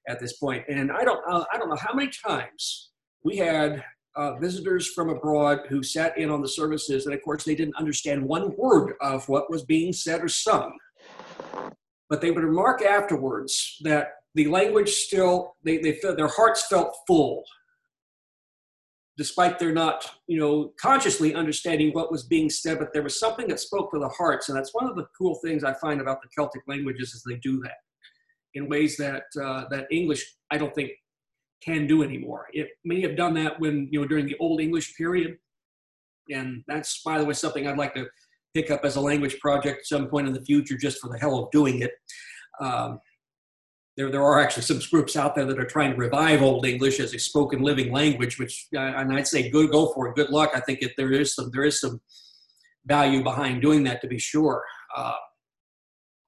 at 0.08 0.18
this 0.18 0.36
point. 0.38 0.64
And 0.68 0.90
I 0.90 1.04
don't 1.04 1.20
uh, 1.30 1.44
I 1.52 1.58
don't 1.58 1.68
know 1.68 1.78
how 1.78 1.94
many 1.94 2.10
times 2.26 2.90
we 3.22 3.36
had 3.36 3.84
visitors 4.40 4.88
from 4.88 5.08
abroad 5.10 5.60
who 5.68 5.82
sat 5.82 6.16
in 6.18 6.30
on 6.30 6.42
the 6.42 6.48
services, 6.48 7.06
and 7.06 7.14
of 7.14 7.22
course 7.22 7.44
they 7.44 7.54
didn't 7.54 7.76
understand 7.76 8.22
one 8.22 8.54
word 8.56 8.94
of 9.00 9.28
what 9.28 9.50
was 9.50 9.64
being 9.64 9.92
said 9.92 10.22
or 10.22 10.28
sung, 10.28 10.76
but 12.10 12.20
they 12.20 12.30
would 12.30 12.44
remark 12.44 12.82
afterwards 12.82 13.76
that 13.82 14.08
the 14.34 14.46
language 14.48 14.90
still 14.90 15.54
they, 15.64 15.78
they 15.78 15.92
felt, 15.92 16.16
their 16.16 16.28
hearts 16.28 16.66
felt 16.66 16.94
full 17.06 17.44
despite 19.18 19.58
their 19.58 19.72
not, 19.72 20.08
you 20.28 20.38
know, 20.38 20.72
consciously 20.80 21.34
understanding 21.34 21.90
what 21.92 22.12
was 22.12 22.22
being 22.22 22.48
said, 22.48 22.78
but 22.78 22.92
there 22.92 23.02
was 23.02 23.18
something 23.18 23.48
that 23.48 23.58
spoke 23.58 23.90
to 23.90 23.98
the 23.98 24.08
hearts. 24.10 24.48
And 24.48 24.56
that's 24.56 24.72
one 24.72 24.86
of 24.86 24.94
the 24.94 25.06
cool 25.18 25.34
things 25.42 25.64
I 25.64 25.74
find 25.74 26.00
about 26.00 26.22
the 26.22 26.28
Celtic 26.28 26.62
languages 26.68 27.12
is 27.14 27.24
they 27.26 27.34
do 27.38 27.60
that 27.62 27.78
in 28.54 28.68
ways 28.68 28.96
that 28.96 29.24
uh, 29.42 29.64
that 29.70 29.86
English 29.90 30.24
I 30.50 30.56
don't 30.56 30.74
think 30.74 30.92
can 31.62 31.86
do 31.86 32.02
anymore. 32.02 32.46
It 32.52 32.68
may 32.84 33.00
have 33.02 33.16
done 33.16 33.34
that 33.34 33.58
when 33.60 33.88
you 33.90 34.00
know 34.00 34.06
during 34.06 34.26
the 34.26 34.36
Old 34.38 34.60
English 34.60 34.96
period, 34.96 35.36
and 36.30 36.62
that's 36.66 37.02
by 37.04 37.18
the 37.18 37.24
way 37.24 37.34
something 37.34 37.66
I'd 37.66 37.78
like 37.78 37.94
to 37.94 38.06
pick 38.54 38.70
up 38.70 38.84
as 38.84 38.96
a 38.96 39.00
language 39.00 39.38
project 39.40 39.80
at 39.80 39.86
some 39.86 40.08
point 40.08 40.26
in 40.26 40.32
the 40.32 40.44
future, 40.44 40.76
just 40.76 41.00
for 41.00 41.10
the 41.10 41.18
hell 41.18 41.38
of 41.38 41.50
doing 41.50 41.82
it. 41.82 41.92
Um, 42.60 43.00
there, 43.96 44.10
there 44.10 44.22
are 44.22 44.40
actually 44.40 44.62
some 44.62 44.80
groups 44.90 45.16
out 45.16 45.34
there 45.34 45.44
that 45.44 45.58
are 45.58 45.66
trying 45.66 45.90
to 45.90 45.96
revive 45.96 46.40
Old 46.40 46.64
English 46.64 47.00
as 47.00 47.14
a 47.14 47.18
spoken 47.18 47.62
living 47.62 47.92
language, 47.92 48.38
which 48.38 48.68
uh, 48.74 48.78
and 48.80 49.12
I'd 49.12 49.26
say 49.26 49.50
good, 49.50 49.70
go 49.70 49.92
for 49.92 50.08
it. 50.08 50.16
Good 50.16 50.30
luck. 50.30 50.52
I 50.54 50.60
think 50.60 50.82
if 50.82 50.92
there 50.96 51.12
is 51.12 51.34
some 51.34 51.50
there 51.52 51.64
is 51.64 51.80
some 51.80 52.00
value 52.86 53.22
behind 53.22 53.60
doing 53.60 53.84
that 53.84 54.00
to 54.02 54.06
be 54.06 54.18
sure. 54.18 54.64
Uh, 54.96 55.14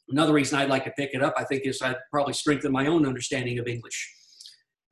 another 0.08 0.32
reason 0.32 0.58
I'd 0.58 0.68
like 0.68 0.84
to 0.84 0.90
pick 0.90 1.10
it 1.14 1.22
up, 1.22 1.34
I 1.36 1.44
think, 1.44 1.62
is 1.64 1.80
I'd 1.80 1.96
probably 2.10 2.34
strengthen 2.34 2.72
my 2.72 2.86
own 2.86 3.06
understanding 3.06 3.58
of 3.58 3.68
English 3.68 4.12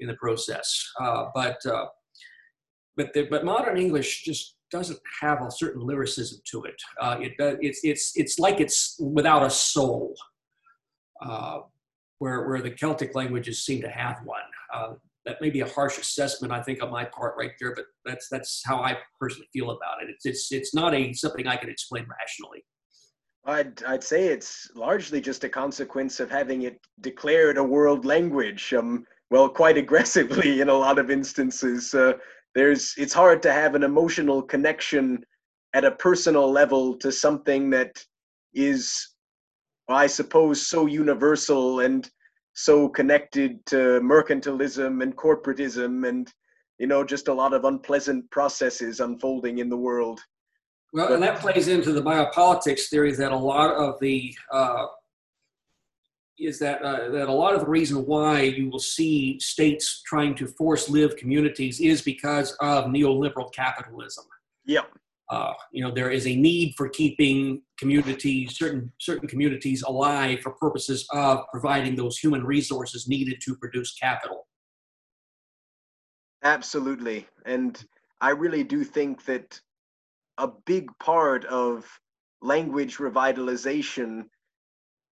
in 0.00 0.08
the 0.08 0.14
process. 0.14 0.90
Uh, 1.00 1.26
but 1.34 1.64
uh, 1.66 1.86
but 2.96 3.12
the, 3.14 3.26
but 3.30 3.44
modern 3.44 3.78
English 3.78 4.24
just 4.24 4.56
doesn't 4.70 4.98
have 5.20 5.42
a 5.42 5.50
certain 5.50 5.82
lyricism 5.86 6.40
to 6.50 6.64
it. 6.64 6.80
Uh, 7.00 7.16
it 7.20 7.32
it's 7.38 7.80
it's 7.84 8.12
it's 8.16 8.38
like 8.38 8.60
it's 8.60 8.96
without 9.00 9.42
a 9.44 9.50
soul. 9.50 10.14
Uh, 11.20 11.60
where, 12.18 12.48
where 12.48 12.60
the 12.60 12.70
Celtic 12.70 13.14
languages 13.14 13.64
seem 13.64 13.80
to 13.82 13.88
have 13.88 14.18
one. 14.24 14.40
Uh, 14.72 14.94
that 15.24 15.40
may 15.40 15.50
be 15.50 15.60
a 15.60 15.68
harsh 15.68 15.98
assessment, 15.98 16.52
I 16.52 16.62
think, 16.62 16.82
on 16.82 16.90
my 16.90 17.04
part 17.04 17.34
right 17.36 17.50
there, 17.60 17.74
but 17.74 17.84
that's 18.04 18.28
that's 18.30 18.62
how 18.64 18.78
I 18.78 18.96
personally 19.20 19.48
feel 19.52 19.70
about 19.70 20.02
it. 20.02 20.08
It's 20.08 20.24
it's 20.24 20.52
it's 20.52 20.74
not 20.74 20.94
a 20.94 21.12
something 21.12 21.46
I 21.46 21.56
can 21.56 21.68
explain 21.68 22.06
rationally. 22.08 22.64
I'd 23.44 23.84
I'd 23.84 24.02
say 24.02 24.28
it's 24.28 24.70
largely 24.74 25.20
just 25.20 25.44
a 25.44 25.48
consequence 25.48 26.18
of 26.18 26.30
having 26.30 26.62
it 26.62 26.80
declared 27.00 27.58
a 27.58 27.62
world 27.62 28.06
language. 28.06 28.72
Um, 28.72 29.04
well, 29.30 29.48
quite 29.48 29.78
aggressively 29.78 30.60
in 30.62 30.68
a 30.68 30.74
lot 30.74 30.98
of 30.98 31.10
instances. 31.10 31.94
Uh, 31.94 32.14
there's 32.54 32.94
it's 32.96 33.12
hard 33.12 33.42
to 33.42 33.52
have 33.52 33.74
an 33.74 33.82
emotional 33.82 34.42
connection 34.42 35.24
at 35.74 35.84
a 35.84 35.92
personal 35.92 36.50
level 36.50 36.96
to 36.96 37.12
something 37.12 37.70
that 37.70 38.02
is 38.54 39.14
I 39.90 40.06
suppose, 40.06 40.66
so 40.66 40.86
universal 40.86 41.80
and 41.80 42.08
so 42.58 42.88
connected 42.88 43.64
to 43.66 44.00
mercantilism 44.00 45.02
and 45.02 45.16
corporatism 45.16 46.08
and 46.08 46.32
you 46.78 46.88
know 46.88 47.04
just 47.04 47.28
a 47.28 47.32
lot 47.32 47.54
of 47.54 47.64
unpleasant 47.64 48.28
processes 48.32 48.98
unfolding 48.98 49.58
in 49.58 49.68
the 49.68 49.76
world 49.76 50.20
well 50.92 51.12
and 51.12 51.22
that 51.22 51.38
plays 51.38 51.68
into 51.68 51.92
the 51.92 52.02
biopolitics 52.02 52.88
theory 52.88 53.12
that 53.12 53.30
a 53.30 53.36
lot 53.36 53.72
of 53.74 54.00
the 54.00 54.34
uh, 54.52 54.86
is 56.40 56.58
that 56.58 56.82
uh, 56.82 57.10
that 57.10 57.28
a 57.28 57.32
lot 57.32 57.54
of 57.54 57.60
the 57.60 57.68
reason 57.68 58.06
why 58.06 58.42
you 58.42 58.70
will 58.70 58.78
see 58.78 59.38
states 59.40 60.02
trying 60.06 60.34
to 60.36 60.46
force 60.46 60.88
live 60.88 61.16
communities 61.16 61.80
is 61.80 62.02
because 62.02 62.52
of 62.60 62.86
neoliberal 62.86 63.52
capitalism. 63.52 64.24
Yep. 64.66 64.90
Uh, 65.30 65.52
you 65.72 65.82
know, 65.82 65.90
there 65.90 66.10
is 66.10 66.26
a 66.26 66.34
need 66.34 66.74
for 66.76 66.88
keeping 66.88 67.62
communities, 67.78 68.56
certain 68.56 68.90
certain 68.98 69.28
communities, 69.28 69.82
alive 69.82 70.40
for 70.40 70.52
purposes 70.52 71.06
of 71.12 71.40
providing 71.50 71.96
those 71.96 72.16
human 72.18 72.44
resources 72.44 73.08
needed 73.08 73.40
to 73.42 73.54
produce 73.56 73.94
capital. 73.94 74.46
Absolutely, 76.42 77.26
and 77.44 77.84
I 78.20 78.30
really 78.30 78.64
do 78.64 78.84
think 78.84 79.24
that 79.26 79.60
a 80.38 80.48
big 80.66 80.88
part 80.98 81.44
of 81.46 81.86
language 82.40 82.96
revitalization 82.96 84.26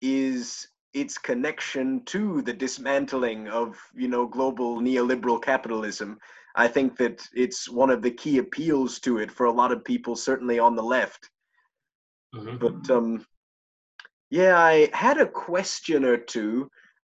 is 0.02 0.68
its 0.94 1.18
connection 1.18 2.04
to 2.06 2.42
the 2.44 2.54
dismantling 2.54 3.48
of 3.48 3.78
you 3.96 4.08
know 4.08 4.28
global 4.28 4.80
neoliberal 4.80 5.42
capitalism 5.42 6.20
I 6.56 6.68
think 6.68 6.98
that 6.98 7.28
it's 7.34 7.68
one 7.68 7.90
of 7.90 8.02
the 8.02 8.12
key 8.12 8.38
appeals 8.38 9.00
to 9.00 9.18
it 9.18 9.32
for 9.32 9.48
a 9.48 9.52
lot 9.52 9.72
of 9.72 9.84
people, 9.84 10.16
certainly 10.16 10.60
on 10.60 10.76
the 10.76 10.84
left. 10.84 11.30
Mm-hmm. 12.36 12.58
But 12.58 12.90
um, 12.96 13.26
yeah, 14.30 14.58
I 14.58 14.90
had 14.94 15.20
a 15.20 15.26
question 15.26 16.06
or 16.06 16.18
two. 16.18 16.70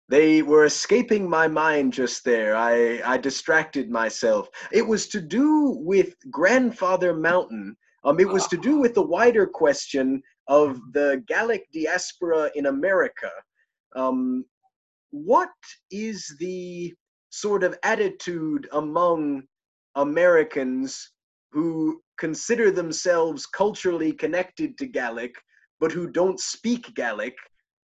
They 0.08 0.42
were 0.42 0.64
escaping 0.64 1.28
my 1.28 1.46
mind 1.46 1.92
just 1.92 2.24
there. 2.24 2.56
I, 2.56 3.00
I 3.04 3.18
distracted 3.18 3.90
myself. 3.90 4.48
It 4.72 4.86
was 4.86 5.06
to 5.08 5.20
do 5.20 5.76
with 5.80 6.14
Grandfather 6.30 7.14
Mountain. 7.14 7.76
Um, 8.04 8.18
it 8.18 8.28
was 8.28 8.46
to 8.48 8.56
do 8.56 8.78
with 8.78 8.94
the 8.94 9.02
wider 9.02 9.46
question 9.46 10.22
of 10.48 10.80
the 10.92 11.22
Gaelic 11.28 11.70
diaspora 11.72 12.50
in 12.54 12.66
America. 12.66 13.30
Um, 13.96 14.44
what 15.10 15.50
is 15.90 16.36
the 16.38 16.94
sort 17.30 17.62
of 17.62 17.78
attitude 17.82 18.68
among 18.72 19.42
Americans 19.94 21.12
who 21.52 22.00
consider 22.18 22.70
themselves 22.70 23.46
culturally 23.46 24.12
connected 24.12 24.76
to 24.78 24.86
Gaelic, 24.86 25.34
but 25.80 25.92
who 25.92 26.10
don't 26.10 26.40
speak 26.40 26.94
Gaelic 26.94 27.34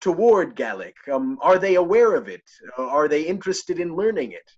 toward 0.00 0.56
Gaelic? 0.56 0.96
Um, 1.12 1.38
are 1.42 1.58
they 1.58 1.76
aware 1.76 2.14
of 2.16 2.28
it? 2.28 2.42
Are 2.76 3.08
they 3.08 3.22
interested 3.22 3.78
in 3.78 3.94
learning 3.94 4.32
it? 4.32 4.50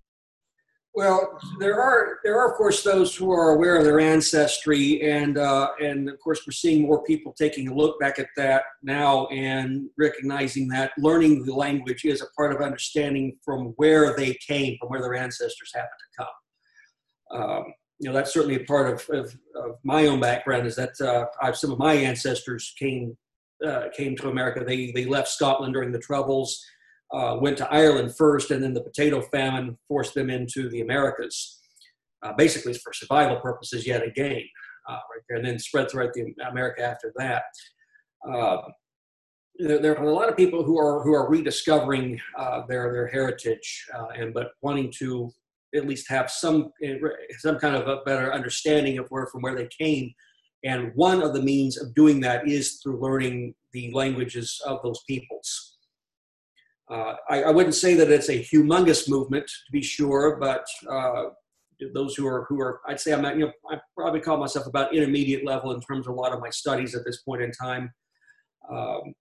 Well, 0.95 1.40
there 1.59 1.80
are 1.82 2.20
there 2.22 2.38
are 2.38 2.49
of 2.49 2.57
course 2.57 2.84
those 2.84 3.16
who 3.16 3.32
are 3.32 3.51
aware 3.51 3.76
of 3.76 3.84
their 3.84 3.99
ancestry, 3.99 5.03
and 5.03 5.36
uh, 5.38 5.70
and 5.82 6.09
of 6.09 6.20
course 6.20 6.42
we're 6.47 6.53
seeing 6.53 6.82
more 6.82 7.03
people 7.03 7.34
taking 7.36 7.66
a 7.66 7.74
look 7.74 7.99
back 7.99 8.20
at 8.20 8.28
that 8.36 8.62
now 8.84 9.26
and 9.26 9.88
recognizing 9.99 10.68
that 10.68 10.92
learning 10.97 11.45
the 11.45 11.55
language 11.55 12.05
is 12.05 12.22
a 12.22 12.26
part 12.36 12.55
of 12.55 12.61
understanding 12.61 13.36
from 13.45 13.74
where 13.76 14.14
they 14.16 14.34
came, 14.34 14.76
from 14.78 14.88
where 14.88 15.03
their 15.03 15.16
ancestors 15.16 15.72
happened 15.74 15.90
to 15.99 16.22
come. 16.22 17.40
Um, 17.42 17.64
you 17.99 18.09
know, 18.09 18.14
that's 18.14 18.32
certainly 18.32 18.57
a 18.57 18.64
part 18.64 18.92
of, 18.92 19.09
of, 19.11 19.36
of 19.57 19.78
my 19.82 20.07
own 20.07 20.20
background. 20.20 20.64
Is 20.64 20.76
that 20.76 21.01
uh, 21.01 21.26
I've, 21.42 21.57
some 21.57 21.72
of 21.72 21.78
my 21.78 21.95
ancestors 21.95 22.72
came 22.78 23.16
uh, 23.66 23.88
came 23.97 24.14
to 24.18 24.28
America. 24.28 24.62
They 24.64 24.92
they 24.92 25.07
left 25.07 25.26
Scotland 25.26 25.74
during 25.74 25.90
the 25.90 25.99
Troubles 25.99 26.64
uh, 27.12 27.36
went 27.40 27.57
to 27.59 27.72
Ireland 27.72 28.16
first, 28.16 28.50
and 28.50 28.62
then 28.62 28.74
the 28.74 28.82
potato 28.82 29.20
famine 29.20 29.78
forced 29.88 30.14
them 30.14 30.30
into 30.30 30.68
the 30.68 30.80
Americas, 30.80 31.61
uh, 32.22 32.32
basically 32.36 32.74
for 32.74 32.92
survival 32.92 33.36
purposes 33.36 33.86
yet 33.86 34.02
again, 34.02 34.42
uh, 34.88 34.92
right 34.92 35.22
there, 35.28 35.38
and 35.38 35.46
then 35.46 35.59
spread 35.59 35.90
throughout 35.90 36.12
the 36.14 36.34
America 36.50 36.82
after 36.82 37.12
that. 37.16 37.44
Uh, 38.28 38.59
there, 39.59 39.78
there, 39.78 39.98
are 39.98 40.05
a 40.05 40.12
lot 40.12 40.28
of 40.28 40.36
people 40.36 40.64
who 40.64 40.78
are 40.78 41.02
who 41.02 41.14
are 41.14 41.28
rediscovering 41.28 42.20
uh, 42.36 42.62
their 42.68 42.92
their 42.92 43.07
heritage, 43.07 43.86
uh, 43.96 44.09
and 44.16 44.34
but 44.34 44.48
wanting 44.62 44.92
to 44.98 45.30
at 45.74 45.86
least 45.86 46.09
have 46.09 46.30
some 46.30 46.72
some 47.38 47.59
kind 47.59 47.76
of 47.76 47.86
a 47.86 48.02
better 48.05 48.32
understanding 48.32 48.98
of 48.98 49.07
where 49.09 49.26
from 49.26 49.42
where 49.42 49.55
they 49.55 49.68
came. 49.78 50.12
And 50.64 50.92
one 50.94 51.22
of 51.22 51.34
the 51.34 51.42
means 51.42 51.80
of 51.80 51.94
doing 51.94 52.20
that 52.20 52.48
is 52.48 52.80
through 52.82 53.00
learning 53.00 53.55
the 53.72 53.92
languages 53.92 54.61
of 54.64 54.80
those 54.82 55.02
peoples. 55.07 55.74
Uh, 56.91 57.14
I, 57.30 57.45
I, 57.45 57.51
wouldn't 57.51 57.74
say 57.74 57.95
that 57.95 58.11
it's 58.11 58.28
a 58.28 58.45
humongous 58.45 59.09
movement 59.09 59.47
to 59.47 59.72
be 59.72 59.80
sure, 59.80 60.37
but 60.37 60.66
uh, 60.89 61.30
those 61.95 62.14
who 62.14 62.26
are 62.26 62.45
who 62.49 62.61
are 62.61 62.80
I'd 62.87 63.01
say 63.01 63.12
I'm 63.12 63.24
at, 63.24 63.39
you 63.39 63.47
know 63.47 63.53
I 63.70 63.78
probably 63.97 64.20
call 64.20 64.37
myself 64.37 64.66
about 64.66 64.95
intermediate 64.95 65.47
level 65.47 65.72
in 65.72 65.80
terms 65.80 66.07
of 66.07 66.12
a 66.12 66.16
lot 66.16 66.32
of 66.32 66.41
my 66.41 66.51
studies 66.51 66.95
at 66.95 67.05
this 67.07 67.22
point 67.22 67.43
in 67.43 67.53
time. 67.53 67.91
Um, 68.70 69.14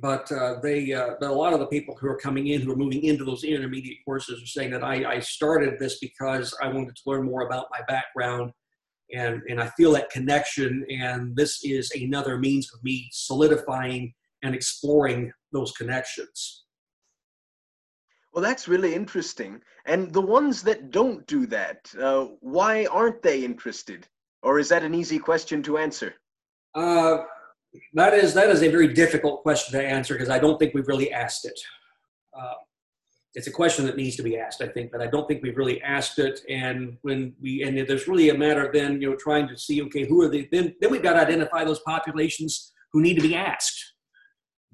but 0.00 0.30
uh, 0.32 0.56
they 0.62 0.92
uh, 0.92 1.14
but 1.20 1.30
a 1.30 1.34
lot 1.34 1.52
of 1.52 1.60
the 1.60 1.66
people 1.66 1.96
who 1.98 2.08
are 2.08 2.18
coming 2.18 2.48
in 2.48 2.60
who 2.60 2.72
are 2.72 2.76
moving 2.76 3.04
into 3.04 3.24
those 3.24 3.44
intermediate 3.44 3.98
courses 4.04 4.42
are 4.42 4.46
saying 4.46 4.70
that 4.72 4.84
I, 4.84 5.14
I 5.14 5.18
started 5.20 5.78
this 5.78 5.98
because 6.00 6.54
I 6.62 6.68
wanted 6.68 6.96
to 6.96 7.02
learn 7.06 7.24
more 7.24 7.46
about 7.46 7.66
my 7.70 7.80
background 7.86 8.52
and 9.14 9.42
and 9.48 9.60
I 9.60 9.68
feel 9.76 9.92
that 9.92 10.10
connection 10.10 10.84
and 10.90 11.36
this 11.36 11.64
is 11.64 11.90
another 11.92 12.38
means 12.38 12.70
of 12.74 12.82
me 12.82 13.08
solidifying 13.12 14.12
and 14.42 14.54
exploring 14.54 15.32
those 15.52 15.72
connections. 15.72 16.63
Well, 18.34 18.42
that's 18.42 18.66
really 18.66 18.94
interesting. 18.94 19.62
And 19.86 20.12
the 20.12 20.20
ones 20.20 20.62
that 20.62 20.90
don't 20.90 21.24
do 21.28 21.46
that, 21.46 21.88
uh, 22.00 22.26
why 22.40 22.86
aren't 22.86 23.22
they 23.22 23.44
interested? 23.44 24.08
Or 24.42 24.58
is 24.58 24.68
that 24.70 24.82
an 24.82 24.92
easy 24.92 25.20
question 25.20 25.62
to 25.62 25.78
answer? 25.78 26.14
Uh, 26.74 27.18
that 27.94 28.12
is 28.12 28.34
that 28.34 28.50
is 28.50 28.62
a 28.62 28.68
very 28.68 28.92
difficult 28.92 29.42
question 29.42 29.78
to 29.78 29.86
answer 29.86 30.14
because 30.14 30.30
I 30.30 30.40
don't 30.40 30.58
think 30.58 30.74
we've 30.74 30.88
really 30.88 31.12
asked 31.12 31.44
it. 31.44 31.58
Uh, 32.36 32.54
it's 33.34 33.46
a 33.46 33.52
question 33.52 33.86
that 33.86 33.96
needs 33.96 34.16
to 34.16 34.22
be 34.22 34.36
asked, 34.36 34.60
I 34.60 34.68
think, 34.68 34.90
but 34.90 35.00
I 35.00 35.06
don't 35.06 35.26
think 35.28 35.42
we've 35.42 35.56
really 35.56 35.80
asked 35.82 36.18
it. 36.18 36.40
And 36.48 36.98
when 37.02 37.34
we 37.40 37.62
and 37.62 37.78
there's 37.88 38.08
really 38.08 38.30
a 38.30 38.36
matter 38.36 38.66
of 38.66 38.72
then 38.72 39.00
you 39.00 39.10
know 39.10 39.16
trying 39.16 39.46
to 39.46 39.56
see 39.56 39.80
okay 39.82 40.06
who 40.06 40.20
are 40.22 40.28
the 40.28 40.48
then 40.50 40.74
then 40.80 40.90
we've 40.90 41.02
got 41.02 41.14
to 41.14 41.20
identify 41.20 41.64
those 41.64 41.80
populations 41.80 42.72
who 42.92 43.00
need 43.00 43.14
to 43.14 43.22
be 43.22 43.36
asked 43.36 43.93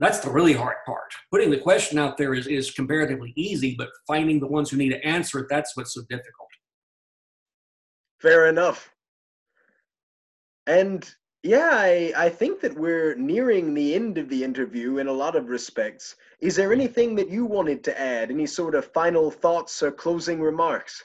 that's 0.01 0.21
the 0.21 0.31
really 0.31 0.55
hard 0.55 0.77
part. 0.87 1.13
Putting 1.31 1.51
the 1.51 1.59
question 1.59 1.99
out 1.99 2.17
there 2.17 2.35
is, 2.35 2.47
is 2.47 2.71
comparatively 2.71 3.33
easy, 3.37 3.75
but 3.77 3.91
finding 4.07 4.41
the 4.41 4.47
ones 4.47 4.71
who 4.71 4.79
need 4.79 4.91
to 4.91 5.07
answer 5.07 5.39
it, 5.41 5.47
that's 5.51 5.77
what's 5.77 5.95
so 5.95 6.03
difficult. 6.09 6.49
Fair 8.19 8.49
enough. 8.49 8.91
And 10.67 11.09
yeah, 11.43 11.71
I, 11.73 12.13
I 12.17 12.29
think 12.29 12.61
that 12.61 12.77
we're 12.77 13.15
nearing 13.15 13.73
the 13.73 13.95
end 13.95 14.19
of 14.19 14.29
the 14.29 14.45
interview 14.45 14.99
in 14.99 15.07
a 15.07 15.13
lot 15.13 15.37
of 15.37 15.49
respects. 15.49 16.17
Is 16.41 16.57
there 16.57 16.69
mm. 16.69 16.75
anything 16.75 17.15
that 17.17 17.31
you 17.31 17.45
wanted 17.47 17.83
to 17.85 18.01
add? 18.01 18.31
Any 18.31 18.47
sort 18.47 18.75
of 18.75 18.93
final 18.93 19.31
thoughts 19.31 19.83
or 19.83 19.91
closing 19.91 20.41
remarks? 20.41 21.03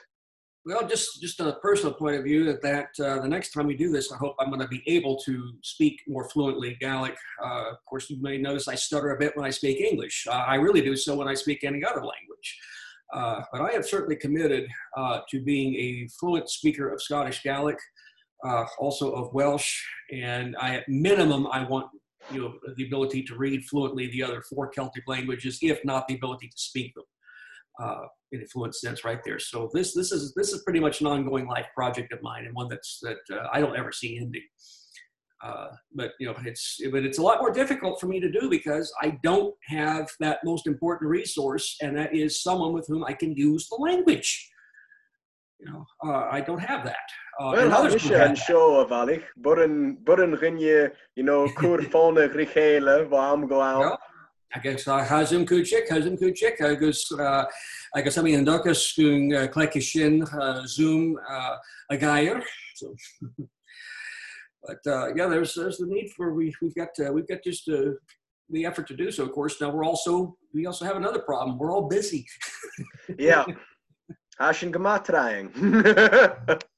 Well, 0.66 0.84
just 0.84 1.20
just 1.20 1.38
a 1.38 1.52
personal 1.62 1.94
point 1.94 2.16
of 2.16 2.24
view, 2.24 2.44
that 2.46 2.60
that 2.62 2.88
uh, 2.98 3.20
the 3.20 3.28
next 3.28 3.52
time 3.52 3.68
we 3.68 3.76
do 3.76 3.92
this, 3.92 4.10
I 4.10 4.16
hope 4.16 4.34
I'm 4.40 4.48
going 4.48 4.60
to 4.60 4.66
be 4.66 4.82
able 4.88 5.16
to 5.18 5.52
speak 5.62 6.02
more 6.08 6.28
fluently 6.28 6.76
Gaelic. 6.80 7.16
Uh, 7.40 7.70
of 7.70 7.84
course, 7.84 8.10
you 8.10 8.20
may 8.20 8.36
notice 8.36 8.66
I 8.66 8.74
stutter 8.74 9.10
a 9.12 9.18
bit 9.18 9.36
when 9.36 9.46
I 9.46 9.50
speak 9.50 9.80
English. 9.80 10.26
Uh, 10.28 10.32
I 10.32 10.56
really 10.56 10.80
do 10.80 10.96
so 10.96 11.14
when 11.14 11.28
I 11.28 11.34
speak 11.34 11.62
any 11.62 11.84
other 11.84 12.00
language. 12.00 12.58
Uh, 13.12 13.42
but 13.52 13.60
I 13.60 13.74
have 13.74 13.86
certainly 13.86 14.16
committed 14.16 14.68
uh, 14.96 15.20
to 15.30 15.40
being 15.40 15.76
a 15.76 16.08
fluent 16.18 16.50
speaker 16.50 16.92
of 16.92 17.00
Scottish 17.00 17.44
Gaelic, 17.44 17.78
uh, 18.44 18.64
also 18.80 19.12
of 19.12 19.32
Welsh, 19.32 19.80
and 20.12 20.56
I, 20.60 20.78
at 20.78 20.88
minimum, 20.88 21.46
I 21.46 21.62
want 21.62 21.86
you 22.32 22.40
know 22.40 22.54
the 22.76 22.86
ability 22.86 23.22
to 23.22 23.36
read 23.36 23.64
fluently 23.66 24.08
the 24.08 24.24
other 24.24 24.42
four 24.42 24.66
Celtic 24.70 25.04
languages, 25.06 25.60
if 25.62 25.84
not 25.84 26.08
the 26.08 26.16
ability 26.16 26.48
to 26.48 26.58
speak 26.58 26.92
them 26.96 27.04
uh, 27.80 28.02
in 28.32 28.42
a 28.42 28.46
fluent 28.46 28.74
sense 28.74 29.04
right 29.04 29.20
there. 29.24 29.38
So 29.38 29.70
this 29.72 29.94
this 29.94 30.12
is 30.12 30.32
this 30.34 30.52
is 30.52 30.62
pretty 30.62 30.80
much 30.80 31.00
an 31.00 31.06
ongoing 31.06 31.46
life 31.46 31.66
project 31.74 32.12
of 32.12 32.22
mine 32.22 32.44
and 32.46 32.54
one 32.54 32.68
that's 32.68 32.98
that 33.02 33.18
uh, 33.32 33.48
I 33.52 33.60
don't 33.60 33.76
ever 33.76 33.92
see 33.92 34.18
ending. 34.18 34.42
Uh, 35.44 35.68
but 35.94 36.12
you 36.18 36.26
know 36.26 36.34
it's 36.44 36.80
but 36.90 37.04
it's 37.04 37.18
a 37.18 37.22
lot 37.22 37.40
more 37.40 37.52
difficult 37.52 38.00
for 38.00 38.06
me 38.06 38.18
to 38.20 38.30
do 38.30 38.48
because 38.48 38.92
I 39.02 39.18
don't 39.22 39.54
have 39.66 40.08
that 40.20 40.38
most 40.44 40.66
important 40.66 41.10
resource, 41.10 41.76
and 41.82 41.96
that 41.96 42.14
is 42.14 42.42
someone 42.42 42.72
with 42.72 42.86
whom 42.88 43.04
I 43.04 43.12
can 43.12 43.36
use 43.36 43.68
the 43.68 43.76
language. 43.76 44.50
You 45.60 45.72
know, 45.72 45.84
uh, 46.04 46.28
I 46.30 46.40
don't 46.40 46.60
have 46.60 46.84
that. 46.84 47.06
Uh, 47.38 47.52
well, 47.54 47.72
others 47.72 48.02
do 48.02 48.14
have 48.14 48.36
show 48.38 48.80
of 48.80 48.90
Alich, 48.90 49.22
burin 49.38 49.98
burin 50.04 50.36
rinje, 50.36 50.90
you 51.16 51.22
know, 51.22 51.48
kur 51.56 51.82
fone 51.82 52.16
richele, 52.16 53.08
warm 53.08 53.46
go 53.46 53.60
out 53.60 53.98
agus 54.54 54.84
hasm 54.84 55.46
kuchik, 55.46 55.88
hasm 55.88 56.18
kuchik, 56.18 56.60
agus 56.60 57.10
agus 57.94 58.18
am 58.18 58.26
an 58.26 58.46
dochas 58.46 58.96
gung 58.98 59.50
cleice 59.50 59.82
sin 59.82 60.24
zoom 60.66 61.18
a 61.90 61.96
gair. 61.96 62.42
So, 62.76 62.94
but 64.66 64.78
uh, 64.86 65.14
yeah, 65.14 65.26
there's 65.26 65.54
there's 65.54 65.78
the 65.78 65.86
need 65.86 66.10
for 66.16 66.34
we 66.34 66.54
we've 66.60 66.74
got 66.74 66.88
uh, 67.00 67.12
we've 67.12 67.28
got 67.28 67.42
just 67.44 67.68
uh, 67.68 67.92
the 68.50 68.66
effort 68.66 68.86
to 68.88 68.96
do 68.96 69.10
so. 69.10 69.24
Of 69.24 69.32
course, 69.32 69.60
now 69.60 69.70
we're 69.70 69.84
also 69.84 70.36
we 70.54 70.66
also 70.66 70.84
have 70.84 70.96
another 70.96 71.20
problem. 71.20 71.58
We're 71.58 71.72
all 71.72 71.88
busy. 71.88 72.26
yeah, 73.18 73.44
Hashin 74.40 74.72
trying. 75.04 75.50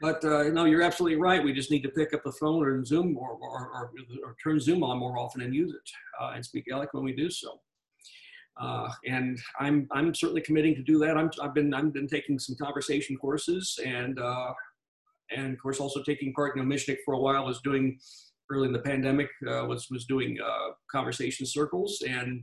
But 0.00 0.24
uh, 0.24 0.44
no, 0.44 0.64
you're 0.64 0.82
absolutely 0.82 1.18
right. 1.18 1.44
We 1.44 1.52
just 1.52 1.70
need 1.70 1.82
to 1.82 1.90
pick 1.90 2.14
up 2.14 2.22
the 2.24 2.32
phone 2.32 2.64
or 2.64 2.82
Zoom 2.84 3.16
or, 3.18 3.32
or, 3.32 3.68
or, 3.68 3.90
or 4.24 4.36
turn 4.42 4.58
Zoom 4.58 4.82
on 4.82 4.98
more 4.98 5.18
often 5.18 5.42
and 5.42 5.54
use 5.54 5.74
it 5.74 5.90
uh, 6.20 6.32
and 6.34 6.44
speak 6.44 6.64
Gaelic 6.66 6.94
when 6.94 7.04
we 7.04 7.12
do 7.12 7.30
so. 7.30 7.60
Uh, 8.60 8.90
and 9.06 9.38
I'm 9.58 9.86
I'm 9.92 10.14
certainly 10.14 10.42
committing 10.42 10.74
to 10.74 10.82
do 10.82 10.98
that. 10.98 11.16
I'm, 11.16 11.30
I've 11.42 11.54
been 11.54 11.72
I've 11.72 11.92
been 11.92 12.08
taking 12.08 12.38
some 12.38 12.56
conversation 12.56 13.16
courses 13.16 13.78
and 13.84 14.18
uh, 14.18 14.52
and 15.34 15.52
of 15.52 15.60
course 15.60 15.80
also 15.80 16.02
taking 16.02 16.32
part. 16.32 16.56
in 16.56 16.66
Misneachd 16.66 16.98
for 17.04 17.14
a 17.14 17.18
while 17.18 17.44
was 17.44 17.60
doing 17.62 17.98
early 18.50 18.66
in 18.66 18.72
the 18.72 18.80
pandemic 18.80 19.28
uh, 19.48 19.64
was 19.66 19.88
was 19.90 20.04
doing 20.04 20.38
uh, 20.44 20.72
conversation 20.90 21.46
circles 21.46 22.02
and 22.06 22.42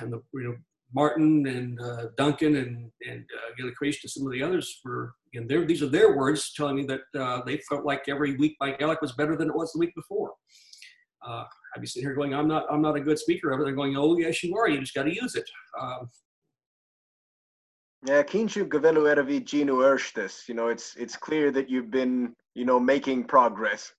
and 0.00 0.12
the 0.12 0.22
you 0.34 0.44
know 0.44 0.56
Martin 0.94 1.46
and 1.46 1.78
Duncan 2.16 2.56
and 2.56 2.90
and 3.06 3.24
uh, 3.36 3.54
Gilly 3.58 3.92
some 3.92 4.26
of 4.26 4.32
the 4.32 4.42
others 4.42 4.80
were 4.84 5.12
there. 5.46 5.64
These 5.64 5.82
are 5.82 5.88
their 5.88 6.16
words 6.16 6.52
telling 6.54 6.76
me 6.76 6.86
that 6.86 7.20
uh, 7.20 7.42
they 7.44 7.58
felt 7.68 7.84
like 7.84 8.04
every 8.08 8.36
week 8.36 8.56
by 8.58 8.72
Gaelic 8.72 9.02
was 9.02 9.12
better 9.12 9.36
than 9.36 9.48
it 9.48 9.54
was 9.54 9.72
the 9.72 9.78
week 9.78 9.94
before. 9.94 10.32
Uh, 11.26 11.44
I'd 11.74 11.80
be 11.80 11.86
sitting 11.86 12.08
here 12.08 12.14
going, 12.14 12.34
I'm 12.34 12.48
not 12.48 12.66
I'm 12.70 12.82
not 12.82 12.96
a 12.96 13.00
good 13.00 13.18
speaker 13.18 13.50
of 13.50 13.60
it. 13.60 13.64
They're 13.64 13.74
going, 13.74 13.96
oh 13.96 14.18
yes 14.18 14.42
you 14.42 14.56
are. 14.56 14.68
You 14.68 14.80
just 14.80 14.94
got 14.94 15.04
to 15.04 15.14
use 15.14 15.34
it. 15.34 15.48
Um, 15.80 16.10
yeah, 18.06 18.22
Kinshu 18.22 18.68
Gavelu 18.68 19.14
Eravi 19.14 19.42
Ginu 19.42 19.82
Erstis. 19.82 20.48
You 20.48 20.54
know, 20.54 20.68
it's 20.68 20.94
it's 20.96 21.16
clear 21.16 21.50
that 21.50 21.68
you've 21.68 21.90
been 21.90 22.34
you 22.54 22.64
know 22.64 22.78
making 22.78 23.24
progress. 23.24 23.92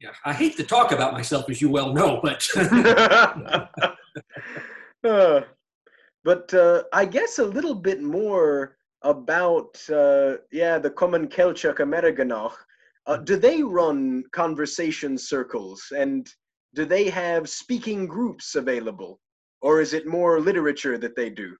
Yeah, 0.00 0.10
I 0.24 0.32
hate 0.32 0.56
to 0.56 0.64
talk 0.64 0.92
about 0.92 1.12
myself, 1.12 1.50
as 1.50 1.60
you 1.60 1.68
well 1.68 1.92
know, 1.92 2.20
but. 2.22 2.48
uh, 5.04 5.40
but 6.24 6.54
uh, 6.54 6.84
I 6.92 7.04
guess 7.04 7.38
a 7.38 7.44
little 7.44 7.74
bit 7.74 8.02
more 8.02 8.76
about 9.02 9.78
uh, 9.90 10.36
yeah 10.52 10.78
the 10.78 10.90
Comunn 10.90 11.28
Gàidhealach 11.28 11.78
Ameireaganach. 11.78 12.52
Uh, 13.06 13.16
do 13.16 13.36
they 13.36 13.62
run 13.62 14.22
conversation 14.32 15.16
circles 15.18 15.82
and 15.96 16.28
do 16.74 16.84
they 16.84 17.08
have 17.08 17.48
speaking 17.48 18.06
groups 18.06 18.54
available? 18.54 19.20
or 19.62 19.80
is 19.80 19.92
it 19.92 20.06
more 20.06 20.40
literature 20.40 20.96
that 20.98 21.14
they 21.16 21.30
do? 21.30 21.54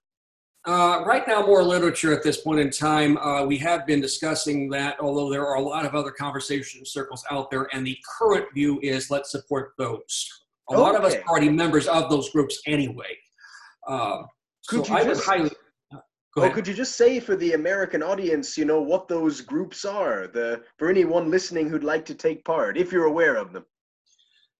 Uh, 0.67 1.03
right 1.05 1.27
now, 1.27 1.45
more 1.45 1.63
literature 1.63 2.13
at 2.13 2.23
this 2.23 2.37
point 2.37 2.59
in 2.59 2.69
time. 2.69 3.17
Uh, 3.17 3.43
we 3.45 3.57
have 3.57 3.85
been 3.87 3.99
discussing 3.99 4.69
that, 4.69 4.95
although 4.99 5.29
there 5.29 5.45
are 5.45 5.55
a 5.55 5.61
lot 5.61 5.85
of 5.85 5.95
other 5.95 6.11
conversation 6.11 6.85
circles 6.85 7.23
out 7.31 7.49
there, 7.49 7.67
and 7.73 7.85
the 7.85 7.97
current 8.19 8.45
view 8.53 8.79
is 8.83 9.09
let's 9.09 9.31
support 9.31 9.73
those. 9.79 10.29
A 10.69 10.77
lot 10.79 10.95
of 10.95 11.03
us 11.03 11.13
Okay. 11.13 11.23
are 11.23 11.29
already 11.29 11.49
members 11.49 11.87
of 11.87 12.09
those 12.11 12.29
groups 12.29 12.61
anyway. 12.67 13.17
Um, 13.87 14.27
Could 14.67 14.85
so 14.85 14.93
you 14.93 14.99
I 14.99 15.03
would 15.03 15.15
just- 15.15 15.25
highly. 15.27 15.51
Go 16.35 16.41
Oh, 16.41 16.45
ahead. 16.45 16.55
could 16.55 16.67
you 16.67 16.73
just 16.73 16.95
say 16.95 17.19
for 17.19 17.35
the 17.35 17.53
American 17.53 18.01
audience, 18.01 18.57
you 18.57 18.63
know, 18.63 18.81
what 18.81 19.07
those 19.09 19.41
groups 19.41 19.83
are? 19.83 20.27
The 20.27 20.63
for 20.77 20.89
anyone 20.89 21.29
listening 21.29 21.69
who'd 21.69 21.83
like 21.83 22.05
to 22.05 22.15
take 22.15 22.45
part, 22.45 22.77
if 22.77 22.91
you're 22.91 23.05
aware 23.05 23.35
of 23.35 23.51
them. 23.51 23.65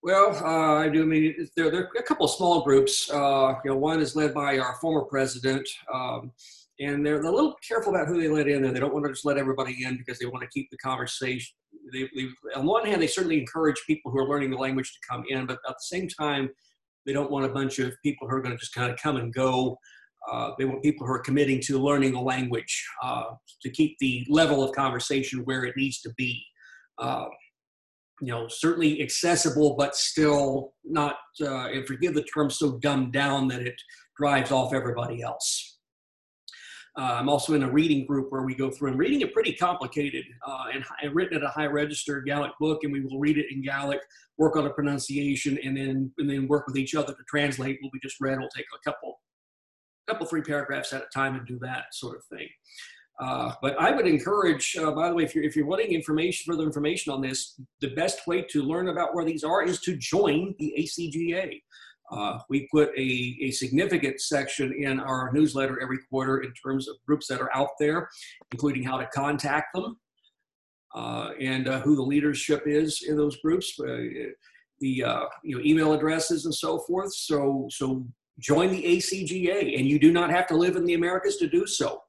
Well, 0.03 0.35
uh, 0.43 0.79
I 0.79 0.89
do. 0.89 1.03
I 1.03 1.05
mean, 1.05 1.25
it's- 1.25 1.51
there, 1.55 1.69
there 1.71 1.83
are 1.83 1.89
a 1.99 2.03
couple 2.03 2.25
of 2.25 2.31
small 2.31 2.61
groups. 2.63 3.09
Uh, 3.09 3.53
you 3.63 3.71
know, 3.71 3.77
one 3.77 4.01
is 4.01 4.15
led 4.15 4.33
by 4.33 4.57
our 4.57 4.75
former 4.81 5.05
president, 5.05 5.67
um, 5.93 6.31
and 6.79 7.05
they're, 7.05 7.21
they're 7.21 7.31
a 7.31 7.35
little 7.35 7.55
careful 7.65 7.93
about 7.95 8.07
who 8.07 8.19
they 8.19 8.27
let 8.27 8.47
in, 8.47 8.65
and 8.65 8.75
they 8.75 8.79
don't 8.79 8.93
want 8.93 9.05
to 9.05 9.11
just 9.11 9.25
let 9.25 9.37
everybody 9.37 9.83
in 9.85 9.97
because 9.97 10.17
they 10.19 10.25
want 10.25 10.41
to 10.41 10.49
keep 10.49 10.69
the 10.71 10.77
conversation. 10.77 11.53
They, 11.93 12.09
they, 12.15 12.27
on 12.55 12.65
one 12.65 12.85
hand, 12.85 13.01
they 13.01 13.07
certainly 13.07 13.39
encourage 13.39 13.81
people 13.85 14.11
who 14.11 14.17
are 14.17 14.27
learning 14.27 14.49
the 14.49 14.57
language 14.57 14.91
to 14.91 14.99
come 15.07 15.23
in, 15.29 15.45
but 15.45 15.59
at 15.67 15.75
the 15.75 15.83
same 15.83 16.07
time, 16.09 16.49
they 17.05 17.13
don't 17.13 17.31
want 17.31 17.45
a 17.45 17.49
bunch 17.49 17.77
of 17.79 17.93
people 18.03 18.27
who 18.27 18.35
are 18.35 18.41
going 18.41 18.55
to 18.55 18.59
just 18.59 18.73
kind 18.73 18.91
of 18.91 18.97
come 18.99 19.17
and 19.17 19.31
go. 19.33 19.77
Uh, 20.31 20.51
they 20.57 20.65
want 20.65 20.83
people 20.83 21.05
who 21.05 21.13
are 21.13 21.19
committing 21.19 21.59
to 21.61 21.79
learning 21.79 22.13
the 22.13 22.19
language 22.19 22.85
uh, 23.01 23.23
to 23.61 23.69
keep 23.69 23.97
the 23.99 24.25
level 24.29 24.63
of 24.63 24.75
conversation 24.75 25.39
where 25.45 25.63
it 25.63 25.75
needs 25.77 26.01
to 26.01 26.11
be. 26.17 26.43
Uh, 26.97 27.25
you 28.21 28.27
know, 28.27 28.47
certainly 28.47 29.01
accessible, 29.01 29.75
but 29.75 29.95
still 29.95 30.73
not, 30.83 31.15
uh, 31.41 31.69
and 31.69 31.87
forgive 31.87 32.13
the 32.13 32.23
term, 32.23 32.51
so 32.51 32.77
dumbed 32.77 33.11
down 33.11 33.47
that 33.47 33.61
it 33.61 33.73
drives 34.15 34.51
off 34.51 34.73
everybody 34.73 35.23
else. 35.23 35.79
Uh, 36.97 37.15
I'm 37.19 37.29
also 37.29 37.53
in 37.53 37.63
a 37.63 37.71
reading 37.71 38.05
group 38.05 38.31
where 38.31 38.41
we 38.41 38.53
go 38.53 38.69
through 38.69 38.89
and 38.89 38.99
reading 38.99 39.21
it 39.21 39.33
pretty 39.33 39.53
complicated 39.53 40.25
uh, 40.45 40.65
and, 40.73 41.15
written 41.15 41.37
at 41.37 41.43
a 41.43 41.47
high 41.47 41.67
register 41.67 42.19
Gaelic 42.21 42.51
book, 42.59 42.83
and 42.83 42.91
we 42.91 42.99
will 42.99 43.17
read 43.17 43.37
it 43.37 43.45
in 43.49 43.61
Gaelic, 43.61 44.01
work 44.37 44.57
on 44.57 44.65
the 44.65 44.71
pronunciation, 44.71 45.57
and 45.63 45.77
then 45.77 46.11
and 46.17 46.29
then 46.29 46.49
work 46.49 46.67
with 46.67 46.75
each 46.77 46.93
other 46.93 47.13
to 47.13 47.23
translate 47.29 47.77
what 47.81 47.93
we 47.93 47.99
just 48.03 48.19
read. 48.19 48.37
We'll 48.39 48.49
take 48.49 48.65
a 48.75 48.89
couple, 48.89 49.20
couple 50.11 50.27
three 50.27 50.41
paragraphs 50.41 50.93
at 50.93 51.01
a 51.01 51.07
time 51.13 51.35
and 51.35 51.47
do 51.47 51.57
that 51.59 51.85
sort 51.93 52.17
of 52.17 52.23
thing. 52.25 52.47
Uh, 53.19 53.53
but 53.61 53.79
I 53.79 53.91
would 53.91 54.07
encourage, 54.07 54.75
uh, 54.79 54.91
by 54.91 55.09
the 55.09 55.15
way, 55.15 55.23
if 55.23 55.35
you're, 55.35 55.43
if 55.43 55.55
you're 55.55 55.67
wanting 55.67 55.91
information, 55.91 56.51
further 56.51 56.65
information 56.65 57.13
on 57.13 57.21
this, 57.21 57.59
the 57.79 57.93
best 57.93 58.25
way 58.25 58.43
to 58.49 58.63
learn 58.63 58.89
about 58.89 59.13
where 59.13 59.23
these 59.23 59.43
are 59.43 59.63
is 59.63 59.79
to 59.81 59.95
join 59.95 60.55
the 60.57 60.73
ACGA. 60.79 61.61
Uh, 62.11 62.39
we 62.49 62.67
put 62.71 62.89
a, 62.97 63.37
a 63.41 63.51
significant 63.51 64.19
section 64.19 64.73
in 64.73 64.99
our 64.99 65.31
newsletter 65.33 65.79
every 65.81 65.99
quarter 66.09 66.39
in 66.39 66.51
terms 66.53 66.89
of 66.89 66.95
groups 67.07 67.27
that 67.27 67.39
are 67.39 67.55
out 67.55 67.69
there, 67.79 68.09
including 68.51 68.83
how 68.83 68.97
to 68.97 69.07
contact 69.13 69.67
them 69.75 69.97
uh, 70.95 71.29
and 71.39 71.69
uh, 71.69 71.79
who 71.81 71.95
the 71.95 72.01
leadership 72.01 72.63
is 72.65 73.03
in 73.07 73.15
those 73.15 73.37
groups, 73.37 73.79
uh, 73.79 73.85
the 74.79 75.05
you 75.43 75.55
know 75.55 75.61
email 75.63 75.93
addresses 75.93 76.45
and 76.45 76.55
so 76.55 76.79
forth. 76.79 77.13
So 77.13 77.67
so 77.69 78.03
join 78.39 78.71
the 78.71 78.83
ACGA, 78.83 79.77
and 79.77 79.87
you 79.87 79.99
do 79.99 80.11
not 80.11 80.29
have 80.29 80.47
to 80.47 80.55
live 80.55 80.75
in 80.75 80.85
the 80.85 80.93
Americas 80.93 81.37
to 81.37 81.47
do 81.47 81.65
so. 81.67 82.01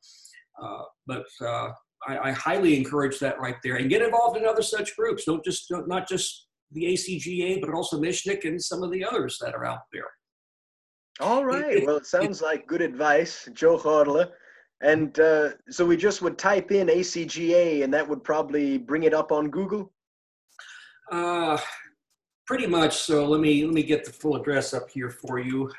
Uh, 0.62 0.82
but 1.06 1.24
uh, 1.40 1.68
I, 2.06 2.18
I 2.24 2.32
highly 2.32 2.76
encourage 2.76 3.18
that 3.20 3.40
right 3.40 3.56
there, 3.62 3.76
and 3.76 3.90
get 3.90 4.02
involved 4.02 4.36
in 4.36 4.44
other 4.46 4.62
such 4.62 4.96
groups. 4.96 5.24
Don't 5.24 5.44
just 5.44 5.68
don't, 5.68 5.88
not 5.88 6.08
just 6.08 6.46
the 6.72 6.84
ACGA, 6.84 7.60
but 7.60 7.70
also 7.74 8.00
Misneachd 8.00 8.44
and 8.46 8.62
some 8.62 8.82
of 8.82 8.90
the 8.90 9.04
others 9.04 9.38
that 9.40 9.54
are 9.54 9.64
out 9.64 9.80
there. 9.92 10.06
All 11.20 11.44
right. 11.44 11.76
it- 11.78 11.86
well, 11.86 11.96
it 11.96 12.06
sounds 12.06 12.40
like 12.40 12.66
good 12.66 12.80
advice, 12.82 13.48
Joe 13.52 13.76
Horla. 13.76 14.30
And 14.82 15.16
uh, 15.20 15.50
so 15.70 15.86
we 15.86 15.96
just 15.96 16.22
would 16.22 16.36
type 16.38 16.72
in 16.72 16.88
ACGA, 16.88 17.84
and 17.84 17.94
that 17.94 18.08
would 18.08 18.24
probably 18.24 18.78
bring 18.78 19.04
it 19.04 19.14
up 19.14 19.30
on 19.30 19.48
Google. 19.48 19.92
Uh, 21.12 21.56
pretty 22.46 22.66
much. 22.66 22.96
So 22.96 23.24
let 23.28 23.40
me 23.40 23.64
let 23.64 23.74
me 23.74 23.84
get 23.84 24.04
the 24.04 24.10
full 24.10 24.34
address 24.34 24.74
up 24.74 24.90
here 24.90 25.10
for 25.10 25.38
you. 25.38 25.70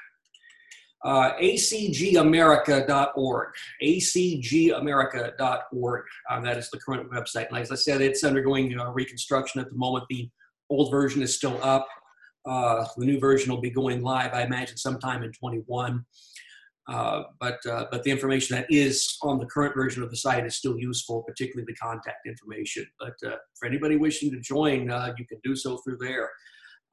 Uh, 1.03 1.33
acgamerica.org. 1.37 3.47
acgamerica.org. 3.83 6.03
Um, 6.29 6.43
that 6.43 6.57
is 6.57 6.69
the 6.69 6.79
current 6.79 7.11
website. 7.11 7.49
And 7.49 7.57
as 7.57 7.71
I 7.71 7.75
said, 7.75 8.01
it's 8.01 8.23
undergoing 8.23 8.79
uh, 8.79 8.91
reconstruction 8.91 9.59
at 9.59 9.69
the 9.69 9.75
moment. 9.75 10.05
The 10.09 10.29
old 10.69 10.91
version 10.91 11.21
is 11.21 11.35
still 11.35 11.59
up. 11.61 11.87
Uh, 12.45 12.85
the 12.97 13.05
new 13.05 13.19
version 13.19 13.51
will 13.51 13.61
be 13.61 13.69
going 13.69 14.01
live, 14.01 14.33
I 14.33 14.43
imagine, 14.43 14.77
sometime 14.77 15.23
in 15.23 15.31
21. 15.31 16.05
Uh, 16.89 17.23
but 17.39 17.65
uh, 17.65 17.85
but 17.91 18.03
the 18.03 18.11
information 18.11 18.57
that 18.57 18.65
is 18.69 19.17
on 19.21 19.39
the 19.39 19.45
current 19.45 19.73
version 19.73 20.03
of 20.03 20.09
the 20.09 20.17
site 20.17 20.45
is 20.45 20.57
still 20.57 20.77
useful, 20.77 21.23
particularly 21.23 21.63
the 21.65 21.75
contact 21.75 22.27
information. 22.27 22.85
But 22.99 23.13
uh, 23.25 23.37
for 23.57 23.67
anybody 23.67 23.95
wishing 23.95 24.31
to 24.31 24.39
join, 24.41 24.91
uh, 24.91 25.13
you 25.17 25.25
can 25.25 25.39
do 25.43 25.55
so 25.55 25.77
through 25.77 25.97
there. 26.01 26.29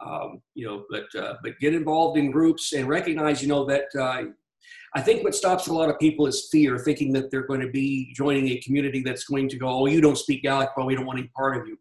Um, 0.05 0.41
you 0.55 0.67
know, 0.67 0.85
but 0.91 1.15
uh, 1.21 1.35
but 1.43 1.59
get 1.61 1.75
involved 1.75 2.19
in 2.19 2.31
groups 2.31 2.73
and 2.73 2.89
recognize, 2.89 3.43
you 3.43 3.49
know, 3.49 3.65
that 3.67 3.85
uh, 3.99 4.25
I 4.95 5.01
think 5.01 5.23
what 5.23 5.35
stops 5.35 5.67
a 5.67 5.75
lot 5.75 5.91
of 5.91 5.99
people 5.99 6.27
is 6.27 6.49
fear, 6.51 6.79
thinking 6.79 7.13
that 7.13 7.31
they're 7.31 7.47
going 7.47 7.61
to 7.61 7.71
be 7.71 8.13
joining 8.15 8.49
a 8.49 8.61
community 8.61 9.03
that's 9.03 9.25
going 9.25 9.49
to 9.51 9.59
go, 9.59 9.69
oh, 9.69 9.87
you 9.87 10.01
don't 10.01 10.17
speak 10.17 10.43
Gaelic, 10.43 10.71
well, 10.77 10.87
we 10.87 10.95
don't 10.95 11.07
want 11.07 11.19
any 11.19 11.29
part 11.37 11.57
of 11.57 11.67
you. 11.67 11.79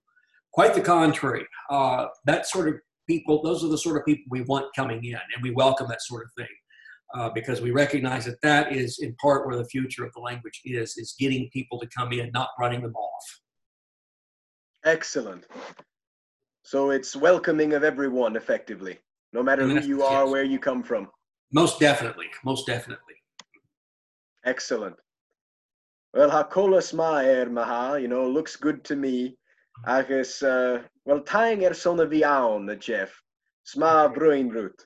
Quite 0.51 0.73
the 0.73 0.81
contrary. 0.81 1.45
Uh, 1.69 2.07
that 2.25 2.45
sort 2.47 2.67
of 2.67 2.75
people, 3.07 3.41
those 3.41 3.63
are 3.63 3.69
the 3.69 3.77
sort 3.77 3.97
of 3.97 4.05
people 4.05 4.25
we 4.29 4.41
want 4.41 4.65
coming 4.75 5.03
in, 5.03 5.13
and 5.13 5.43
we 5.43 5.51
welcome 5.51 5.87
that 5.89 6.01
sort 6.01 6.25
of 6.25 6.31
thing. 6.37 6.55
Uh, 7.15 7.27
because 7.33 7.59
we 7.59 7.71
recognize 7.71 8.25
that 8.25 8.39
that 8.43 8.71
is 8.71 8.99
in 8.99 9.15
part 9.15 9.47
where 9.47 9.55
the 9.55 9.65
future 9.65 10.05
of 10.05 10.13
the 10.13 10.19
language 10.19 10.61
is 10.63 10.95
is 10.95 11.15
getting 11.17 11.49
people 11.51 11.79
to 11.79 11.87
come 11.87 12.11
in 12.11 12.29
not 12.35 12.49
running 12.59 12.83
them 12.83 12.93
off 12.93 13.23
Excellent. 14.85 15.45
So 16.69 16.91
it's 16.91 17.15
welcoming 17.15 17.73
of 17.73 17.83
everyone, 17.83 18.35
effectively, 18.35 18.99
no 19.33 19.41
matter 19.41 19.63
who 19.67 19.79
you 19.79 20.03
are, 20.03 20.29
where 20.29 20.43
you 20.43 20.59
come 20.59 20.83
from. 20.83 21.09
most 21.51 21.79
definitely 21.79 22.27
most 22.45 22.67
definitely 22.67 23.15
Excellent. 24.45 24.95
Well, 26.13 26.29
hakolas 26.29 26.93
ma 26.93 27.21
er 27.21 27.47
maha, 27.49 27.99
you 27.99 28.07
know, 28.07 28.29
looks 28.29 28.55
good 28.55 28.83
to 28.83 28.95
me. 28.95 29.35
Agus, 29.87 30.43
uh, 30.43 30.83
well, 31.05 31.21
tying 31.21 31.65
er 31.65 31.73
sonna 31.73 32.05
viaun, 32.05 32.79
Jeff. 32.79 33.19
Sma 33.63 34.07
bruin 34.07 34.49
root. 34.49 34.79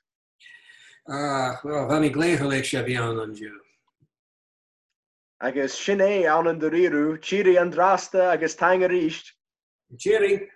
uh, 1.09 1.51
well 1.65 1.85
bha 1.89 1.99
mi 1.99 2.09
gléir 2.09 2.47
le 2.53 2.63
sé 2.71 2.81
bhíán 2.87 3.21
an 3.23 3.35
dú 3.35 3.51
Agus 5.41 5.75
sinné 5.75 6.11
an 6.39 6.47
an 6.47 6.61
doriru, 6.61 7.05
chiri 7.27 7.61
an 7.61 7.71
drasta, 7.77 8.31
agus 8.31 8.55
tying 8.55 8.85
a 8.85 8.87
richt. 8.87 9.33
Cheery. 9.99 10.49